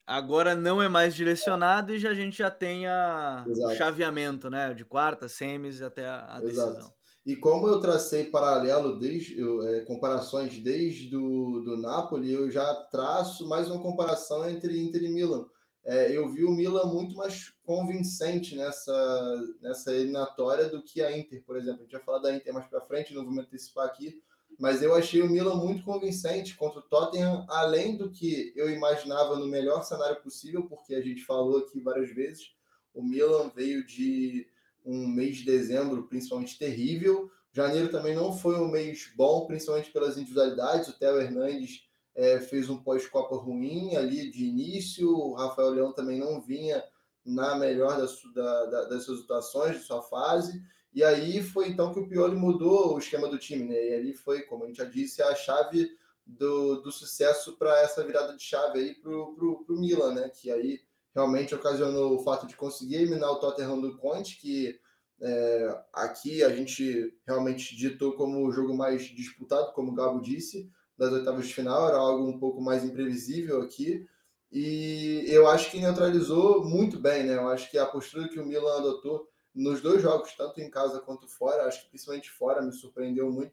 Agora 0.06 0.56
não 0.56 0.82
é 0.82 0.88
mais 0.88 1.14
direcionado 1.14 1.94
e 1.94 1.98
já, 1.98 2.10
a 2.10 2.14
gente 2.14 2.38
já 2.38 2.50
tem 2.50 2.86
a, 2.86 3.44
o 3.46 3.74
chaveamento, 3.74 4.48
né? 4.48 4.72
De 4.72 4.84
quarta, 4.84 5.28
semis 5.28 5.82
até 5.82 6.06
a, 6.06 6.36
a 6.36 6.40
decisão. 6.40 6.70
Exato. 6.70 6.94
E 7.26 7.36
como 7.36 7.68
eu 7.68 7.78
tracei 7.78 8.24
paralelo 8.24 8.98
desde 8.98 9.38
eu, 9.38 9.62
é, 9.68 9.80
comparações 9.82 10.58
desde 10.58 11.10
do, 11.10 11.60
do 11.60 11.76
Napoli, 11.76 12.32
eu 12.32 12.50
já 12.50 12.74
traço 12.90 13.46
mais 13.46 13.70
uma 13.70 13.82
comparação 13.82 14.48
entre 14.48 14.80
Inter 14.80 15.02
e 15.02 15.10
Milan 15.10 15.46
é, 15.90 16.16
eu 16.16 16.28
vi 16.28 16.44
o 16.44 16.52
Milan 16.52 16.84
muito 16.84 17.16
mais 17.16 17.52
convincente 17.64 18.54
nessa, 18.54 19.44
nessa 19.60 19.92
eliminatória 19.92 20.68
do 20.68 20.80
que 20.80 21.02
a 21.02 21.18
Inter, 21.18 21.42
por 21.44 21.56
exemplo. 21.56 21.80
A 21.80 21.82
gente 21.82 21.92
vai 21.92 22.02
falar 22.02 22.18
da 22.20 22.32
Inter 22.32 22.54
mais 22.54 22.68
para 22.68 22.80
frente, 22.80 23.12
não 23.12 23.24
vou 23.24 23.32
me 23.32 23.40
antecipar 23.40 23.86
aqui, 23.86 24.22
mas 24.56 24.84
eu 24.84 24.94
achei 24.94 25.20
o 25.20 25.28
Milan 25.28 25.56
muito 25.56 25.82
convincente 25.82 26.54
contra 26.54 26.78
o 26.78 26.82
Tottenham, 26.82 27.44
além 27.48 27.96
do 27.96 28.08
que 28.08 28.52
eu 28.54 28.70
imaginava 28.70 29.34
no 29.36 29.48
melhor 29.48 29.82
cenário 29.82 30.22
possível, 30.22 30.62
porque 30.68 30.94
a 30.94 31.00
gente 31.00 31.24
falou 31.24 31.58
aqui 31.58 31.80
várias 31.80 32.14
vezes, 32.14 32.54
o 32.94 33.02
Milan 33.02 33.50
veio 33.52 33.84
de 33.84 34.46
um 34.86 35.08
mês 35.08 35.38
de 35.38 35.44
dezembro 35.44 36.04
principalmente 36.04 36.56
terrível, 36.56 37.28
janeiro 37.52 37.88
também 37.88 38.14
não 38.14 38.32
foi 38.32 38.54
um 38.54 38.70
mês 38.70 39.10
bom, 39.16 39.44
principalmente 39.44 39.90
pelas 39.90 40.16
individualidades, 40.16 40.88
o 40.88 40.96
Theo 40.96 41.20
Hernandes 41.20 41.89
é, 42.20 42.38
fez 42.38 42.68
um 42.68 42.76
pós-Copa 42.76 43.34
ruim 43.34 43.96
ali 43.96 44.30
de 44.30 44.44
início, 44.44 45.08
o 45.10 45.32
Rafael 45.32 45.70
Leão 45.70 45.92
também 45.92 46.18
não 46.18 46.38
vinha 46.38 46.84
na 47.24 47.54
melhor 47.56 47.96
das, 47.96 48.14
da, 48.34 48.66
da, 48.66 48.84
das 48.84 49.04
suas 49.04 49.22
atuações, 49.22 49.78
de 49.78 49.84
sua 49.84 50.02
fase, 50.02 50.62
e 50.92 51.02
aí 51.02 51.42
foi 51.42 51.68
então 51.68 51.94
que 51.94 52.00
o 52.00 52.06
Pioli 52.06 52.36
mudou 52.36 52.94
o 52.94 52.98
esquema 52.98 53.26
do 53.26 53.38
time, 53.38 53.64
né? 53.64 53.88
E 53.88 53.94
ali 53.94 54.12
foi, 54.12 54.42
como 54.42 54.64
a 54.64 54.66
gente 54.66 54.76
já 54.76 54.84
disse, 54.84 55.22
a 55.22 55.34
chave 55.34 55.88
do, 56.26 56.82
do 56.82 56.92
sucesso 56.92 57.56
para 57.56 57.80
essa 57.80 58.04
virada 58.04 58.36
de 58.36 58.42
chave 58.42 58.78
aí 58.78 58.94
para 58.96 59.10
o 59.10 59.64
Milan, 59.70 60.12
né? 60.12 60.28
Que 60.28 60.50
aí 60.50 60.80
realmente 61.14 61.54
ocasionou 61.54 62.16
o 62.16 62.22
fato 62.22 62.46
de 62.46 62.54
conseguir 62.54 62.96
eliminar 62.96 63.30
o 63.30 63.36
Tottenham 63.36 63.80
do 63.80 63.96
Conte, 63.96 64.36
que 64.36 64.78
é, 65.22 65.84
aqui 65.92 66.42
a 66.42 66.54
gente 66.54 67.14
realmente 67.26 67.74
ditou 67.76 68.12
como 68.12 68.46
o 68.46 68.52
jogo 68.52 68.76
mais 68.76 69.04
disputado, 69.04 69.72
como 69.72 69.92
o 69.92 69.94
Gabo 69.94 70.20
disse, 70.20 70.70
das 71.00 71.12
oitavas 71.12 71.48
de 71.48 71.54
final, 71.54 71.88
era 71.88 71.96
algo 71.96 72.28
um 72.28 72.38
pouco 72.38 72.60
mais 72.60 72.84
imprevisível 72.84 73.62
aqui. 73.62 74.06
E 74.52 75.24
eu 75.28 75.48
acho 75.48 75.70
que 75.70 75.80
neutralizou 75.80 76.62
muito 76.62 76.98
bem, 76.98 77.24
né? 77.24 77.36
Eu 77.36 77.48
acho 77.48 77.70
que 77.70 77.78
a 77.78 77.86
postura 77.86 78.28
que 78.28 78.38
o 78.38 78.44
Milan 78.44 78.78
adotou 78.78 79.26
nos 79.54 79.80
dois 79.80 80.02
jogos, 80.02 80.34
tanto 80.36 80.60
em 80.60 80.68
casa 80.68 81.00
quanto 81.00 81.26
fora, 81.26 81.64
acho 81.64 81.82
que 81.82 81.88
principalmente 81.88 82.30
fora, 82.30 82.60
me 82.60 82.72
surpreendeu 82.72 83.32
muito. 83.32 83.52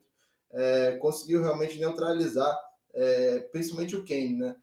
é, 0.51 0.97
conseguiu 0.97 1.41
realmente 1.41 1.79
neutralizar, 1.79 2.57
é, 2.93 3.39
principalmente 3.51 3.95
o 3.95 4.05
Kane, 4.05 4.35
né? 4.37 4.55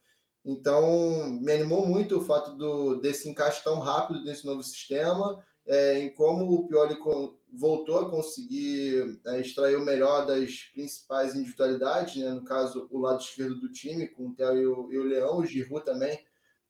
Então, 0.44 1.30
me 1.40 1.52
animou 1.52 1.86
muito 1.86 2.18
o 2.18 2.24
fato 2.24 2.54
do, 2.54 2.96
desse 3.00 3.28
encaixe 3.30 3.64
tão 3.64 3.78
rápido 3.78 4.22
desse 4.24 4.44
novo 4.44 4.62
sistema, 4.62 5.42
é, 5.66 5.98
em 5.98 6.10
como 6.14 6.52
o 6.52 6.68
Pioli 6.68 6.96
voltou 7.52 7.98
a 7.98 8.10
conseguir 8.10 9.20
é, 9.26 9.40
extrair 9.40 9.76
o 9.76 9.84
melhor 9.84 10.26
das 10.26 10.70
principais 10.74 11.34
individualidades, 11.34 12.16
né? 12.16 12.30
no 12.30 12.44
caso, 12.44 12.86
o 12.90 12.98
lado 12.98 13.20
esquerdo 13.20 13.60
do 13.60 13.72
time, 13.72 14.08
com 14.08 14.28
o 14.28 14.34
Theo 14.34 14.56
e 14.56 14.66
o, 14.66 14.92
e 14.92 14.98
o 14.98 15.04
Leão, 15.04 15.38
o 15.38 15.46
Giroud 15.46 15.84
também, 15.84 16.18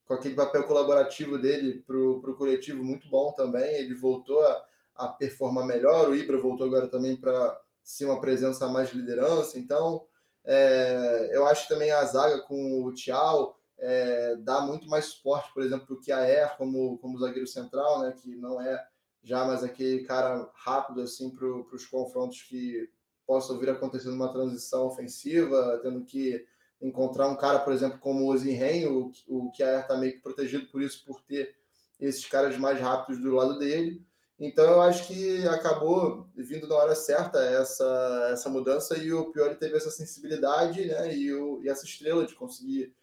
com 0.07 0.15
aquele 0.15 0.35
papel 0.35 0.65
colaborativo 0.65 1.39
dele 1.39 1.83
para 1.87 1.97
o 1.97 2.37
coletivo 2.37 2.85
muito 2.85 3.09
bom 3.09 3.33
também, 3.33 3.75
ele 3.77 3.95
voltou 3.95 4.41
a, 4.41 4.65
a 4.97 5.09
performar 5.09 5.67
melhor, 5.67 6.09
o 6.09 6.15
Ibra 6.15 6.39
voltou 6.39 6.67
agora 6.67 6.87
também 6.89 7.17
para 7.17 7.59
ser 7.83 8.05
uma 8.05 8.21
presença 8.21 8.69
mais 8.69 8.91
de 8.91 8.99
liderança, 8.99 9.59
então 9.59 10.05
é, 10.45 11.31
eu 11.33 11.47
acho 11.47 11.67
também 11.69 11.91
a 11.91 12.05
zaga 12.05 12.41
com 12.43 12.85
o 12.85 12.93
Thiago, 12.93 13.57
é, 13.87 14.37
dá 14.37 14.63
muito 14.63 14.89
mais 14.89 15.05
suporte, 15.07 15.53
por 15.53 15.63
exemplo, 15.63 15.87
para 15.87 15.95
o 15.95 16.01
Kiaer 16.01 16.57
como, 16.57 16.97
como 16.99 17.19
zagueiro 17.19 17.47
central, 17.47 18.01
né, 18.01 18.13
que 18.13 18.35
não 18.35 18.59
é 18.61 18.83
já 19.23 19.45
mais 19.45 19.63
aquele 19.63 20.05
cara 20.05 20.51
rápido 20.55 21.03
assim 21.03 21.31
para 21.31 21.47
os 21.47 21.87
confrontos 21.87 22.43
que 22.43 22.89
possam 23.27 23.59
vir 23.59 23.71
acontecendo 23.71 24.15
uma 24.15 24.33
transição 24.33 24.87
ofensiva, 24.87 25.79
tendo 25.83 26.03
que 26.05 26.45
encontrar 26.81 27.29
um 27.29 27.37
cara, 27.37 27.59
por 27.59 27.73
exemplo, 27.73 27.99
como 27.99 28.31
o 28.31 28.37
Zinhen, 28.37 28.87
o, 28.87 29.13
o 29.29 29.51
Kiaer 29.53 29.81
está 29.81 29.97
meio 29.97 30.15
que 30.15 30.23
protegido 30.23 30.67
por 30.67 30.83
isso, 30.83 31.05
por 31.05 31.21
ter 31.23 31.55
esses 32.01 32.25
caras 32.27 32.57
mais 32.59 32.81
rápidos 32.81 33.23
do 33.23 33.35
lado 33.35 33.59
dele. 33.59 34.05
Então 34.39 34.65
eu 34.65 34.81
acho 34.81 35.07
que 35.07 35.47
acabou 35.47 36.27
vindo 36.35 36.67
na 36.67 36.75
hora 36.75 36.95
certa 36.95 37.39
essa, 37.39 38.29
essa 38.33 38.49
mudança 38.49 38.97
e 38.99 39.13
o 39.13 39.31
Piori 39.31 39.57
teve 39.57 39.77
essa 39.77 39.91
sensibilidade 39.91 40.87
né, 40.87 41.15
e, 41.15 41.33
o, 41.33 41.63
e 41.63 41.69
essa 41.69 41.85
estrela 41.85 42.27
de 42.27 42.35
conseguir 42.35 42.95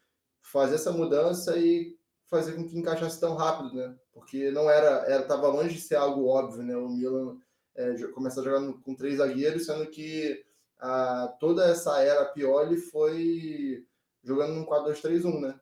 fazer 0.52 0.76
essa 0.76 0.91
mudança 0.91 1.58
e 1.58 1.97
fazer 2.28 2.54
com 2.54 2.66
que 2.66 2.78
encaixasse 2.78 3.20
tão 3.20 3.36
rápido, 3.36 3.74
né? 3.76 3.95
Porque 4.14 4.52
não 4.52 4.70
era, 4.70 5.06
era 5.08 5.24
tava 5.24 5.47
longe 5.47 5.76
de 5.76 5.82
ser 5.82 5.95
algo 5.95 6.28
óbvio, 6.28 6.64
né? 6.64 6.76
O 6.76 6.89
Milan 6.89 7.38
é, 7.76 7.93
começar 8.08 8.43
jogando 8.43 8.80
com 8.82 8.95
três 8.95 9.18
zagueiros, 9.18 9.66
sendo 9.66 9.86
que 9.88 10.43
a, 10.80 11.36
toda 11.39 11.66
essa 11.66 12.02
era 12.02 12.26
Pioli 12.26 12.78
foi 12.78 13.86
jogando 14.24 14.54
num 14.54 14.66
4-2-3-1, 14.66 15.39
né? 15.39 15.60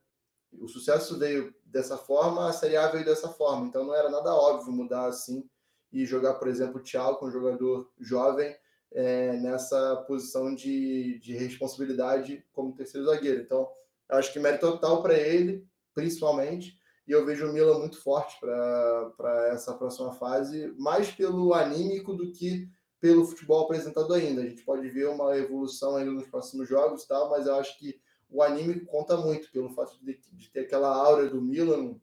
O 0.60 0.68
sucesso 0.68 1.18
veio 1.18 1.54
dessa 1.64 1.98
forma, 1.98 2.50
a 2.50 2.54
Série 2.54 2.76
A 2.76 2.88
veio 2.88 3.06
dessa 3.06 3.30
forma, 3.30 3.68
então 3.68 3.86
não 3.86 3.94
era 3.94 4.10
nada 4.10 4.34
óbvio 4.34 4.74
mudar 4.74 5.06
assim 5.06 5.48
e 5.92 6.06
jogar, 6.06 6.36
por 6.36 6.48
exemplo, 6.48 6.80
o 6.80 6.84
Thiago, 6.84 7.18
com 7.18 7.28
um 7.28 7.32
jogador 7.32 7.92
jovem, 8.00 8.56
é, 8.92 9.34
nessa 9.38 9.98
posição 10.08 10.54
de, 10.54 11.20
de 11.20 11.34
responsabilidade 11.34 12.44
como 12.52 12.76
terceiro 12.76 13.06
zagueiro. 13.06 13.42
Então, 13.42 13.70
eu 14.10 14.18
acho 14.18 14.34
que 14.34 14.40
mérito 14.40 14.72
total 14.72 15.02
para 15.02 15.18
ele, 15.18 15.66
principalmente, 15.94 16.78
e 17.08 17.12
eu 17.12 17.26
vejo 17.26 17.48
o 17.48 17.54
Milan 17.54 17.80
muito 17.80 18.02
forte 18.02 18.40
para 18.40 19.50
essa 19.52 19.74
próxima 19.74 20.14
fase, 20.14 20.74
mais 20.78 21.12
pelo 21.12 21.54
anímico 21.54 22.14
do 22.14 22.32
que 22.32 22.70
pelo 23.00 23.26
futebol 23.26 23.64
apresentado 23.64 24.14
ainda. 24.14 24.42
A 24.42 24.46
gente 24.46 24.64
pode 24.64 24.88
ver 24.90 25.08
uma 25.10 25.36
evolução 25.38 25.96
ainda 25.96 26.12
nos 26.12 26.28
próximos 26.28 26.68
jogos, 26.68 27.06
tal, 27.06 27.30
mas 27.30 27.48
eu 27.48 27.56
acho 27.56 27.78
que 27.80 28.00
o 28.30 28.44
anímico 28.44 28.86
conta 28.86 29.18
muito 29.18 29.52
pelo 29.52 29.70
fato 29.70 29.98
de, 30.04 30.20
de 30.34 30.50
ter 30.52 30.62
aquela 30.62 30.96
aura 30.96 31.28
do 31.28 31.42
Milan, 31.42 31.96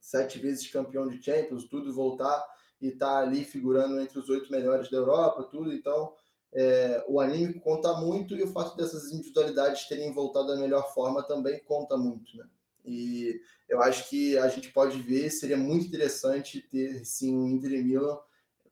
sete 0.00 0.38
vezes 0.38 0.70
campeão 0.70 1.08
de 1.08 1.22
Champions, 1.22 1.68
tudo 1.68 1.94
voltar 1.94 2.44
e 2.80 2.88
estar 2.88 3.06
tá 3.06 3.18
ali 3.18 3.44
figurando 3.44 4.00
entre 4.00 4.18
os 4.18 4.28
oito 4.28 4.50
melhores 4.50 4.90
da 4.90 4.96
Europa, 4.96 5.44
tudo. 5.44 5.72
Então, 5.72 6.12
é, 6.54 7.04
o 7.08 7.20
anime 7.20 7.54
conta 7.54 7.94
muito 7.94 8.36
e 8.36 8.42
o 8.42 8.52
fato 8.52 8.76
dessas 8.76 9.10
individualidades 9.10 9.88
terem 9.88 10.12
voltado 10.12 10.46
da 10.46 10.56
melhor 10.56 10.94
forma 10.94 11.22
também 11.22 11.58
conta 11.64 11.96
muito, 11.96 12.36
né? 12.36 12.46
E 12.84 13.40
eu 13.68 13.82
acho 13.82 14.08
que 14.08 14.38
a 14.38 14.46
gente 14.48 14.70
pode 14.70 15.00
ver, 15.00 15.30
seria 15.30 15.56
muito 15.56 15.86
interessante 15.86 16.60
ter 16.60 17.04
sim 17.04 17.36
o 17.36 17.48
Inter 17.48 17.82
Milan 17.82 18.18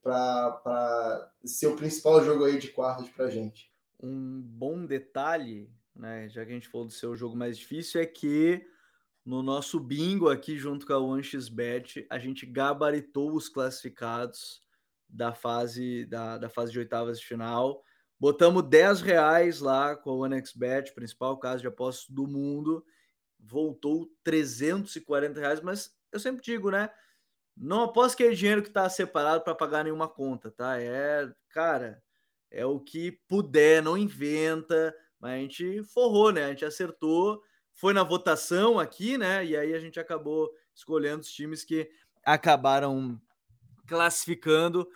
para 0.02 1.32
ser 1.44 1.68
o 1.68 1.76
principal 1.76 2.22
jogo 2.24 2.44
aí 2.44 2.58
de 2.58 2.68
quartas 2.68 3.08
para 3.08 3.30
gente. 3.30 3.72
Um 4.00 4.40
bom 4.42 4.84
detalhe, 4.84 5.70
né, 5.94 6.28
já 6.28 6.44
que 6.44 6.50
a 6.50 6.54
gente 6.54 6.68
falou 6.68 6.86
do 6.86 6.92
seu 6.92 7.16
jogo 7.16 7.36
mais 7.36 7.56
difícil, 7.56 8.00
é 8.00 8.06
que 8.06 8.64
no 9.24 9.42
nosso 9.42 9.80
bingo 9.80 10.28
aqui 10.28 10.58
junto 10.58 10.84
com 10.84 10.92
a 10.92 10.98
OneXBet, 10.98 12.06
a 12.10 12.18
gente 12.18 12.44
gabaritou 12.44 13.32
os 13.32 13.48
classificados 13.48 14.60
da 15.12 15.34
fase 15.34 16.06
da, 16.06 16.38
da 16.38 16.48
fase 16.48 16.72
de 16.72 16.78
oitavas 16.78 17.20
de 17.20 17.26
final. 17.26 17.82
Botamos 18.18 18.62
10 18.62 19.02
reais 19.02 19.60
lá 19.60 19.94
com 19.94 20.10
a 20.10 20.14
OneXBet, 20.14 20.94
principal 20.94 21.36
caso 21.38 21.60
de 21.60 21.68
apostas 21.68 22.08
do 22.08 22.26
mundo. 22.26 22.84
Voltou 23.38 24.10
340 24.24 25.38
reais, 25.38 25.60
mas 25.60 25.94
eu 26.10 26.18
sempre 26.18 26.42
digo, 26.42 26.70
né? 26.70 26.90
Não 27.54 27.82
aposto 27.82 28.16
que 28.16 28.24
é 28.24 28.30
dinheiro 28.30 28.62
que 28.62 28.68
está 28.68 28.88
separado 28.88 29.44
para 29.44 29.54
pagar 29.54 29.84
nenhuma 29.84 30.08
conta, 30.08 30.50
tá? 30.50 30.80
É, 30.80 31.30
cara, 31.50 32.02
é 32.50 32.64
o 32.64 32.80
que 32.80 33.12
puder, 33.28 33.82
não 33.82 33.98
inventa, 33.98 34.94
mas 35.20 35.32
a 35.32 35.38
gente 35.38 35.82
forrou, 35.84 36.32
né? 36.32 36.44
A 36.44 36.48
gente 36.48 36.64
acertou, 36.64 37.42
foi 37.74 37.92
na 37.92 38.02
votação 38.02 38.78
aqui, 38.78 39.18
né? 39.18 39.44
E 39.44 39.56
aí 39.56 39.74
a 39.74 39.80
gente 39.80 40.00
acabou 40.00 40.50
escolhendo 40.74 41.20
os 41.20 41.30
times 41.30 41.64
que 41.64 41.90
acabaram 42.24 43.20
classificando 43.86 44.88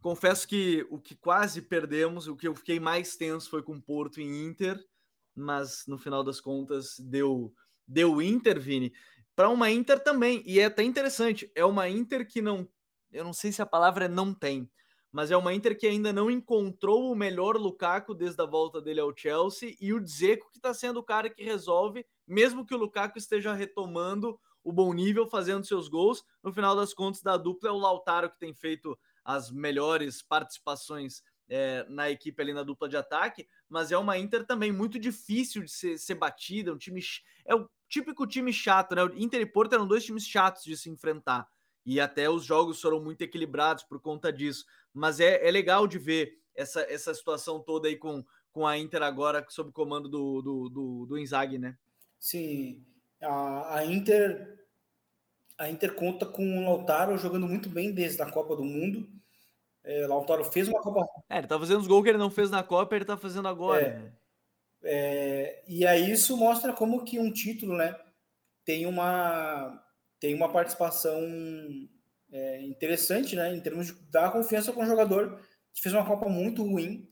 Confesso 0.00 0.48
que 0.48 0.86
o 0.90 0.98
que 0.98 1.14
quase 1.14 1.60
perdemos, 1.60 2.26
o 2.26 2.36
que 2.36 2.48
eu 2.48 2.54
fiquei 2.54 2.80
mais 2.80 3.16
tenso 3.16 3.50
foi 3.50 3.62
com 3.62 3.80
Porto 3.80 4.20
e 4.20 4.24
Inter, 4.24 4.82
mas 5.34 5.84
no 5.86 5.98
final 5.98 6.24
das 6.24 6.40
contas 6.40 6.98
deu 6.98 7.54
deu 7.86 8.22
Inter, 8.22 8.58
Vini. 8.58 8.92
Para 9.34 9.48
uma 9.48 9.70
Inter 9.70 9.98
também, 10.02 10.42
e 10.46 10.60
é 10.60 10.66
até 10.66 10.82
interessante, 10.82 11.50
é 11.54 11.64
uma 11.64 11.88
Inter 11.88 12.26
que 12.26 12.40
não, 12.40 12.68
eu 13.10 13.24
não 13.24 13.32
sei 13.32 13.52
se 13.52 13.60
a 13.60 13.66
palavra 13.66 14.04
é 14.04 14.08
não 14.08 14.32
tem, 14.32 14.70
mas 15.12 15.30
é 15.30 15.36
uma 15.36 15.52
Inter 15.52 15.76
que 15.76 15.86
ainda 15.86 16.12
não 16.12 16.30
encontrou 16.30 17.10
o 17.10 17.16
melhor 17.16 17.56
Lukaku 17.56 18.14
desde 18.14 18.40
a 18.40 18.46
volta 18.46 18.80
dele 18.80 19.00
ao 19.00 19.14
Chelsea 19.14 19.74
e 19.80 19.92
o 19.92 20.00
Dzeko 20.00 20.50
que 20.50 20.58
está 20.58 20.72
sendo 20.72 21.00
o 21.00 21.02
cara 21.02 21.28
que 21.28 21.42
resolve, 21.42 22.06
mesmo 22.26 22.64
que 22.64 22.74
o 22.74 22.78
Lukaku 22.78 23.18
esteja 23.18 23.52
retomando 23.52 24.38
o 24.62 24.72
bom 24.72 24.92
nível, 24.92 25.26
fazendo 25.26 25.66
seus 25.66 25.88
gols. 25.88 26.22
No 26.42 26.52
final 26.52 26.76
das 26.76 26.94
contas, 26.94 27.22
da 27.22 27.36
dupla 27.36 27.70
é 27.70 27.72
o 27.72 27.78
Lautaro 27.78 28.30
que 28.30 28.38
tem 28.38 28.54
feito 28.54 28.96
as 29.34 29.50
melhores 29.50 30.22
participações 30.22 31.22
é, 31.48 31.84
na 31.88 32.10
equipe 32.10 32.40
ali 32.40 32.52
na 32.52 32.62
dupla 32.62 32.88
de 32.88 32.96
ataque, 32.96 33.46
mas 33.68 33.90
é 33.90 33.98
uma 33.98 34.16
Inter 34.16 34.46
também 34.46 34.70
muito 34.70 34.98
difícil 34.98 35.64
de 35.64 35.70
ser, 35.70 35.98
ser 35.98 36.14
batida, 36.14 36.72
um 36.72 36.78
time 36.78 37.00
é 37.44 37.54
o 37.54 37.68
típico 37.88 38.26
time 38.26 38.52
chato, 38.52 38.94
né? 38.94 39.02
O 39.02 39.18
Inter 39.18 39.40
e 39.40 39.46
Porto 39.46 39.74
eram 39.74 39.86
dois 39.86 40.04
times 40.04 40.24
chatos 40.24 40.62
de 40.62 40.76
se 40.76 40.88
enfrentar 40.88 41.48
e 41.84 42.00
até 42.00 42.30
os 42.30 42.44
jogos 42.44 42.80
foram 42.80 43.02
muito 43.02 43.22
equilibrados 43.22 43.84
por 43.84 44.00
conta 44.00 44.32
disso. 44.32 44.64
Mas 44.92 45.18
é, 45.18 45.46
é 45.46 45.50
legal 45.50 45.86
de 45.86 45.98
ver 45.98 46.38
essa, 46.54 46.82
essa 46.82 47.12
situação 47.14 47.60
toda 47.60 47.88
aí 47.88 47.96
com, 47.96 48.24
com 48.52 48.66
a 48.66 48.78
Inter 48.78 49.02
agora 49.02 49.44
sob 49.48 49.72
comando 49.72 50.08
do, 50.08 50.42
do, 50.42 50.68
do, 50.68 51.06
do 51.06 51.18
Inzaghi, 51.18 51.58
né? 51.58 51.76
Sim, 52.18 52.84
a, 53.20 53.78
a 53.78 53.86
Inter 53.86 54.60
a 55.60 55.68
Inter 55.68 55.94
conta 55.94 56.24
com 56.24 56.58
o 56.58 56.64
Lautaro 56.64 57.18
jogando 57.18 57.46
muito 57.46 57.68
bem 57.68 57.92
desde 57.92 58.22
a 58.22 58.30
Copa 58.30 58.56
do 58.56 58.64
Mundo. 58.64 59.06
É, 59.84 60.06
Lautaro 60.06 60.42
fez 60.42 60.66
uma 60.66 60.80
Copa. 60.80 61.06
É, 61.28 61.36
ele 61.36 61.46
tá 61.46 61.58
fazendo 61.58 61.80
os 61.80 61.86
gols 61.86 62.02
que 62.02 62.08
ele 62.08 62.16
não 62.16 62.30
fez 62.30 62.50
na 62.50 62.62
Copa, 62.62 62.96
ele 62.96 63.04
tá 63.04 63.18
fazendo 63.18 63.46
agora. 63.46 63.82
É, 63.82 63.98
né? 63.98 64.12
é, 64.82 65.62
e 65.68 65.86
aí 65.86 66.10
isso 66.10 66.34
mostra 66.34 66.72
como 66.72 67.04
que 67.04 67.18
um 67.18 67.30
título, 67.30 67.76
né, 67.76 67.94
tem 68.64 68.86
uma 68.86 69.84
tem 70.18 70.34
uma 70.34 70.50
participação 70.50 71.20
é, 72.32 72.62
interessante, 72.62 73.36
né, 73.36 73.54
em 73.54 73.60
termos 73.60 73.88
de 73.88 73.92
dar 74.10 74.32
confiança 74.32 74.72
com 74.72 74.82
um 74.82 74.86
jogador 74.86 75.40
que 75.74 75.82
fez 75.82 75.94
uma 75.94 76.06
Copa 76.06 76.26
muito 76.26 76.62
ruim 76.62 77.06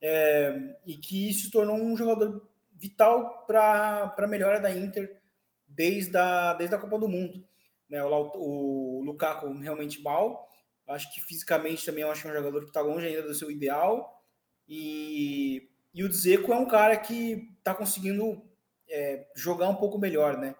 é, 0.00 0.74
e 0.86 0.96
que 0.96 1.34
se 1.34 1.50
tornou 1.50 1.76
um 1.76 1.94
jogador 1.94 2.48
vital 2.72 3.44
para 3.46 4.14
a 4.16 4.26
melhora 4.26 4.58
da 4.58 4.74
Inter 4.74 5.20
desde 5.68 6.16
a, 6.16 6.54
desde 6.54 6.74
a 6.74 6.78
Copa 6.78 6.98
do 6.98 7.06
Mundo. 7.06 7.46
Né? 7.90 8.02
O, 8.02 9.00
o 9.00 9.02
Lukaku 9.04 9.52
realmente 9.58 10.00
mal. 10.00 10.48
Acho 10.86 11.12
que 11.12 11.20
fisicamente 11.20 11.84
também 11.84 12.02
eu 12.02 12.10
acho 12.10 12.26
é 12.26 12.30
um 12.30 12.34
jogador 12.34 12.60
que 12.62 12.68
está 12.68 12.80
longe 12.80 13.06
ainda 13.06 13.22
do 13.22 13.34
seu 13.34 13.50
ideal. 13.50 14.22
E, 14.68 15.68
e 15.92 16.04
o 16.04 16.08
Dzeko 16.08 16.52
é 16.52 16.56
um 16.56 16.66
cara 16.66 16.96
que 16.96 17.48
está 17.58 17.74
conseguindo 17.74 18.42
é, 18.88 19.26
jogar 19.36 19.68
um 19.68 19.76
pouco 19.76 19.98
melhor, 19.98 20.38
né? 20.38 20.54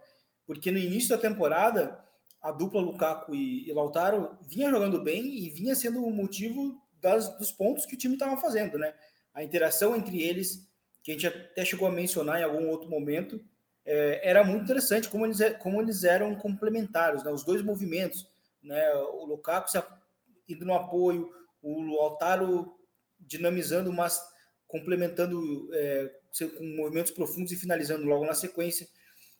Porque 0.47 0.71
no 0.71 0.79
início 0.79 1.11
da 1.11 1.19
temporada, 1.19 2.05
a 2.43 2.51
dupla 2.51 2.81
Lukaku 2.81 3.35
e, 3.35 3.69
e 3.69 3.73
Lautaro 3.73 4.37
vinha 4.43 4.71
jogando 4.71 5.03
bem 5.03 5.39
e 5.39 5.51
vinha 5.51 5.75
sendo 5.75 6.05
o 6.05 6.11
motivo 6.13 6.81
das, 7.01 7.37
dos 7.39 7.53
pontos 7.53 7.87
que 7.87 7.95
o 7.95 7.99
time 7.99 8.15
estava 8.15 8.37
fazendo, 8.37 8.79
né? 8.79 8.95
A 9.33 9.45
interação 9.45 9.97
entre 9.97 10.23
eles, 10.23 10.69
que 11.03 11.13
a 11.13 11.15
gente 11.15 11.27
até 11.27 11.65
chegou 11.65 11.87
a 11.87 11.93
mencionar 11.93 12.41
em 12.41 12.45
algum 12.45 12.69
outro 12.69 12.89
momento, 12.91 13.41
é, 13.85 14.29
era 14.29 14.45
muito 14.45 14.65
interessante 14.65 15.09
como 15.09 15.27
eles, 15.27 15.39
como 15.59 15.81
eles 15.81 16.05
eram 16.05 16.35
complementares, 16.35 17.23
né? 17.25 17.31
os 17.31 17.45
dois 17.45 17.63
movimentos, 17.63 18.29
né? 18.63 18.93
o 18.95 19.25
Lukaku 19.25 19.71
indo 20.49 20.65
no 20.65 20.75
apoio, 20.75 21.31
o 21.63 21.83
Lautaro 21.83 22.77
dinamizando, 23.19 23.93
mas 23.93 24.21
complementando 24.67 25.69
é, 25.73 26.11
com 26.57 26.65
movimentos 26.77 27.13
profundos 27.13 27.53
e 27.53 27.57
finalizando 27.57 28.05
logo 28.05 28.25
na 28.25 28.35
sequência. 28.35 28.89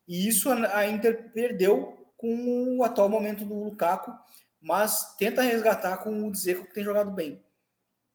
E 0.07 0.29
isso 0.29 0.51
a 0.51 0.87
Inter 0.87 1.31
perdeu 1.33 2.13
com 2.17 2.79
o 2.79 2.85
atual 2.85 3.09
momento 3.09 3.45
do 3.45 3.55
Lukaku, 3.55 4.13
mas 4.61 5.17
tenta 5.17 5.43
resgatar 5.43 5.99
com 5.99 6.27
o 6.27 6.31
Dzeko 6.31 6.67
que 6.67 6.75
tem 6.75 6.85
jogado 6.85 7.11
bem 7.11 7.43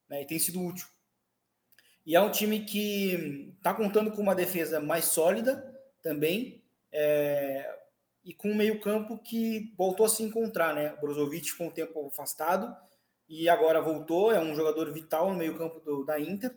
né, 0.10 0.22
e 0.22 0.28
tem 0.28 0.38
sido 0.38 0.62
útil. 0.62 0.88
E 2.06 2.16
é 2.16 2.22
um 2.22 2.32
time 2.32 2.66
que 2.66 3.54
está 3.58 3.74
contando 3.74 4.12
com 4.12 4.22
uma 4.22 4.36
defesa 4.36 4.80
mais 4.80 5.06
sólida 5.06 5.75
também, 6.06 6.64
é, 6.92 7.68
e 8.24 8.32
com 8.32 8.52
um 8.52 8.56
meio-campo 8.56 9.18
que 9.18 9.74
voltou 9.76 10.06
a 10.06 10.10
se 10.10 10.22
encontrar, 10.22 10.76
né? 10.76 10.96
Brozovic 11.02 11.58
com 11.58 11.68
o 11.68 11.72
tempo 11.72 12.08
afastado 12.08 12.78
e 13.28 13.50
agora 13.50 13.82
voltou, 13.82 14.32
é 14.32 14.40
um 14.40 14.54
jogador 14.54 14.94
vital 14.94 15.32
no 15.32 15.38
meio-campo 15.38 16.06
da 16.06 16.20
Inter. 16.20 16.56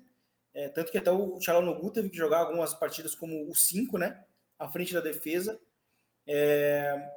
É, 0.53 0.69
tanto 0.69 0.93
que 0.93 0.99
até 0.99 1.11
o 1.11 1.41
Chalanogu 1.41 1.91
teve 1.91 2.11
que 2.11 2.17
jogar 2.17 2.41
algumas 2.41 2.75
partidas 2.75 3.15
como 3.15 3.51
o 3.51 3.55
5, 3.55 3.97
né? 3.97 4.23
À 4.59 4.69
frente 4.69 4.93
da 4.93 5.01
defesa. 5.01 5.59
É, 6.27 7.11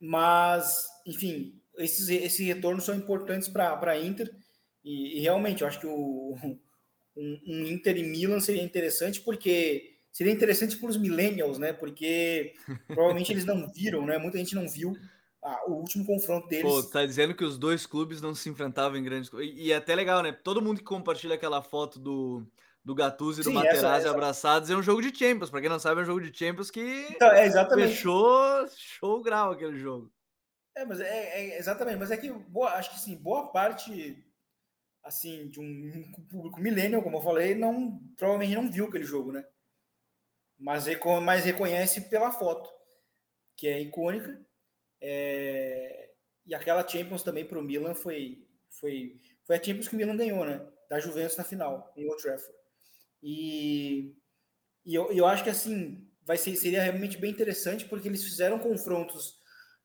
mas, 0.00 0.88
enfim, 1.06 1.60
esses, 1.76 2.08
esses 2.08 2.44
retornos 2.44 2.84
são 2.84 2.96
importantes 2.96 3.48
para 3.48 3.78
a 3.88 3.98
Inter. 3.98 4.34
E, 4.82 5.18
e, 5.18 5.20
realmente, 5.20 5.62
eu 5.62 5.68
acho 5.68 5.78
que 5.78 5.86
o, 5.86 6.36
um, 7.16 7.40
um 7.46 7.66
Inter 7.66 7.96
e 7.96 8.02
Milan 8.02 8.40
seria 8.40 8.64
interessante, 8.64 9.20
porque 9.20 9.97
seria 10.18 10.32
interessante 10.32 10.76
para 10.76 10.88
os 10.90 10.96
millennials, 10.96 11.58
né? 11.58 11.72
Porque 11.72 12.52
provavelmente 12.88 13.32
eles 13.32 13.44
não 13.44 13.68
viram, 13.72 14.04
né? 14.04 14.18
Muita 14.18 14.36
gente 14.36 14.56
não 14.56 14.68
viu 14.68 14.92
ah, 15.40 15.62
o 15.68 15.74
último 15.74 16.04
confronto 16.04 16.48
deles. 16.48 16.64
Pô, 16.64 16.82
tá 16.82 17.06
dizendo 17.06 17.36
que 17.36 17.44
os 17.44 17.56
dois 17.56 17.86
clubes 17.86 18.20
não 18.20 18.34
se 18.34 18.48
enfrentavam 18.48 18.98
em 18.98 19.04
grandes. 19.04 19.30
E, 19.34 19.66
e 19.66 19.72
é 19.72 19.76
até 19.76 19.94
legal, 19.94 20.20
né? 20.20 20.32
Todo 20.32 20.60
mundo 20.60 20.78
que 20.78 20.84
compartilha 20.84 21.36
aquela 21.36 21.62
foto 21.62 22.00
do, 22.00 22.44
do 22.84 22.96
Gattuso 22.96 23.42
e 23.42 23.44
do 23.44 23.52
Materazzi 23.52 23.78
essa, 23.78 23.96
essa... 23.96 24.10
abraçados 24.10 24.68
é 24.68 24.76
um 24.76 24.82
jogo 24.82 25.00
de 25.00 25.16
Champions. 25.16 25.50
Para 25.50 25.60
quem 25.60 25.70
não 25.70 25.78
sabe, 25.78 26.00
é 26.00 26.02
um 26.02 26.06
jogo 26.06 26.20
de 26.20 26.36
Champions 26.36 26.68
que 26.68 27.06
então, 27.10 27.30
é 27.30 27.46
exatamente. 27.46 27.90
fechou 27.90 28.66
show 28.76 29.22
grau 29.22 29.52
aquele 29.52 29.78
jogo. 29.78 30.12
É, 30.76 30.84
mas 30.84 30.98
é, 30.98 31.06
é, 31.06 31.58
exatamente, 31.60 31.98
mas 31.98 32.10
é 32.10 32.16
que 32.16 32.28
boa, 32.28 32.70
acho 32.70 32.90
que 32.90 32.98
sim, 32.98 33.16
boa 33.16 33.52
parte 33.52 34.20
assim 35.04 35.48
de 35.48 35.60
um, 35.60 35.64
um 35.64 36.26
público 36.26 36.60
millennial, 36.60 37.02
como 37.02 37.18
eu 37.18 37.22
falei, 37.22 37.54
não 37.54 38.00
provavelmente 38.16 38.56
não 38.56 38.68
viu 38.68 38.86
aquele 38.86 39.04
jogo, 39.04 39.30
né? 39.30 39.44
Mas, 40.58 40.86
mas 41.22 41.44
reconhece 41.44 42.02
pela 42.02 42.32
foto, 42.32 42.68
que 43.56 43.68
é 43.68 43.80
icônica. 43.80 44.40
É, 45.00 46.10
e 46.44 46.54
aquela 46.54 46.86
Champions 46.86 47.22
também 47.22 47.44
para 47.44 47.58
o 47.58 47.62
Milan 47.62 47.94
foi, 47.94 48.44
foi, 48.70 49.20
foi 49.44 49.56
a 49.56 49.62
Champions 49.62 49.88
que 49.88 49.94
o 49.94 49.98
Milan 49.98 50.16
ganhou, 50.16 50.44
né? 50.44 50.66
Da 50.90 50.98
Juventus 50.98 51.36
na 51.36 51.44
final, 51.44 51.92
em 51.96 52.08
Old 52.08 52.22
Trafford. 52.22 52.58
E, 53.22 54.16
e 54.84 54.94
eu, 54.94 55.12
eu 55.12 55.26
acho 55.26 55.44
que 55.44 55.50
assim 55.50 56.08
vai 56.24 56.36
ser, 56.36 56.56
seria 56.56 56.82
realmente 56.82 57.16
bem 57.16 57.30
interessante 57.30 57.86
porque 57.86 58.08
eles 58.08 58.22
fizeram 58.22 58.58
confrontos 58.58 59.38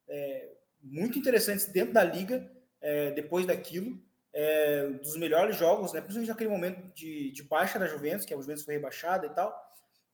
é, 0.08 0.52
muito 0.82 1.18
interessantes 1.18 1.66
dentro 1.68 1.94
da 1.94 2.04
liga 2.04 2.52
é, 2.82 3.12
depois 3.12 3.46
daquilo. 3.46 4.02
É, 4.36 4.90
dos 4.90 5.16
melhores 5.16 5.56
jogos, 5.56 5.94
né? 5.94 6.02
principalmente 6.02 6.30
naquele 6.30 6.50
momento 6.50 6.92
de, 6.96 7.32
de 7.32 7.44
baixa 7.44 7.78
da 7.78 7.86
Juventus, 7.86 8.26
que 8.26 8.34
a 8.34 8.38
Juventus 8.38 8.64
foi 8.64 8.74
rebaixada 8.74 9.28
e 9.28 9.30
tal. 9.30 9.56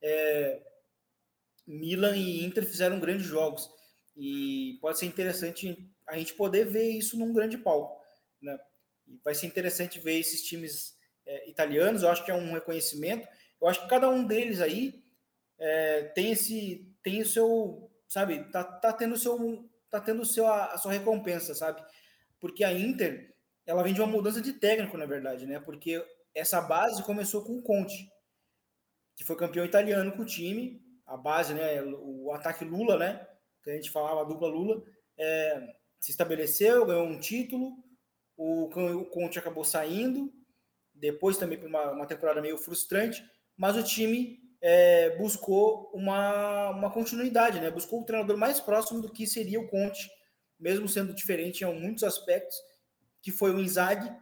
É, 0.02 0.62
Milan 1.66 2.16
e 2.16 2.44
Inter 2.44 2.64
fizeram 2.66 3.00
grandes 3.00 3.26
jogos 3.26 3.70
e 4.16 4.78
pode 4.80 4.98
ser 4.98 5.06
interessante 5.06 5.88
a 6.06 6.16
gente 6.18 6.34
poder 6.34 6.64
ver 6.66 6.90
isso 6.90 7.18
num 7.18 7.32
grande 7.32 7.56
palco, 7.56 8.02
né? 8.42 8.58
E 9.06 9.18
vai 9.24 9.34
ser 9.34 9.46
interessante 9.46 10.00
ver 10.00 10.18
esses 10.18 10.42
times 10.42 10.96
é, 11.26 11.48
italianos. 11.48 12.02
Eu 12.02 12.10
acho 12.10 12.24
que 12.24 12.30
é 12.30 12.34
um 12.34 12.52
reconhecimento. 12.52 13.26
Eu 13.60 13.68
acho 13.68 13.82
que 13.82 13.88
cada 13.88 14.08
um 14.08 14.26
deles 14.26 14.60
aí 14.60 15.02
é, 15.58 16.02
tem 16.14 16.32
esse 16.32 16.88
tem 17.02 17.20
o 17.20 17.26
seu 17.26 17.90
sabe 18.08 18.44
tá, 18.50 18.64
tá 18.64 18.92
tendo 18.92 19.16
seu 19.16 19.68
tá 19.90 20.00
tendo 20.00 20.24
seu 20.24 20.46
a, 20.46 20.72
a, 20.72 20.78
sua 20.78 20.92
recompensa 20.92 21.54
sabe 21.54 21.82
porque 22.40 22.64
a 22.64 22.72
Inter 22.72 23.34
ela 23.66 23.82
vem 23.82 23.92
de 23.92 24.00
uma 24.00 24.06
mudança 24.06 24.40
de 24.40 24.54
técnico 24.54 24.96
na 24.96 25.06
verdade 25.06 25.46
né 25.46 25.60
porque 25.60 26.04
essa 26.34 26.60
base 26.60 27.02
começou 27.02 27.44
com 27.44 27.58
o 27.58 27.62
Conte 27.62 28.10
que 29.20 29.26
foi 29.26 29.36
campeão 29.36 29.66
italiano 29.66 30.12
com 30.12 30.22
o 30.22 30.26
time 30.26 30.82
a 31.06 31.14
base 31.14 31.52
né 31.52 31.82
o 31.82 32.32
ataque 32.32 32.64
Lula 32.64 32.96
né 32.96 33.28
que 33.62 33.70
a 33.70 33.74
gente 33.74 33.90
falava 33.90 34.22
a 34.22 34.24
dupla 34.24 34.48
Lula 34.48 34.82
é, 35.18 35.74
se 36.00 36.10
estabeleceu 36.10 36.86
ganhou 36.86 37.04
um 37.04 37.18
título 37.20 37.76
o, 38.36 38.64
o 38.64 39.04
Conte 39.04 39.38
acabou 39.38 39.64
saindo 39.64 40.32
depois 41.00 41.36
também 41.36 41.58
por 41.58 41.68
uma, 41.68 41.90
uma 41.90 42.06
temporada 42.06 42.42
meio 42.42 42.58
frustrante, 42.58 43.24
mas 43.56 43.76
o 43.76 43.82
time 43.82 44.38
é, 44.60 45.16
buscou 45.16 45.90
uma, 45.94 46.70
uma 46.70 46.90
continuidade, 46.90 47.58
né? 47.58 47.70
Buscou 47.70 48.02
o 48.02 48.04
treinador 48.04 48.36
mais 48.36 48.60
próximo 48.60 49.00
do 49.00 49.10
que 49.10 49.26
seria 49.26 49.58
o 49.58 49.68
Conte, 49.68 50.10
mesmo 50.58 50.88
sendo 50.88 51.14
diferente 51.14 51.64
em 51.64 51.80
muitos 51.80 52.04
aspectos, 52.04 52.56
que 53.22 53.32
foi 53.32 53.50
o 53.50 53.60
Inzaghi, 53.60 54.12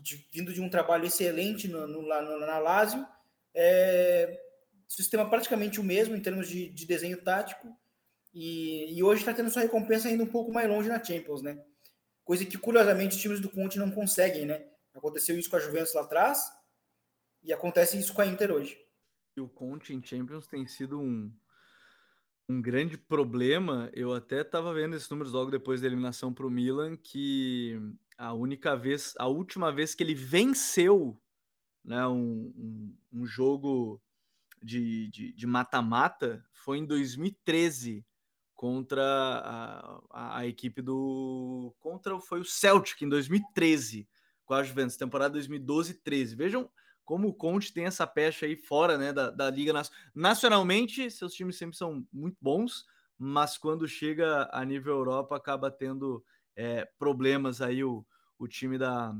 de, 0.00 0.26
vindo 0.32 0.52
de 0.52 0.60
um 0.60 0.68
trabalho 0.68 1.06
excelente 1.06 1.68
no, 1.68 1.86
no, 1.86 2.02
no 2.02 2.40
na 2.40 2.58
Lazio, 2.58 3.06
é, 3.54 4.40
sistema 4.88 5.28
praticamente 5.28 5.80
o 5.80 5.84
mesmo 5.84 6.16
em 6.16 6.20
termos 6.20 6.48
de, 6.48 6.68
de 6.68 6.86
desenho 6.86 7.22
tático, 7.22 7.68
e, 8.32 8.96
e 8.96 9.02
hoje 9.02 9.20
está 9.20 9.32
tendo 9.32 9.50
sua 9.50 9.62
recompensa 9.62 10.08
ainda 10.08 10.22
um 10.22 10.30
pouco 10.30 10.52
mais 10.52 10.68
longe 10.68 10.88
na 10.88 11.02
Champions, 11.02 11.42
né? 11.42 11.62
Coisa 12.24 12.44
que, 12.44 12.56
curiosamente, 12.56 13.16
os 13.16 13.20
times 13.20 13.40
do 13.40 13.50
Conte 13.50 13.78
não 13.78 13.90
conseguem, 13.90 14.46
né? 14.46 14.64
Aconteceu 14.94 15.38
isso 15.38 15.50
com 15.50 15.56
a 15.56 15.60
Juventus 15.60 15.94
lá 15.94 16.02
atrás 16.02 16.52
e 17.42 17.52
acontece 17.52 17.98
isso 17.98 18.12
com 18.12 18.22
a 18.22 18.26
Inter 18.26 18.52
hoje. 18.52 18.78
O 19.38 19.48
Conte 19.48 19.94
em 19.94 20.02
Champions 20.04 20.46
tem 20.46 20.66
sido 20.66 21.00
um, 21.00 21.32
um 22.48 22.60
grande 22.60 22.98
problema. 22.98 23.90
Eu 23.94 24.12
até 24.12 24.42
estava 24.42 24.74
vendo 24.74 24.94
esses 24.94 25.08
números 25.08 25.32
logo 25.32 25.50
depois 25.50 25.80
da 25.80 25.86
eliminação 25.86 26.32
para 26.32 26.46
o 26.46 26.50
Milan, 26.50 26.96
que 26.96 27.80
a 28.18 28.32
única 28.34 28.76
vez, 28.76 29.14
a 29.18 29.26
última 29.26 29.72
vez 29.72 29.94
que 29.94 30.02
ele 30.02 30.14
venceu 30.14 31.18
né, 31.84 32.06
um, 32.06 32.52
um, 32.56 32.96
um 33.12 33.26
jogo 33.26 34.00
de 34.62 35.46
mata-mata 35.46 36.44
foi 36.52 36.78
em 36.78 36.86
2013 36.86 38.04
contra 38.54 39.02
a, 39.02 40.00
a, 40.10 40.38
a, 40.38 40.46
equipe 40.46 40.82
do 40.82 41.74
contra 41.80 42.20
foi 42.20 42.40
o 42.40 42.44
Celtic 42.44 43.00
em 43.00 43.08
2013 43.08 44.06
com 44.44 44.52
a 44.52 44.62
Juventus, 44.62 44.98
temporada 44.98 45.38
2012-13. 45.38 46.36
Vejam 46.36 46.70
como 47.04 47.28
o 47.28 47.34
Conte 47.34 47.72
tem 47.72 47.86
essa 47.86 48.06
pecha 48.06 48.46
aí 48.46 48.56
fora 48.56 48.98
né, 48.98 49.12
da, 49.12 49.30
da 49.30 49.50
Liga 49.50 49.72
Nacionalmente, 50.14 51.10
seus 51.10 51.32
times 51.32 51.56
sempre 51.56 51.76
são 51.76 52.06
muito 52.12 52.36
bons, 52.40 52.84
mas 53.18 53.56
quando 53.56 53.88
chega 53.88 54.48
a 54.52 54.64
nível 54.64 54.92
Europa, 54.94 55.36
acaba 55.36 55.70
tendo 55.70 56.22
é, 56.54 56.84
problemas 56.98 57.62
aí 57.62 57.82
o, 57.82 58.04
o 58.38 58.46
time 58.46 58.76
da. 58.76 59.14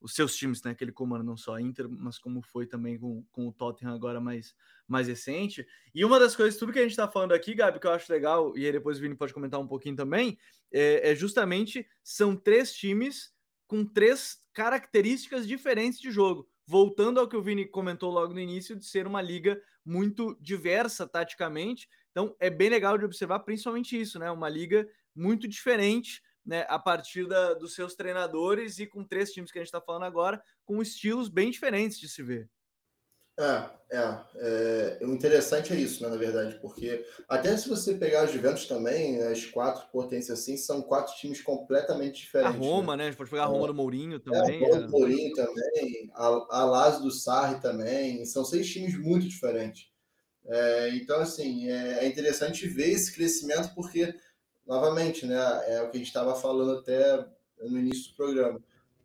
Os 0.00 0.14
seus 0.14 0.36
times, 0.36 0.62
né? 0.62 0.74
Que 0.74 0.84
ele 0.84 0.92
comanda 0.92 1.24
não 1.24 1.36
só 1.36 1.54
a 1.54 1.60
Inter, 1.60 1.88
mas 1.88 2.18
como 2.18 2.40
foi 2.40 2.66
também 2.66 2.98
com, 2.98 3.24
com 3.32 3.48
o 3.48 3.52
Tottenham 3.52 3.94
agora 3.94 4.20
mais, 4.20 4.54
mais 4.86 5.08
recente. 5.08 5.66
E 5.94 6.04
uma 6.04 6.20
das 6.20 6.36
coisas, 6.36 6.58
tudo 6.58 6.72
que 6.72 6.78
a 6.78 6.82
gente 6.82 6.92
está 6.92 7.08
falando 7.08 7.32
aqui, 7.32 7.54
Gabi, 7.54 7.80
que 7.80 7.86
eu 7.86 7.92
acho 7.92 8.12
legal, 8.12 8.56
e 8.56 8.64
aí 8.64 8.72
depois 8.72 8.98
o 8.98 9.00
Vini 9.00 9.14
pode 9.16 9.34
comentar 9.34 9.58
um 9.58 9.66
pouquinho 9.66 9.96
também, 9.96 10.38
é, 10.72 11.10
é 11.10 11.14
justamente 11.16 11.86
são 12.02 12.36
três 12.36 12.72
times 12.72 13.32
com 13.66 13.84
três 13.84 14.38
características 14.52 15.46
diferentes 15.46 16.00
de 16.00 16.10
jogo. 16.10 16.48
Voltando 16.66 17.18
ao 17.20 17.28
que 17.28 17.36
o 17.36 17.42
Vini 17.42 17.66
comentou 17.66 18.10
logo 18.10 18.32
no 18.32 18.40
início, 18.40 18.76
de 18.76 18.84
ser 18.84 19.06
uma 19.06 19.22
liga 19.22 19.60
muito 19.84 20.36
diversa 20.40 21.06
taticamente. 21.06 21.88
Então 22.10 22.36
é 22.38 22.50
bem 22.50 22.68
legal 22.68 22.98
de 22.98 23.04
observar, 23.04 23.40
principalmente 23.40 23.98
isso, 23.98 24.18
né? 24.18 24.30
Uma 24.30 24.48
liga 24.48 24.88
muito 25.14 25.48
diferente. 25.48 26.22
Né, 26.48 26.64
a 26.66 26.78
partir 26.78 27.28
da, 27.28 27.52
dos 27.52 27.74
seus 27.74 27.94
treinadores 27.94 28.78
e 28.78 28.86
com 28.86 29.04
três 29.04 29.30
times 29.30 29.52
que 29.52 29.58
a 29.58 29.60
gente 29.60 29.68
está 29.68 29.82
falando 29.82 30.04
agora, 30.04 30.42
com 30.64 30.80
estilos 30.80 31.28
bem 31.28 31.50
diferentes 31.50 32.00
de 32.00 32.08
se 32.08 32.22
ver. 32.22 32.48
É, 33.38 33.70
é, 33.92 34.18
é, 34.36 34.98
O 35.02 35.12
interessante 35.12 35.72
é 35.72 35.76
isso, 35.76 36.02
né, 36.02 36.08
na 36.08 36.16
verdade, 36.16 36.58
porque 36.60 37.04
até 37.28 37.56
se 37.56 37.68
você 37.68 37.94
pegar 37.94 38.24
os 38.24 38.32
Juventus 38.32 38.66
também, 38.66 39.22
as 39.22 39.44
quatro 39.44 39.86
potências 39.92 40.40
assim, 40.40 40.56
são 40.56 40.82
quatro 40.82 41.14
times 41.16 41.40
completamente 41.40 42.22
diferentes. 42.22 42.56
A 42.56 42.58
Roma, 42.58 42.96
né? 42.96 43.02
né? 43.02 43.04
A 43.04 43.10
gente 43.10 43.18
pode 43.18 43.30
pegar 43.30 43.44
a 43.44 43.46
Roma 43.46 43.66
do 43.68 43.74
Mourinho 43.74 44.18
também. 44.18 44.64
É, 44.64 44.64
a 44.64 44.68
Roma 44.68 44.86
do 44.86 44.90
Mourinho 44.90 45.34
também, 45.34 46.10
a, 46.14 46.26
a 46.50 46.64
Lazio 46.64 47.02
do 47.02 47.10
Sarri 47.12 47.60
também. 47.60 48.24
São 48.24 48.42
seis 48.42 48.68
times 48.72 48.98
muito 48.98 49.28
diferentes. 49.28 49.86
É, 50.48 50.96
então, 50.96 51.20
assim, 51.20 51.68
é, 51.70 52.04
é 52.04 52.08
interessante 52.08 52.66
ver 52.66 52.90
esse 52.90 53.14
crescimento, 53.14 53.72
porque, 53.74 54.14
novamente, 54.68 55.26
né, 55.26 55.36
é 55.66 55.82
o 55.82 55.90
que 55.90 55.96
a 55.96 55.98
gente 55.98 56.08
estava 56.08 56.34
falando 56.34 56.78
até 56.78 57.26
no 57.62 57.78
início 57.78 58.10
do 58.10 58.16
programa. 58.16 58.60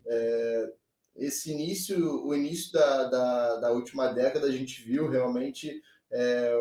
É, 0.06 0.74
esse 1.16 1.52
início, 1.52 2.26
o 2.26 2.36
início 2.36 2.74
da, 2.74 3.04
da, 3.06 3.56
da 3.58 3.72
última 3.72 4.08
década, 4.10 4.48
a 4.48 4.52
gente 4.52 4.84
viu 4.84 5.10
realmente 5.10 5.82
é, 6.12 6.54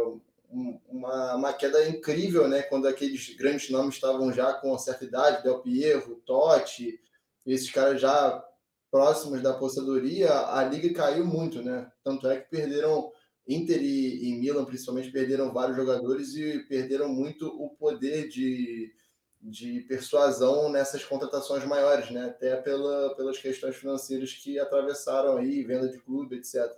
uma, 0.88 1.34
uma 1.34 1.52
queda 1.52 1.88
incrível, 1.88 2.46
né? 2.46 2.62
Quando 2.62 2.86
aqueles 2.86 3.34
grandes 3.36 3.70
nomes 3.70 3.94
estavam 3.94 4.32
já 4.32 4.52
com 4.52 4.78
certa 4.78 5.04
idade, 5.04 5.42
Del 5.42 5.60
Piero, 5.60 6.22
Totti, 6.26 7.00
esses 7.44 7.70
caras 7.70 8.00
já 8.00 8.44
próximas 8.90 9.42
da 9.42 9.50
apostadoria, 9.50 10.30
a 10.30 10.62
liga 10.64 10.92
caiu 10.92 11.24
muito, 11.24 11.62
né? 11.62 11.90
Tanto 12.04 12.28
é 12.28 12.38
que 12.38 12.50
perderam 12.50 13.10
Inter 13.46 13.82
e, 13.82 14.28
e 14.28 14.34
Milan, 14.38 14.64
principalmente, 14.64 15.10
perderam 15.10 15.52
vários 15.52 15.76
jogadores 15.76 16.34
e 16.34 16.60
perderam 16.68 17.08
muito 17.08 17.46
o 17.46 17.70
poder 17.70 18.28
de, 18.28 18.94
de 19.40 19.80
persuasão 19.80 20.70
nessas 20.70 21.04
contratações 21.04 21.64
maiores, 21.64 22.10
né? 22.10 22.26
Até 22.26 22.56
pela, 22.56 23.14
pelas 23.16 23.38
questões 23.38 23.76
financeiras 23.76 24.32
que 24.32 24.58
atravessaram 24.58 25.36
aí, 25.36 25.64
venda 25.64 25.88
de 25.88 25.98
clube, 25.98 26.36
etc. 26.36 26.72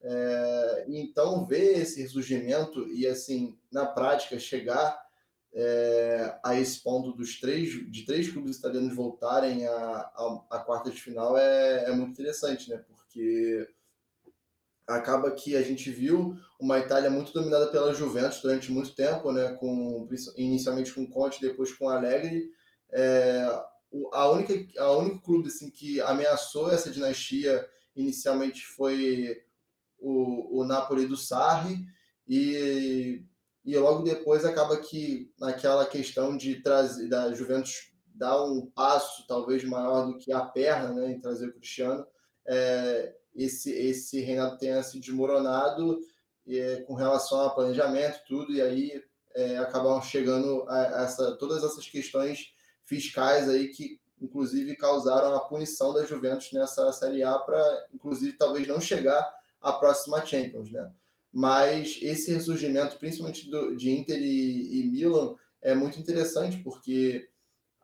É, 0.00 0.84
então, 0.88 1.44
ver 1.44 1.78
esse 1.78 2.00
ressurgimento 2.00 2.86
e, 2.88 3.06
assim, 3.06 3.58
na 3.70 3.84
prática, 3.84 4.38
chegar 4.38 4.96
é, 5.52 6.38
a 6.44 6.54
esse 6.60 6.80
ponto 6.80 7.12
dos 7.12 7.40
três, 7.40 7.70
de 7.90 8.04
três 8.04 8.30
clubes 8.30 8.58
italianos 8.58 8.94
voltarem 8.94 9.66
à, 9.66 10.62
quarta 10.64 10.90
de 10.90 11.00
final 11.00 11.36
é, 11.36 11.86
é 11.86 11.92
muito 11.92 12.12
interessante, 12.12 12.70
né? 12.70 12.84
Porque 12.86 13.68
acaba 14.88 15.30
que 15.30 15.54
a 15.54 15.62
gente 15.62 15.90
viu 15.90 16.34
uma 16.58 16.78
Itália 16.78 17.10
muito 17.10 17.32
dominada 17.32 17.66
pela 17.66 17.94
Juventus 17.94 18.40
durante 18.40 18.72
muito 18.72 18.94
tempo, 18.94 19.30
né? 19.30 19.52
Com, 19.60 20.08
inicialmente 20.36 20.92
com 20.92 21.06
Conte, 21.06 21.40
depois 21.40 21.72
com 21.72 21.88
Allegri. 21.88 22.50
É, 22.90 23.46
a 24.12 24.28
única 24.30 24.82
a 24.82 24.92
único 24.92 25.20
clube 25.20 25.48
assim 25.48 25.70
que 25.70 26.00
ameaçou 26.00 26.70
essa 26.70 26.90
dinastia 26.90 27.66
inicialmente 27.94 28.64
foi 28.64 29.42
o, 29.98 30.60
o 30.60 30.64
Napoli 30.64 31.06
do 31.06 31.16
Sarri 31.16 31.84
e, 32.26 33.22
e 33.64 33.76
logo 33.76 34.02
depois 34.02 34.44
acaba 34.44 34.76
que 34.78 35.30
naquela 35.38 35.84
questão 35.86 36.36
de 36.36 36.62
trazer 36.62 37.08
da 37.08 37.32
Juventus 37.34 37.92
dar 38.06 38.42
um 38.44 38.66
passo 38.66 39.26
talvez 39.26 39.64
maior 39.64 40.06
do 40.06 40.18
que 40.18 40.32
a 40.32 40.40
perna 40.40 40.92
né, 40.92 41.12
em 41.12 41.20
trazer 41.20 41.48
o 41.48 41.54
Cristiano 41.54 42.06
é, 42.46 43.14
esse 43.38 43.70
esse 43.70 44.20
reinado 44.20 44.58
tenha 44.58 44.82
se 44.82 44.98
desmoronado 44.98 45.98
é, 46.46 46.82
com 46.82 46.94
relação 46.94 47.40
ao 47.40 47.54
planejamento 47.54 48.20
tudo 48.26 48.52
e 48.52 48.60
aí 48.60 49.02
é, 49.34 49.56
chegando 50.02 50.64
a, 50.68 51.04
essa 51.04 51.36
todas 51.36 51.62
essas 51.62 51.88
questões 51.88 52.52
fiscais 52.84 53.48
aí 53.48 53.68
que 53.68 54.00
inclusive 54.20 54.76
causaram 54.76 55.34
a 55.34 55.40
punição 55.40 55.94
da 55.94 56.04
Juventus 56.04 56.52
nessa 56.52 56.92
Série 56.92 57.22
A 57.22 57.38
para 57.38 57.86
inclusive 57.94 58.36
talvez 58.36 58.66
não 58.66 58.80
chegar 58.80 59.38
a 59.60 59.72
próxima 59.72 60.24
Champions, 60.24 60.70
né? 60.70 60.90
Mas 61.32 61.98
esse 62.00 62.32
ressurgimento, 62.32 62.96
principalmente 62.96 63.50
do, 63.50 63.76
de 63.76 63.90
Inter 63.90 64.16
e, 64.18 64.80
e, 64.80 64.90
Milan, 64.90 65.34
é 65.60 65.74
muito 65.74 65.98
interessante 65.98 66.58
porque 66.58 67.28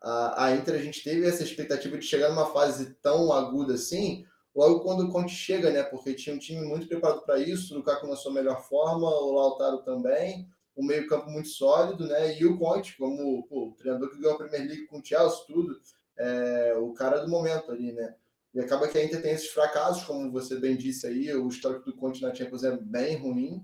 a, 0.02 0.46
a, 0.46 0.57
Inter 0.57 0.74
a 0.74 0.82
gente 0.82 1.02
teve 1.02 1.26
essa 1.26 1.42
expectativa 1.42 1.98
de 1.98 2.07
chegar 2.07 2.30
numa 2.30 2.52
fase 2.52 2.94
tão 3.02 3.32
aguda 3.32 3.74
assim, 3.74 4.24
logo 4.55 4.80
quando 4.80 5.05
o 5.05 5.11
Conte 5.11 5.34
chega, 5.34 5.70
né? 5.70 5.82
Porque 5.82 6.14
tinha 6.14 6.34
um 6.34 6.38
time 6.38 6.64
muito 6.64 6.86
preparado 6.86 7.22
para 7.22 7.38
isso, 7.38 7.74
o 7.74 7.78
Lukaku 7.78 8.07
na 8.07 8.16
sua 8.16 8.32
melhor 8.32 8.62
forma, 8.62 9.09
o 9.09 9.32
Lautaro 9.32 9.78
também, 9.78 10.48
o 10.76 10.84
meio-campo 10.84 11.30
muito 11.30 11.48
sólido, 11.48 12.07
né? 12.07 12.38
E 12.38 12.44
o 12.46 12.59
Conte, 12.59 12.96
como 12.96 13.46
pô, 13.48 13.68
o 13.68 13.72
treinador 13.72 14.11
que 14.11 14.18
ganhou 14.18 14.34
a 14.34 14.38
Premier 14.38 14.66
League 14.66 14.86
com 14.86 14.98
o 14.98 15.05
Chelsea, 15.05 15.44
tudo, 15.46 15.80
é, 16.16 16.74
o 16.78 16.92
cara 16.92 17.18
do 17.18 17.30
momento 17.30 17.70
ali, 17.72 17.92
né? 17.92 18.14
E 18.55 18.61
acaba 18.61 18.86
que 18.86 18.96
a 18.96 19.05
Inter 19.05 19.20
tem 19.20 19.32
esses 19.32 19.48
fracassos, 19.48 20.05
como 20.05 20.30
você 20.30 20.57
bem 20.57 20.76
disse 20.76 21.09
aí, 21.09 21.34
o 21.34 21.48
histórico 21.48 21.86
do 21.86 21.96
Conte 21.96 22.22
na 22.22 22.32
Champions 22.32 22.62
é 22.62 22.76
bem 22.76 23.16
ruim. 23.16 23.61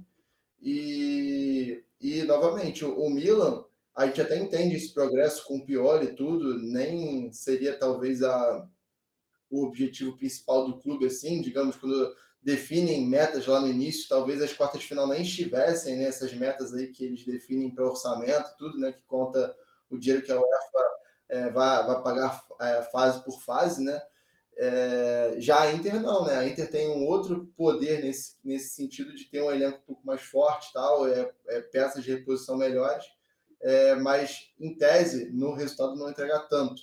E, 0.61 1.85
e 2.01 2.25
novamente, 2.25 2.85
o, 2.85 2.99
o 2.99 3.09
Milan, 3.09 3.65
a 3.95 4.07
gente 4.07 4.21
até 4.21 4.37
entende 4.37 4.75
esse 4.75 4.93
progresso 4.93 5.45
com 5.47 5.59
o 5.59 5.65
Pioli 5.65 6.07
e 6.07 6.15
tudo, 6.15 6.59
nem 6.59 7.33
seria 7.33 7.79
talvez 7.79 8.23
a, 8.23 8.69
o 9.51 9.65
objetivo 9.65 10.17
principal 10.17 10.67
do 10.67 10.79
clube, 10.79 11.07
assim, 11.07 11.43
digamos, 11.43 11.77
quando 11.77 12.15
definem 12.43 13.07
metas 13.07 13.47
lá 13.47 13.61
no 13.61 13.69
início, 13.69 14.09
talvez 14.09 14.41
as 14.41 14.53
quartas 14.53 14.81
de 14.81 14.87
final 14.87 15.07
nem 15.07 15.23
estivessem 15.23 15.97
nessas 15.97 16.33
né, 16.33 16.39
metas 16.39 16.73
aí 16.73 16.87
que 16.89 17.05
eles 17.05 17.25
definem 17.25 17.71
para 17.71 17.89
orçamento, 17.89 18.57
tudo, 18.57 18.79
né, 18.79 18.93
que 18.93 19.03
conta 19.03 19.55
o 19.91 19.99
dinheiro 19.99 20.25
que 20.25 20.33
a 20.33 20.41
UEFA 20.41 20.91
é, 21.29 21.51
vai, 21.51 21.87
vai 21.87 22.03
pagar 22.03 22.43
é, 22.61 22.83
fase 22.85 23.23
por 23.25 23.41
fase, 23.43 23.83
né? 23.83 24.01
É, 24.57 25.37
já 25.39 25.61
a 25.61 25.73
Inter 25.73 26.01
não, 26.01 26.27
né? 26.27 26.37
A 26.37 26.47
Inter 26.47 26.71
tem 26.71 26.89
um 26.89 27.07
outro 27.07 27.47
poder 27.57 28.03
nesse, 28.03 28.37
nesse 28.45 28.75
sentido 28.75 29.15
de 29.15 29.25
ter 29.25 29.43
um 29.43 29.51
elenco 29.51 29.79
um 29.79 29.87
pouco 29.87 30.07
mais 30.07 30.23
forte, 30.23 30.73
tal, 30.73 31.09
é, 31.09 31.33
é 31.49 31.61
peças 31.63 32.05
de 32.05 32.13
reposição 32.13 32.57
melhores, 32.57 33.05
é, 33.63 33.95
mas 33.97 34.53
em 34.59 34.77
tese 34.77 35.31
no 35.33 35.55
resultado 35.55 35.97
não 35.97 36.11
entregar 36.11 36.41
tanto. 36.41 36.83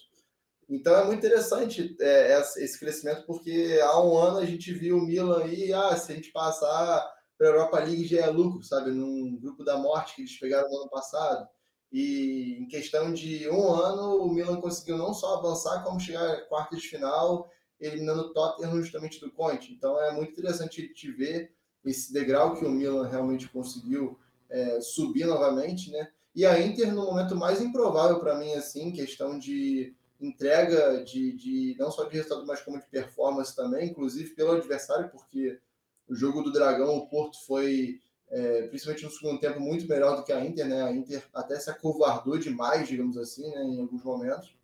Então 0.70 0.96
é 0.96 1.06
muito 1.06 1.26
interessante 1.26 1.96
é, 2.00 2.40
esse 2.58 2.78
crescimento 2.80 3.26
porque 3.26 3.80
há 3.84 4.02
um 4.04 4.18
ano 4.18 4.40
a 4.40 4.46
gente 4.46 4.74
viu 4.74 4.98
o 4.98 5.02
Milan 5.02 5.44
aí, 5.44 5.72
ah, 5.72 5.96
se 5.96 6.12
a 6.12 6.16
gente 6.16 6.32
passar 6.32 7.10
para 7.38 7.48
a 7.48 7.52
Europa 7.52 7.80
League 7.80 8.08
já 8.08 8.22
é 8.22 8.28
lucro, 8.28 8.64
sabe? 8.64 8.92
Num 8.92 9.38
grupo 9.40 9.64
da 9.64 9.78
morte 9.78 10.16
que 10.16 10.22
eles 10.22 10.40
pegaram 10.40 10.70
no 10.70 10.78
ano 10.78 10.90
passado. 10.90 11.48
E 11.92 12.58
em 12.60 12.68
questão 12.68 13.14
de 13.14 13.48
um 13.50 13.72
ano, 13.72 14.18
o 14.18 14.34
Milan 14.34 14.60
conseguiu 14.60 14.98
não 14.98 15.14
só 15.14 15.38
avançar, 15.38 15.84
como 15.84 16.00
chegar 16.00 16.30
à 16.30 16.42
quarta 16.42 16.76
de 16.76 16.88
final 16.88 17.50
eliminando 17.80 18.22
o 18.22 18.34
Tottenham 18.34 18.82
justamente 18.82 19.20
do 19.20 19.32
Conte. 19.32 19.72
Então 19.72 20.02
é 20.02 20.12
muito 20.12 20.32
interessante 20.32 20.94
te 20.94 21.12
ver 21.12 21.54
esse 21.86 22.12
degrau 22.12 22.56
que 22.56 22.66
o 22.66 22.72
Milan 22.72 23.08
realmente 23.08 23.48
conseguiu 23.50 24.20
é, 24.50 24.82
subir 24.82 25.26
novamente, 25.26 25.92
né? 25.92 26.10
E 26.36 26.46
a 26.46 26.60
Inter 26.60 26.94
no 26.94 27.06
momento 27.06 27.36
mais 27.36 27.62
improvável 27.62 28.20
para 28.20 28.36
mim, 28.36 28.54
assim, 28.54 28.92
questão 28.92 29.40
de 29.40 29.96
entrega 30.20 31.04
de, 31.04 31.34
de 31.34 31.76
não 31.78 31.92
só 31.92 32.06
de 32.06 32.16
resultado, 32.16 32.46
mas 32.46 32.62
como 32.62 32.80
de 32.80 32.86
performance 32.88 33.56
também, 33.56 33.90
inclusive 33.90 34.32
pelo 34.32 34.54
adversário, 34.54 35.10
porque 35.10 35.60
o 36.08 36.16
jogo 36.16 36.42
do 36.42 36.52
Dragão, 36.52 36.96
o 36.96 37.08
Porto 37.08 37.38
foi, 37.46 38.00
é, 38.30 38.64
principalmente 38.68 39.06
no 39.06 39.12
segundo 39.12 39.40
tempo, 39.40 39.60
muito 39.60 39.88
melhor 39.88 40.16
do 40.16 40.24
que 40.24 40.32
a 40.32 40.44
Inter, 40.44 40.68
né? 40.68 40.84
A 40.84 40.92
Inter 40.92 41.24
até 41.34 41.60
se 41.60 41.70
acovardou 41.70 42.38
demais, 42.38 42.88
digamos 42.88 43.18
assim, 43.18 43.50
né, 43.50 43.64
em 43.64 43.82
alguns 43.82 44.04
momentos. 44.04 44.56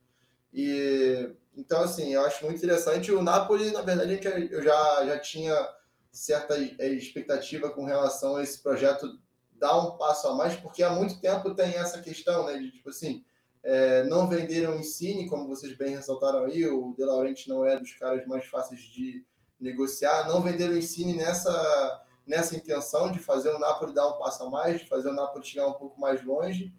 E 0.54 1.30
então, 1.56 1.82
assim, 1.84 2.14
eu 2.14 2.26
acho 2.26 2.44
muito 2.44 2.58
interessante. 2.58 3.12
O 3.12 3.22
Napoli, 3.22 3.72
na 3.72 3.82
verdade, 3.82 4.20
eu 4.52 4.64
já, 4.64 5.06
já 5.06 5.20
tinha 5.20 5.56
certa 6.12 6.58
expectativa 6.58 7.70
com 7.70 7.86
relação 7.86 8.36
a 8.38 8.44
esse 8.44 8.60
projeto 8.60 9.20
dar 9.54 9.78
um 9.78 9.98
passo 9.98 10.28
a 10.28 10.36
mais, 10.36 10.56
porque 10.56 10.84
há 10.84 10.90
muito 10.90 11.20
tempo 11.20 11.54
tem 11.54 11.76
essa 11.76 12.02
questão, 12.02 12.46
né? 12.46 12.58
De 12.58 12.72
tipo 12.72 12.90
assim, 12.90 13.24
é, 13.64 14.04
não 14.04 14.28
venderam 14.28 14.78
o 14.78 15.30
como 15.30 15.48
vocês 15.48 15.76
bem 15.78 15.96
ressaltaram 15.96 16.46
aí, 16.46 16.66
o 16.68 16.94
De 16.94 17.04
Laurenti 17.06 17.48
não 17.48 17.66
é 17.66 17.80
dos 17.80 17.94
caras 17.94 18.26
mais 18.28 18.46
fáceis 18.46 18.82
de 18.82 19.24
negociar, 19.60 20.28
não 20.28 20.42
venderam 20.42 20.74
o 20.74 21.16
nessa, 21.16 22.04
nessa 22.28 22.56
intenção 22.56 23.12
de 23.12 23.20
fazer 23.20 23.50
o 23.50 23.60
Napoli 23.60 23.94
dar 23.94 24.08
um 24.08 24.18
passo 24.18 24.44
a 24.44 24.50
mais, 24.50 24.82
de 24.82 24.88
fazer 24.88 25.10
o 25.10 25.14
Napoli 25.14 25.46
chegar 25.46 25.68
um 25.68 25.74
pouco 25.74 26.00
mais 26.00 26.24
longe 26.24 26.74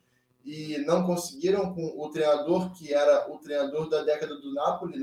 e 0.44 0.76
não 0.86 1.06
conseguiram 1.06 1.74
com 1.74 1.98
o 1.98 2.10
treinador 2.10 2.70
que 2.72 2.92
era 2.92 3.32
o 3.32 3.38
treinador 3.38 3.88
da 3.88 4.02
década 4.02 4.34
do 4.34 4.52
Napoli, 4.52 5.00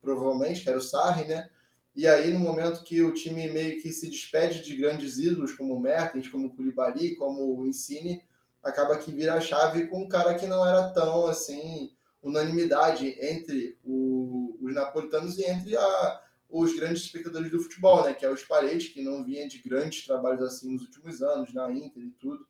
provavelmente, 0.00 0.62
que 0.62 0.68
era 0.68 0.78
o 0.78 0.82
Sarri, 0.82 1.26
né? 1.26 1.50
E 1.96 2.06
aí, 2.06 2.32
no 2.32 2.38
momento 2.38 2.84
que 2.84 3.02
o 3.02 3.12
time 3.12 3.50
meio 3.50 3.82
que 3.82 3.90
se 3.90 4.08
despede 4.08 4.62
de 4.62 4.76
grandes 4.76 5.18
ídolos, 5.18 5.54
como 5.54 5.74
o 5.74 5.80
Mertens, 5.80 6.28
como 6.28 6.46
o 6.46 6.54
Koulibaly, 6.54 7.16
como 7.16 7.58
o 7.58 7.66
Insigne, 7.66 8.22
acaba 8.62 8.98
que 8.98 9.12
vira 9.12 9.34
a 9.34 9.40
chave 9.40 9.86
com 9.86 10.02
um 10.02 10.08
cara 10.08 10.34
que 10.34 10.46
não 10.46 10.66
era 10.66 10.90
tão, 10.90 11.26
assim, 11.26 11.92
unanimidade 12.22 13.16
entre 13.20 13.78
o, 13.84 14.58
os 14.60 14.74
napolitanos 14.74 15.38
e 15.38 15.44
entre 15.44 15.76
a, 15.76 16.20
os 16.48 16.74
grandes 16.74 17.02
espectadores 17.02 17.50
do 17.50 17.60
futebol, 17.60 18.04
né? 18.04 18.14
Que 18.14 18.24
é 18.24 18.30
os 18.30 18.42
Paredes, 18.42 18.88
que 18.88 19.02
não 19.02 19.24
vinha 19.24 19.48
de 19.48 19.58
grandes 19.58 20.04
trabalhos 20.04 20.42
assim 20.42 20.72
nos 20.72 20.82
últimos 20.82 21.22
anos, 21.22 21.52
na 21.52 21.70
Inter 21.70 22.02
e 22.02 22.10
tudo. 22.12 22.46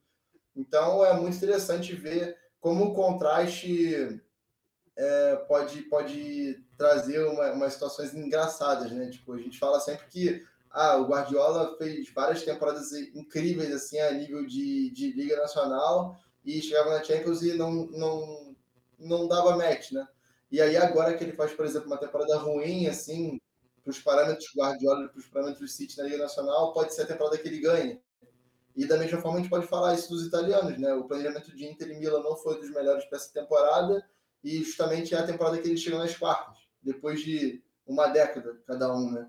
Então 0.55 1.05
é 1.05 1.13
muito 1.19 1.37
interessante 1.37 1.95
ver 1.95 2.37
como 2.61 2.87
o 2.87 2.95
contraste 2.95 4.21
é, 4.97 5.37
pode, 5.49 5.83
pode 5.83 6.65
trazer 6.77 7.25
uma, 7.27 7.53
umas 7.53 7.73
situações 7.75 8.15
engraçadas, 8.15 8.91
né? 8.91 9.11
Tipo, 9.11 9.35
a 9.35 9.39
gente 9.39 9.59
fala 9.59 9.79
sempre 9.79 10.07
que 10.09 10.45
ah, 10.79 10.97
o 10.97 11.07
Guardiola 11.07 11.77
fez 11.77 12.09
várias 12.13 12.45
temporadas 12.45 12.93
incríveis 12.93 13.75
assim 13.75 13.99
a 13.99 14.13
nível 14.13 14.47
de, 14.47 14.91
de 14.91 15.11
Liga 15.13 15.37
Nacional 15.37 16.17
e 16.45 16.63
chegava 16.63 16.91
na 16.91 17.03
Champions 17.03 17.43
e 17.43 17.55
não, 17.55 17.87
não, 17.89 18.57
não 18.97 19.27
dava 19.27 19.57
match, 19.57 19.91
né? 19.91 20.07
E 20.53 20.63
aí 20.63 20.77
agora 20.77 21.15
que 21.15 21.25
ele 21.25 21.33
faz, 21.33 21.53
por 21.53 21.67
exemplo, 21.67 21.89
uma 21.89 21.99
temporada 21.99 22.37
ruim, 22.37 22.87
assim, 22.87 23.41
para 23.83 23.91
os 23.91 23.99
parâmetros 23.99 24.53
Guardiola, 24.57 25.09
para 25.09 25.19
os 25.19 25.27
parâmetros 25.27 25.75
City 25.75 25.99
na 25.99 26.05
Liga 26.05 26.19
Nacional, 26.19 26.73
pode 26.73 26.95
ser 26.95 27.03
a 27.03 27.07
temporada 27.07 27.37
que 27.39 27.49
ele 27.49 27.59
ganha. 27.59 28.01
E 28.77 28.87
da 28.87 28.97
mesma 28.97 29.21
forma 29.21 29.39
a 29.39 29.41
gente 29.41 29.51
pode 29.51 29.67
falar 29.67 29.95
isso 29.95 30.09
dos 30.09 30.25
italianos, 30.25 30.79
né? 30.79 30.95
O 30.95 31.09
planejamento 31.09 31.55
de 31.57 31.67
Inter 31.67 31.91
e 31.91 31.99
Milan 31.99 32.23
não 32.23 32.37
foi 32.37 32.61
dos 32.61 32.71
melhores 32.71 33.05
para 33.07 33.19
essa 33.19 33.33
temporada 33.33 34.01
e 34.45 34.63
justamente 34.63 35.13
é 35.13 35.19
a 35.19 35.27
temporada 35.27 35.59
que 35.59 35.67
eles 35.67 35.81
chegam 35.81 35.99
nas 35.99 36.17
quartas, 36.17 36.57
depois 36.81 37.21
de 37.21 37.61
uma 37.85 38.07
década 38.07 38.63
cada 38.65 38.95
um, 38.95 39.11
né? 39.11 39.29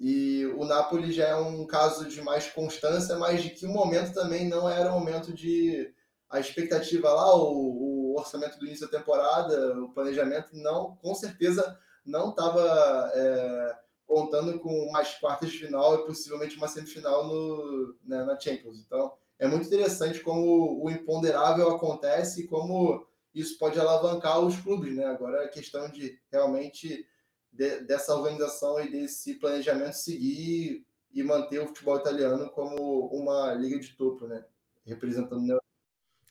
E 0.00 0.46
o 0.56 0.64
Napoli 0.64 1.12
já 1.12 1.28
é 1.28 1.36
um 1.36 1.66
caso 1.66 2.08
de 2.08 2.22
mais 2.22 2.48
constância, 2.50 3.18
mas 3.18 3.42
de 3.42 3.50
que 3.50 3.66
o 3.66 3.70
momento 3.70 4.14
também 4.14 4.48
não 4.48 4.66
era 4.66 4.90
o 4.90 4.98
momento 4.98 5.30
de 5.30 5.92
a 6.30 6.40
expectativa 6.40 7.12
lá, 7.12 7.36
o, 7.36 8.12
o 8.12 8.18
orçamento 8.18 8.58
do 8.58 8.64
início 8.64 8.88
da 8.90 8.98
temporada, 8.98 9.78
o 9.78 9.92
planejamento 9.92 10.56
não, 10.56 10.96
com 10.96 11.14
certeza 11.14 11.78
não 12.06 12.30
estava 12.30 13.10
é, 13.14 13.76
contando 14.06 14.58
com 14.58 14.90
mais 14.90 15.14
quartas 15.18 15.50
de 15.50 15.58
final 15.58 15.94
e 15.96 16.06
possivelmente 16.06 16.56
uma 16.56 16.68
semifinal 16.68 17.26
no, 17.26 17.94
né, 18.02 18.24
na 18.24 18.38
Champions. 18.40 18.78
Então, 18.78 19.12
é 19.38 19.46
muito 19.46 19.66
interessante 19.66 20.20
como 20.20 20.82
o 20.82 20.90
imponderável 20.90 21.68
acontece 21.70 22.42
e 22.42 22.46
como 22.46 23.06
isso 23.34 23.58
pode 23.58 23.78
alavancar 23.78 24.40
os 24.40 24.56
clubes, 24.56 24.94
né? 24.94 25.04
Agora 25.04 25.44
é 25.44 25.48
questão 25.48 25.90
de 25.90 26.18
realmente 26.30 27.06
de, 27.52 27.80
dessa 27.80 28.14
organização 28.14 28.80
e 28.80 28.90
desse 28.90 29.34
planejamento 29.38 29.94
seguir 29.94 30.86
e 31.12 31.22
manter 31.22 31.60
o 31.60 31.66
futebol 31.66 31.98
italiano 31.98 32.50
como 32.50 33.06
uma 33.08 33.52
liga 33.54 33.78
de 33.78 33.96
topo, 33.96 34.26
né? 34.26 34.44
Representando. 34.84 35.60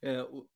É, 0.01 0.21
o, 0.23 0.47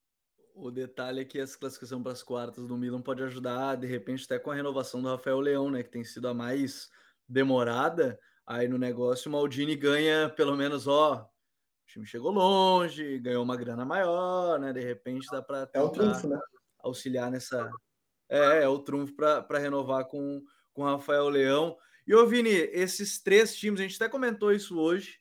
o 0.56 0.72
detalhe 0.72 1.22
é 1.22 1.26
que 1.26 1.40
essa 1.40 1.58
classificação 1.58 2.02
para 2.02 2.12
as 2.12 2.24
quartas 2.24 2.68
do 2.68 2.78
Milan 2.78 3.02
pode 3.02 3.24
ajudar, 3.24 3.76
de 3.76 3.88
repente, 3.88 4.26
até 4.26 4.40
com 4.40 4.52
a 4.52 4.56
renovação 4.56 5.02
do 5.02 5.10
Rafael 5.10 5.40
Leão, 5.40 5.70
né? 5.70 5.84
Que 5.84 5.90
tem 5.90 6.04
sido 6.04 6.28
a 6.28 6.34
mais 6.34 6.90
demorada. 7.28 8.20
Aí 8.46 8.68
no 8.68 8.78
negócio, 8.78 9.30
o 9.30 9.32
Maldini 9.32 9.76
ganha 9.76 10.30
pelo 10.30 10.56
menos, 10.56 10.88
ó, 10.88 11.30
o 11.84 11.88
time 11.88 12.06
chegou 12.06 12.32
longe, 12.32 13.20
ganhou 13.20 13.44
uma 13.44 13.58
grana 13.58 13.86
maior, 13.86 14.60
né? 14.60 14.72
De 14.72 14.82
repente 14.82 15.28
dá 15.32 15.42
para 15.42 15.70
é 15.74 15.90
trunfo, 15.90 16.28
né? 16.28 16.40
auxiliar 16.80 17.32
nessa. 17.32 17.70
É, 18.30 18.64
é 18.64 18.68
o 18.68 18.80
trunfo 18.80 19.14
para 19.16 19.60
renovar 19.60 20.06
com, 20.06 20.44
com 20.74 20.84
Rafael 20.84 21.30
Leão. 21.30 21.78
E, 22.06 22.14
ô 22.14 22.28
Vini, 22.28 22.52
esses 22.52 23.22
três 23.22 23.56
times, 23.56 23.80
a 23.80 23.84
gente 23.84 23.96
até 23.96 24.10
comentou 24.10 24.52
isso 24.52 24.78
hoje, 24.78 25.20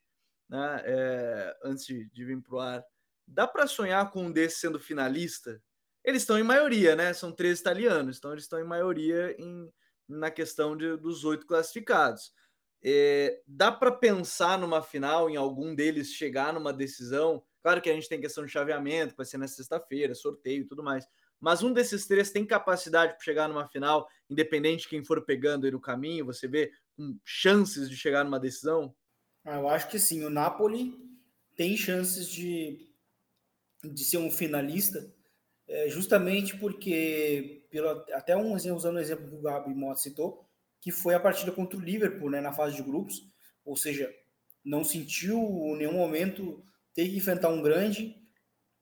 né? 0.49 0.83
É, 0.85 1.57
antes 1.65 1.87
de, 1.87 2.09
vir 2.13 2.41
para 2.43 2.55
o 2.55 2.59
ar. 2.59 2.85
Dá 3.27 3.47
para 3.47 3.67
sonhar 3.67 4.11
com 4.11 4.27
um 4.27 4.33
desses 4.33 4.61
sendo 4.61 4.79
finalista? 4.81 5.63
Eles 6.05 6.23
estão 6.23 6.39
em 6.39 6.43
maioria, 6.43 6.97
né? 6.97 7.13
São 7.13 7.33
três 7.33 7.61
italianos, 7.61 8.19
então 8.19 8.33
eles 8.33 8.45
estão 8.45 8.61
em 8.61 8.65
maioria 8.65 9.35
em, 9.39 9.73
na 10.09 10.31
questão 10.31 10.77
de, 10.77 10.97
dos 10.97 11.25
oito 11.25 11.47
classificados. 11.47 12.33
É, 12.85 13.41
dá 13.47 13.71
para 13.71 13.93
pensar 13.93 14.59
numa 14.59 14.83
final, 14.83 15.31
em 15.31 15.37
algum 15.37 15.75
deles 15.75 16.13
chegar 16.13 16.53
numa 16.53 16.73
decisão? 16.73 17.45
Claro 17.63 17.81
que 17.81 17.89
a 17.89 17.95
gente 17.95 18.09
tem 18.09 18.21
questão 18.21 18.45
de 18.45 18.51
chaveamento, 18.51 19.15
vai 19.17 19.25
ser 19.25 19.39
na 19.39 19.47
sexta-feira, 19.47 20.15
sorteio 20.17 20.63
e 20.63 20.67
tudo 20.67 20.83
mais. 20.83 21.07
Mas 21.43 21.61
um 21.61 21.73
desses 21.73 22.07
três 22.07 22.31
tem 22.31 22.47
capacidade 22.47 23.15
para 23.15 23.25
chegar 23.25 23.49
numa 23.49 23.67
final, 23.67 24.09
independente 24.31 24.83
de 24.83 24.89
quem 24.89 25.05
for 25.05 25.25
pegando 25.25 25.67
aí 25.67 25.73
no 25.73 25.81
caminho, 25.81 26.25
você 26.25 26.47
vê 26.47 26.71
com 26.97 27.19
chances 27.25 27.91
de 27.91 27.97
chegar 27.97 28.23
numa 28.23 28.39
decisão? 28.39 28.95
Ah, 29.45 29.57
eu 29.57 29.69
acho 29.69 29.89
que 29.89 29.99
sim. 29.99 30.25
O 30.25 30.31
Napoli 30.31 30.95
tem 31.57 31.77
chances 31.77 32.29
de, 32.29 32.95
de 33.83 34.05
ser 34.05 34.19
um 34.19 34.31
finalista, 34.31 35.13
é, 35.67 35.89
justamente 35.89 36.57
porque, 36.59 37.67
pelo, 37.69 37.89
até 38.13 38.37
um, 38.37 38.53
usando 38.55 38.97
o 38.97 39.01
exemplo 39.01 39.29
que 39.29 39.35
o 39.35 39.43
Gabi 39.43 39.75
Mota 39.75 39.99
citou, 39.99 40.47
que 40.81 40.93
foi 40.93 41.13
a 41.13 41.21
partida 41.21 41.51
contra 41.51 41.77
o 41.77 41.83
Liverpool, 41.83 42.31
né, 42.31 42.41
na 42.41 42.53
fase 42.53 42.77
de 42.77 42.85
grupos, 42.85 43.21
ou 43.65 43.77
seja, 43.77 44.09
não 44.65 44.85
sentiu 44.85 45.41
em 45.41 45.79
nenhum 45.79 45.95
momento 45.95 46.65
ter 46.95 47.09
que 47.09 47.17
enfrentar 47.17 47.49
um 47.49 47.63
grande, 47.63 48.22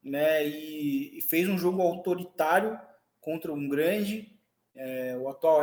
né, 0.02 0.46
e, 0.46 1.18
e 1.18 1.22
fez 1.22 1.48
um 1.48 1.58
jogo 1.58 1.82
autoritário 1.82 2.78
contra 3.20 3.52
um 3.52 3.68
grande, 3.68 4.38
é, 4.74 5.16
o 5.18 5.28
atual 5.28 5.60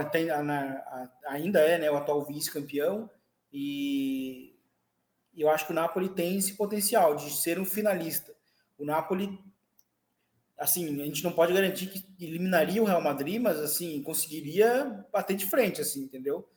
ainda 1.28 1.60
é, 1.60 1.78
né, 1.78 1.90
o 1.90 1.98
atual 1.98 2.26
vice-campeão, 2.26 3.10
e 3.52 4.56
eu 5.36 5.50
acho 5.50 5.66
que 5.66 5.72
o 5.72 5.76
Napoli 5.76 6.10
tem 6.10 6.38
esse 6.38 6.56
potencial 6.56 7.16
de 7.16 7.32
ser 7.32 7.60
um 7.60 7.66
finalista. 7.66 8.36
O 8.78 8.86
Napoli 8.86 9.40
assim, 10.58 11.02
a 11.02 11.06
gente 11.06 11.24
não 11.24 11.32
pode 11.32 11.54
garantir 11.54 11.88
que 11.88 12.04
eliminaria 12.20 12.82
o 12.82 12.86
Real 12.86 13.02
Madrid, 13.02 13.40
mas 13.40 13.60
assim, 13.60 14.02
conseguiria 14.02 15.06
bater 15.14 15.36
de 15.36 15.46
frente, 15.46 15.80
assim, 15.82 16.02
entendeu? 16.02 16.50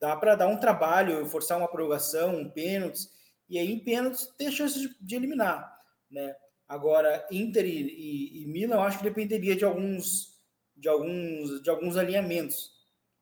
Dá 0.00 0.16
para 0.16 0.34
dar 0.34 0.48
um 0.48 0.58
trabalho, 0.58 1.26
forçar 1.26 1.56
uma 1.56 1.68
prorrogação, 1.68 2.36
um 2.36 2.50
pênalti, 2.50 3.08
e 3.48 3.58
aí 3.58 3.70
em 3.70 3.78
pênaltis 3.78 4.26
tem 4.36 4.48
a 4.48 4.52
chance 4.52 4.78
de, 4.78 4.94
de 5.00 5.14
eliminar, 5.14 5.72
né? 6.10 6.34
Agora, 6.68 7.26
Inter 7.30 7.64
e, 7.64 7.80
e, 7.80 8.42
e, 8.42 8.46
Milan, 8.46 8.76
eu 8.76 8.82
acho 8.82 8.98
que 8.98 9.04
dependeria 9.04 9.56
de 9.56 9.64
alguns 9.64 10.36
de 10.76 10.88
alguns 10.88 11.62
de 11.62 11.70
alguns 11.70 11.96
alinhamentos, 11.96 12.72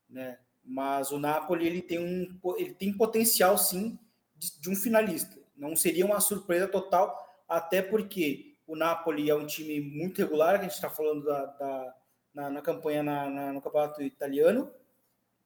né? 0.09 0.37
Mas 0.63 1.11
o 1.11 1.17
Napoli 1.17 1.65
ele 1.65 1.81
tem 1.81 1.97
um 1.97 2.39
ele 2.57 2.73
tem 2.73 2.91
potencial 2.91 3.57
sim 3.57 3.97
de, 4.35 4.59
de 4.59 4.69
um 4.69 4.75
finalista. 4.75 5.37
Não 5.55 5.75
seria 5.75 6.05
uma 6.05 6.19
surpresa 6.19 6.67
total, 6.67 7.17
até 7.47 7.81
porque 7.81 8.57
o 8.67 8.75
Napoli 8.75 9.29
é 9.29 9.35
um 9.35 9.47
time 9.47 9.79
muito 9.79 10.19
regular, 10.19 10.55
que 10.55 10.65
a 10.65 10.67
gente 10.67 10.73
está 10.73 10.89
falando 10.89 11.23
da, 11.23 11.45
da 11.45 11.95
na, 12.33 12.49
na, 12.49 12.61
campanha 12.61 13.01
na, 13.01 13.29
na, 13.29 13.53
no 13.53 13.61
campeonato 13.61 14.03
italiano, 14.03 14.69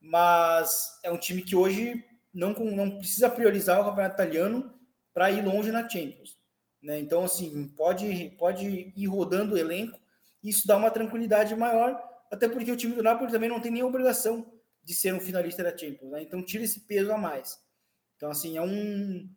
mas 0.01 0.99
é 1.03 1.11
um 1.11 1.17
time 1.17 1.43
que 1.43 1.55
hoje 1.55 2.03
não, 2.33 2.51
não 2.53 2.97
precisa 2.97 3.29
priorizar 3.29 3.79
o 3.79 3.85
campeonato 3.85 4.15
italiano 4.15 4.73
para 5.13 5.29
ir 5.29 5.45
longe 5.45 5.71
na 5.71 5.87
Champions. 5.87 6.40
Né? 6.81 6.99
Então, 6.99 7.23
assim, 7.23 7.67
pode, 7.69 8.31
pode 8.37 8.93
ir 8.95 9.05
rodando 9.05 9.55
o 9.55 9.57
elenco, 9.57 9.99
isso 10.43 10.67
dá 10.67 10.75
uma 10.75 10.89
tranquilidade 10.89 11.55
maior, 11.55 12.01
até 12.31 12.49
porque 12.49 12.71
o 12.71 12.77
time 12.77 12.95
do 12.95 13.03
Napoli 13.03 13.31
também 13.31 13.49
não 13.49 13.59
tem 13.59 13.71
nem 13.71 13.83
obrigação 13.83 14.51
de 14.83 14.95
ser 14.95 15.13
um 15.13 15.19
finalista 15.19 15.63
da 15.63 15.77
Champions, 15.77 16.11
né? 16.11 16.23
então 16.23 16.43
tira 16.43 16.63
esse 16.63 16.81
peso 16.81 17.11
a 17.11 17.17
mais. 17.17 17.59
Então, 18.15 18.31
assim, 18.31 18.57
é 18.57 18.61
um, 18.61 19.29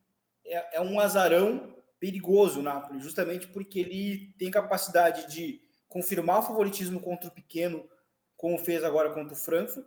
é, 0.46 0.76
é 0.76 0.80
um 0.80 0.98
azarão 0.98 1.76
perigoso 2.00 2.60
o 2.60 2.62
Napoli, 2.62 3.00
justamente 3.00 3.48
porque 3.48 3.80
ele 3.80 4.34
tem 4.38 4.50
capacidade 4.50 5.32
de 5.32 5.60
confirmar 5.88 6.40
o 6.40 6.42
favoritismo 6.42 7.00
contra 7.00 7.28
o 7.28 7.32
pequeno, 7.32 7.88
como 8.36 8.58
fez 8.58 8.82
agora 8.82 9.12
contra 9.12 9.32
o 9.32 9.36
Frankfurt, 9.36 9.86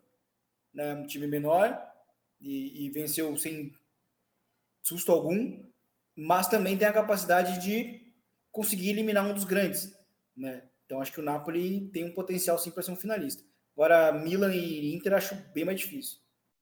né, 0.74 0.94
um 0.94 1.06
time 1.06 1.28
menor, 1.28 1.80
e, 2.40 2.86
e 2.86 2.90
venceu 2.92 3.36
sem 3.38 3.74
susto 4.82 5.12
algum, 5.12 5.67
mas 6.18 6.48
também 6.48 6.76
tem 6.76 6.88
a 6.88 6.94
capacidade 6.94 7.62
de 7.62 8.02
conseguir 8.52 8.90
eliminar 8.90 9.24
um 9.24 9.34
dos 9.34 9.44
grandes, 9.44 9.96
né? 10.36 10.68
Então 10.86 11.00
acho 11.00 11.14
que 11.14 11.20
o 11.20 11.24
Napoli 11.24 11.90
tem 11.92 12.06
um 12.06 12.14
potencial 12.14 12.58
sim 12.58 12.72
para 12.72 12.82
ser 12.82 12.92
um 12.92 12.96
finalista. 12.96 13.44
Agora 13.76 14.12
Milan 14.12 14.54
e 14.56 14.96
Inter 14.96 15.14
acho 15.14 15.36
bem 15.54 15.64
mais 15.64 15.80
difícil. 15.80 16.20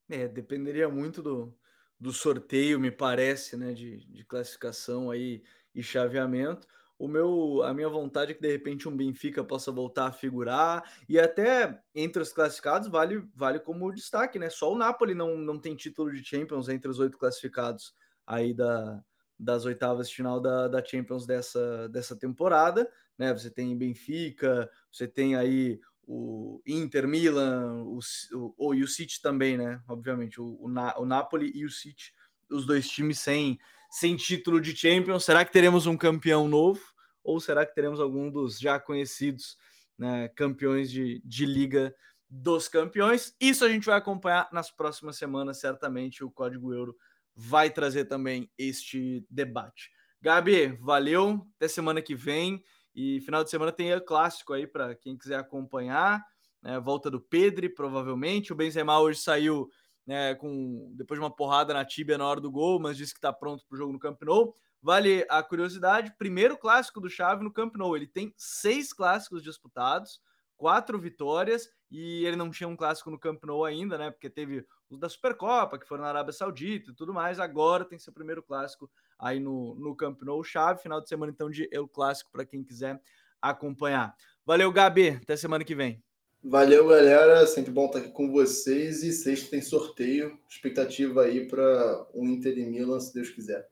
É, 0.10 0.28
dependeria 0.28 0.90
muito 0.90 1.22
do, 1.24 1.56
do 1.98 2.12
sorteio, 2.12 2.80
me 2.80 2.92
parece, 2.92 3.56
né, 3.56 3.72
de, 3.72 4.06
de 4.08 4.26
classificação 4.26 5.10
aí 5.10 5.42
e 5.74 5.82
chaveamento. 5.82 6.68
O 6.98 7.08
meu, 7.08 7.62
a 7.64 7.74
minha 7.74 7.90
vontade 7.90 8.32
é 8.32 8.34
que 8.34 8.42
de 8.42 8.52
repente 8.52 8.90
um 8.90 8.96
Benfica 8.96 9.44
possa 9.44 9.72
voltar 9.72 10.08
a 10.08 10.12
figurar 10.12 10.84
e 11.08 11.20
até 11.20 11.82
entre 11.94 12.22
os 12.22 12.34
classificados 12.34 12.88
vale, 12.90 13.26
vale 13.34 13.60
como 13.60 13.92
destaque, 13.94 14.40
né? 14.40 14.50
Só 14.50 14.72
o 14.72 14.78
Napoli 14.78 15.14
não, 15.14 15.38
não 15.38 15.60
tem 15.60 15.76
título 15.76 16.12
de 16.12 16.24
Champions 16.24 16.68
entre 16.68 16.90
os 16.90 17.00
oito 17.00 17.18
classificados 17.18 17.94
aí 18.26 18.54
da, 18.54 19.04
das 19.38 19.66
oitavas 19.66 20.10
de 20.10 20.16
final 20.16 20.40
da, 20.40 20.68
da 20.68 20.84
Champions 20.84 21.26
dessa, 21.26 21.90
dessa 21.90 22.16
temporada, 22.16 22.90
né? 23.18 23.34
Você 23.34 23.50
tem 23.50 23.78
Benfica, 23.78 24.70
você 24.92 25.08
tem 25.08 25.36
aí 25.36 25.80
o 26.08 26.62
Inter, 26.66 27.08
Milan, 27.08 27.84
o, 27.84 28.00
o, 28.34 28.54
o, 28.58 28.74
e 28.74 28.84
o 28.84 28.88
City 28.88 29.22
também, 29.22 29.58
né? 29.58 29.82
Obviamente, 29.88 30.40
o, 30.40 30.58
o, 30.62 30.70
Na, 30.70 30.98
o 30.98 31.06
Napoli 31.06 31.52
e 31.56 31.66
o 31.66 31.70
City, 31.70 32.14
os 32.50 32.66
dois 32.66 32.88
times 32.88 33.20
sem, 33.20 33.60
sem 33.90 34.16
título 34.16 34.62
de 34.62 34.76
Champions. 34.76 35.26
Será 35.26 35.44
que 35.44 35.52
teremos 35.52 35.88
um 35.88 35.98
campeão 35.98 36.48
novo? 36.48 36.82
Ou 37.24 37.40
será 37.40 37.66
que 37.66 37.74
teremos 37.74 38.00
algum 38.00 38.30
dos 38.30 38.60
já 38.60 38.80
conhecidos 38.80 39.58
né, 39.98 40.28
campeões 40.30 40.92
de, 40.92 41.22
de 41.26 41.46
Liga 41.46 41.94
dos 42.30 42.68
Campeões? 42.68 43.36
Isso 43.40 43.66
a 43.66 43.70
gente 43.70 43.86
vai 43.86 43.98
acompanhar 43.98 44.48
nas 44.52 44.70
próximas 44.70 45.18
semanas, 45.18 45.60
certamente. 45.60 46.24
O 46.24 46.30
Código 46.30 46.72
Euro 46.72 46.96
vai 47.36 47.70
trazer 47.70 48.06
também 48.06 48.50
este 48.58 49.26
debate. 49.30 49.92
Gabi, 50.22 50.68
valeu. 50.82 51.46
Até 51.58 51.68
semana 51.68 52.02
que 52.02 52.16
vem. 52.16 52.64
E 52.96 53.20
final 53.22 53.44
de 53.44 53.50
semana 53.50 53.72
tem 53.72 53.90
clássico 54.00 54.54
aí 54.54 54.66
para 54.66 54.96
quem 54.96 55.18
quiser 55.18 55.38
acompanhar. 55.38 56.26
Né? 56.64 56.80
Volta 56.80 57.12
do 57.12 57.20
Pedro, 57.20 57.70
provavelmente. 57.76 58.54
O 58.54 58.56
Benzema 58.56 59.00
hoje 59.00 59.20
saiu 59.20 59.70
né, 60.06 60.34
com 60.36 60.92
depois 60.96 61.20
de 61.20 61.24
uma 61.24 61.36
porrada 61.36 61.74
na 61.74 61.84
tíbia 61.84 62.18
na 62.18 62.26
hora 62.26 62.40
do 62.40 62.52
gol, 62.52 62.80
mas 62.80 62.98
disse 62.98 63.14
que 63.14 63.18
está 63.18 63.34
pronto 63.34 63.66
para 63.68 63.76
o 63.76 63.78
jogo 63.78 63.94
no 63.94 64.00
Camp 64.00 64.22
Nou. 64.24 64.56
Vale 64.82 65.26
a 65.30 65.44
curiosidade: 65.44 66.16
primeiro 66.18 66.58
clássico 66.58 67.02
do 67.02 67.10
Xavi 67.10 67.44
no 67.44 67.52
Camp 67.52 67.76
Nou. 67.76 67.96
Ele 67.96 68.08
tem 68.08 68.34
seis 68.38 68.94
clássicos 68.94 69.44
disputados, 69.44 70.22
quatro 70.56 71.00
vitórias 71.00 71.68
e 71.92 72.26
ele 72.26 72.36
não 72.36 72.50
tinha 72.50 72.68
um 72.68 72.76
clássico 72.76 73.12
no 73.12 73.20
Camp 73.20 73.44
Nou 73.44 73.66
ainda, 73.66 73.98
né? 73.98 74.12
Porque 74.12 74.30
teve 74.30 74.66
os 74.90 75.00
da 75.00 75.10
Supercopa, 75.10 75.78
que 75.80 75.88
foram 75.88 76.04
na 76.04 76.10
Arábia 76.10 76.34
Saudita 76.34 76.92
e 76.92 76.94
tudo 76.94 77.14
mais. 77.14 77.40
Agora 77.40 77.86
tem 77.86 77.98
seu 77.98 78.14
primeiro 78.14 78.44
clássico 78.44 78.90
aí 79.18 79.40
no, 79.40 79.76
no 79.76 79.96
Camp 79.96 80.22
Nou 80.22 80.44
Chave. 80.44 80.82
Final 80.82 81.02
de 81.02 81.10
semana, 81.10 81.32
então, 81.32 81.50
de 81.50 81.68
El 81.72 81.88
Clássico, 81.88 82.32
para 82.32 82.46
quem 82.46 82.64
quiser 82.64 83.02
acompanhar. 83.42 84.16
Valeu, 84.46 84.72
Gabi. 84.72 85.10
Até 85.10 85.36
semana 85.36 85.64
que 85.64 85.76
vem. 85.76 86.04
Valeu, 86.44 86.88
galera. 86.88 87.48
Sempre 87.48 87.72
bom 87.72 87.88
estar 87.88 88.00
aqui 88.00 88.12
com 88.12 88.32
vocês. 88.32 89.04
E 89.04 89.12
sexta 89.12 89.50
tem 89.50 89.62
sorteio. 89.62 90.38
Expectativa 90.48 91.24
aí 91.24 91.48
para 91.48 92.08
o 92.14 92.24
Inter 92.26 92.58
e 92.58 92.66
Milan, 92.66 93.00
se 93.00 93.14
Deus 93.14 93.30
quiser. 93.30 93.68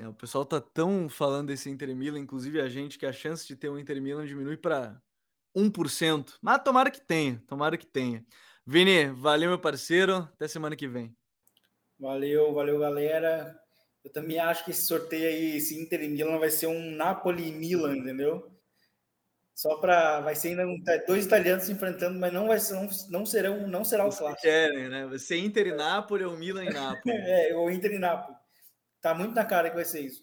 É, 0.00 0.08
o 0.08 0.14
pessoal 0.14 0.44
tá 0.44 0.60
tão 0.60 1.08
falando 1.08 1.48
desse 1.48 1.68
Inter 1.68 1.94
Milan, 1.94 2.20
inclusive 2.20 2.60
a 2.60 2.68
gente, 2.68 2.98
que 2.98 3.04
a 3.04 3.12
chance 3.12 3.46
de 3.46 3.56
ter 3.56 3.68
um 3.68 3.78
Inter 3.78 4.00
Milan 4.00 4.24
diminui 4.24 4.56
para 4.56 5.02
1%. 5.54 6.34
Mas 6.40 6.62
tomara 6.62 6.90
que 6.90 7.00
tenha, 7.00 7.42
tomara 7.46 7.76
que 7.76 7.86
tenha. 7.86 8.24
Vini, 8.72 9.06
valeu, 9.06 9.48
meu 9.48 9.58
parceiro. 9.58 10.18
Até 10.32 10.46
semana 10.46 10.76
que 10.76 10.86
vem. 10.86 11.12
Valeu, 11.98 12.54
valeu, 12.54 12.78
galera. 12.78 13.60
Eu 14.04 14.12
também 14.12 14.38
acho 14.38 14.64
que 14.64 14.70
esse 14.70 14.82
sorteio 14.82 15.26
aí, 15.26 15.56
esse 15.56 15.76
Inter 15.76 16.04
e 16.04 16.08
Milan, 16.08 16.38
vai 16.38 16.50
ser 16.50 16.68
um 16.68 16.92
Napoli 16.92 17.48
e 17.48 17.50
Milan, 17.50 17.96
entendeu? 17.96 18.48
Só 19.56 19.78
para 19.78 20.20
vai 20.20 20.36
ser 20.36 20.50
ainda 20.50 20.68
um, 20.68 20.80
dois 21.04 21.26
italianos 21.26 21.64
se 21.64 21.72
enfrentando, 21.72 22.20
mas 22.20 22.32
não 22.32 22.46
vai 22.46 22.60
ser, 22.60 22.74
não, 22.74 22.88
não 23.08 23.26
serão, 23.26 23.66
não 23.66 23.84
será 23.84 24.06
o 24.06 24.16
clássico. 24.16 24.40
Querem, 24.40 24.88
né? 24.88 25.04
Vai 25.04 25.18
ser 25.18 25.38
Inter 25.38 25.66
e 25.66 25.74
Napoli 25.74 26.22
ou 26.22 26.36
Milan 26.36 26.64
e 26.64 26.72
Napoli. 26.72 27.00
é, 27.26 27.52
ou 27.56 27.68
Inter 27.72 27.90
e 27.90 27.98
Napoli. 27.98 28.38
Tá 29.00 29.12
muito 29.12 29.34
na 29.34 29.44
cara 29.44 29.68
que 29.68 29.74
vai 29.74 29.84
ser 29.84 30.02
isso. 30.02 30.22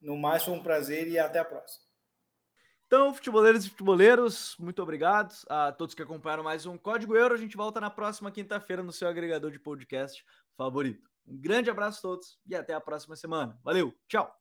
No 0.00 0.16
mais, 0.16 0.42
foi 0.42 0.54
um 0.54 0.62
prazer 0.62 1.06
e 1.06 1.20
até 1.20 1.38
a 1.38 1.44
próxima. 1.44 1.85
Então, 2.86 3.12
futeboleiros 3.12 3.64
e 3.64 3.70
futeboleiros, 3.70 4.56
muito 4.60 4.80
obrigado 4.80 5.34
a 5.48 5.72
todos 5.72 5.94
que 5.94 6.02
acompanharam 6.02 6.44
mais 6.44 6.66
um 6.66 6.78
Código 6.78 7.16
Euro. 7.16 7.34
A 7.34 7.38
gente 7.38 7.56
volta 7.56 7.80
na 7.80 7.90
próxima 7.90 8.30
quinta-feira 8.30 8.82
no 8.82 8.92
seu 8.92 9.08
agregador 9.08 9.50
de 9.50 9.58
podcast 9.58 10.24
favorito. 10.56 11.10
Um 11.26 11.36
grande 11.36 11.68
abraço 11.68 11.98
a 11.98 12.02
todos 12.02 12.38
e 12.46 12.54
até 12.54 12.74
a 12.74 12.80
próxima 12.80 13.16
semana. 13.16 13.58
Valeu, 13.64 13.92
tchau! 14.06 14.32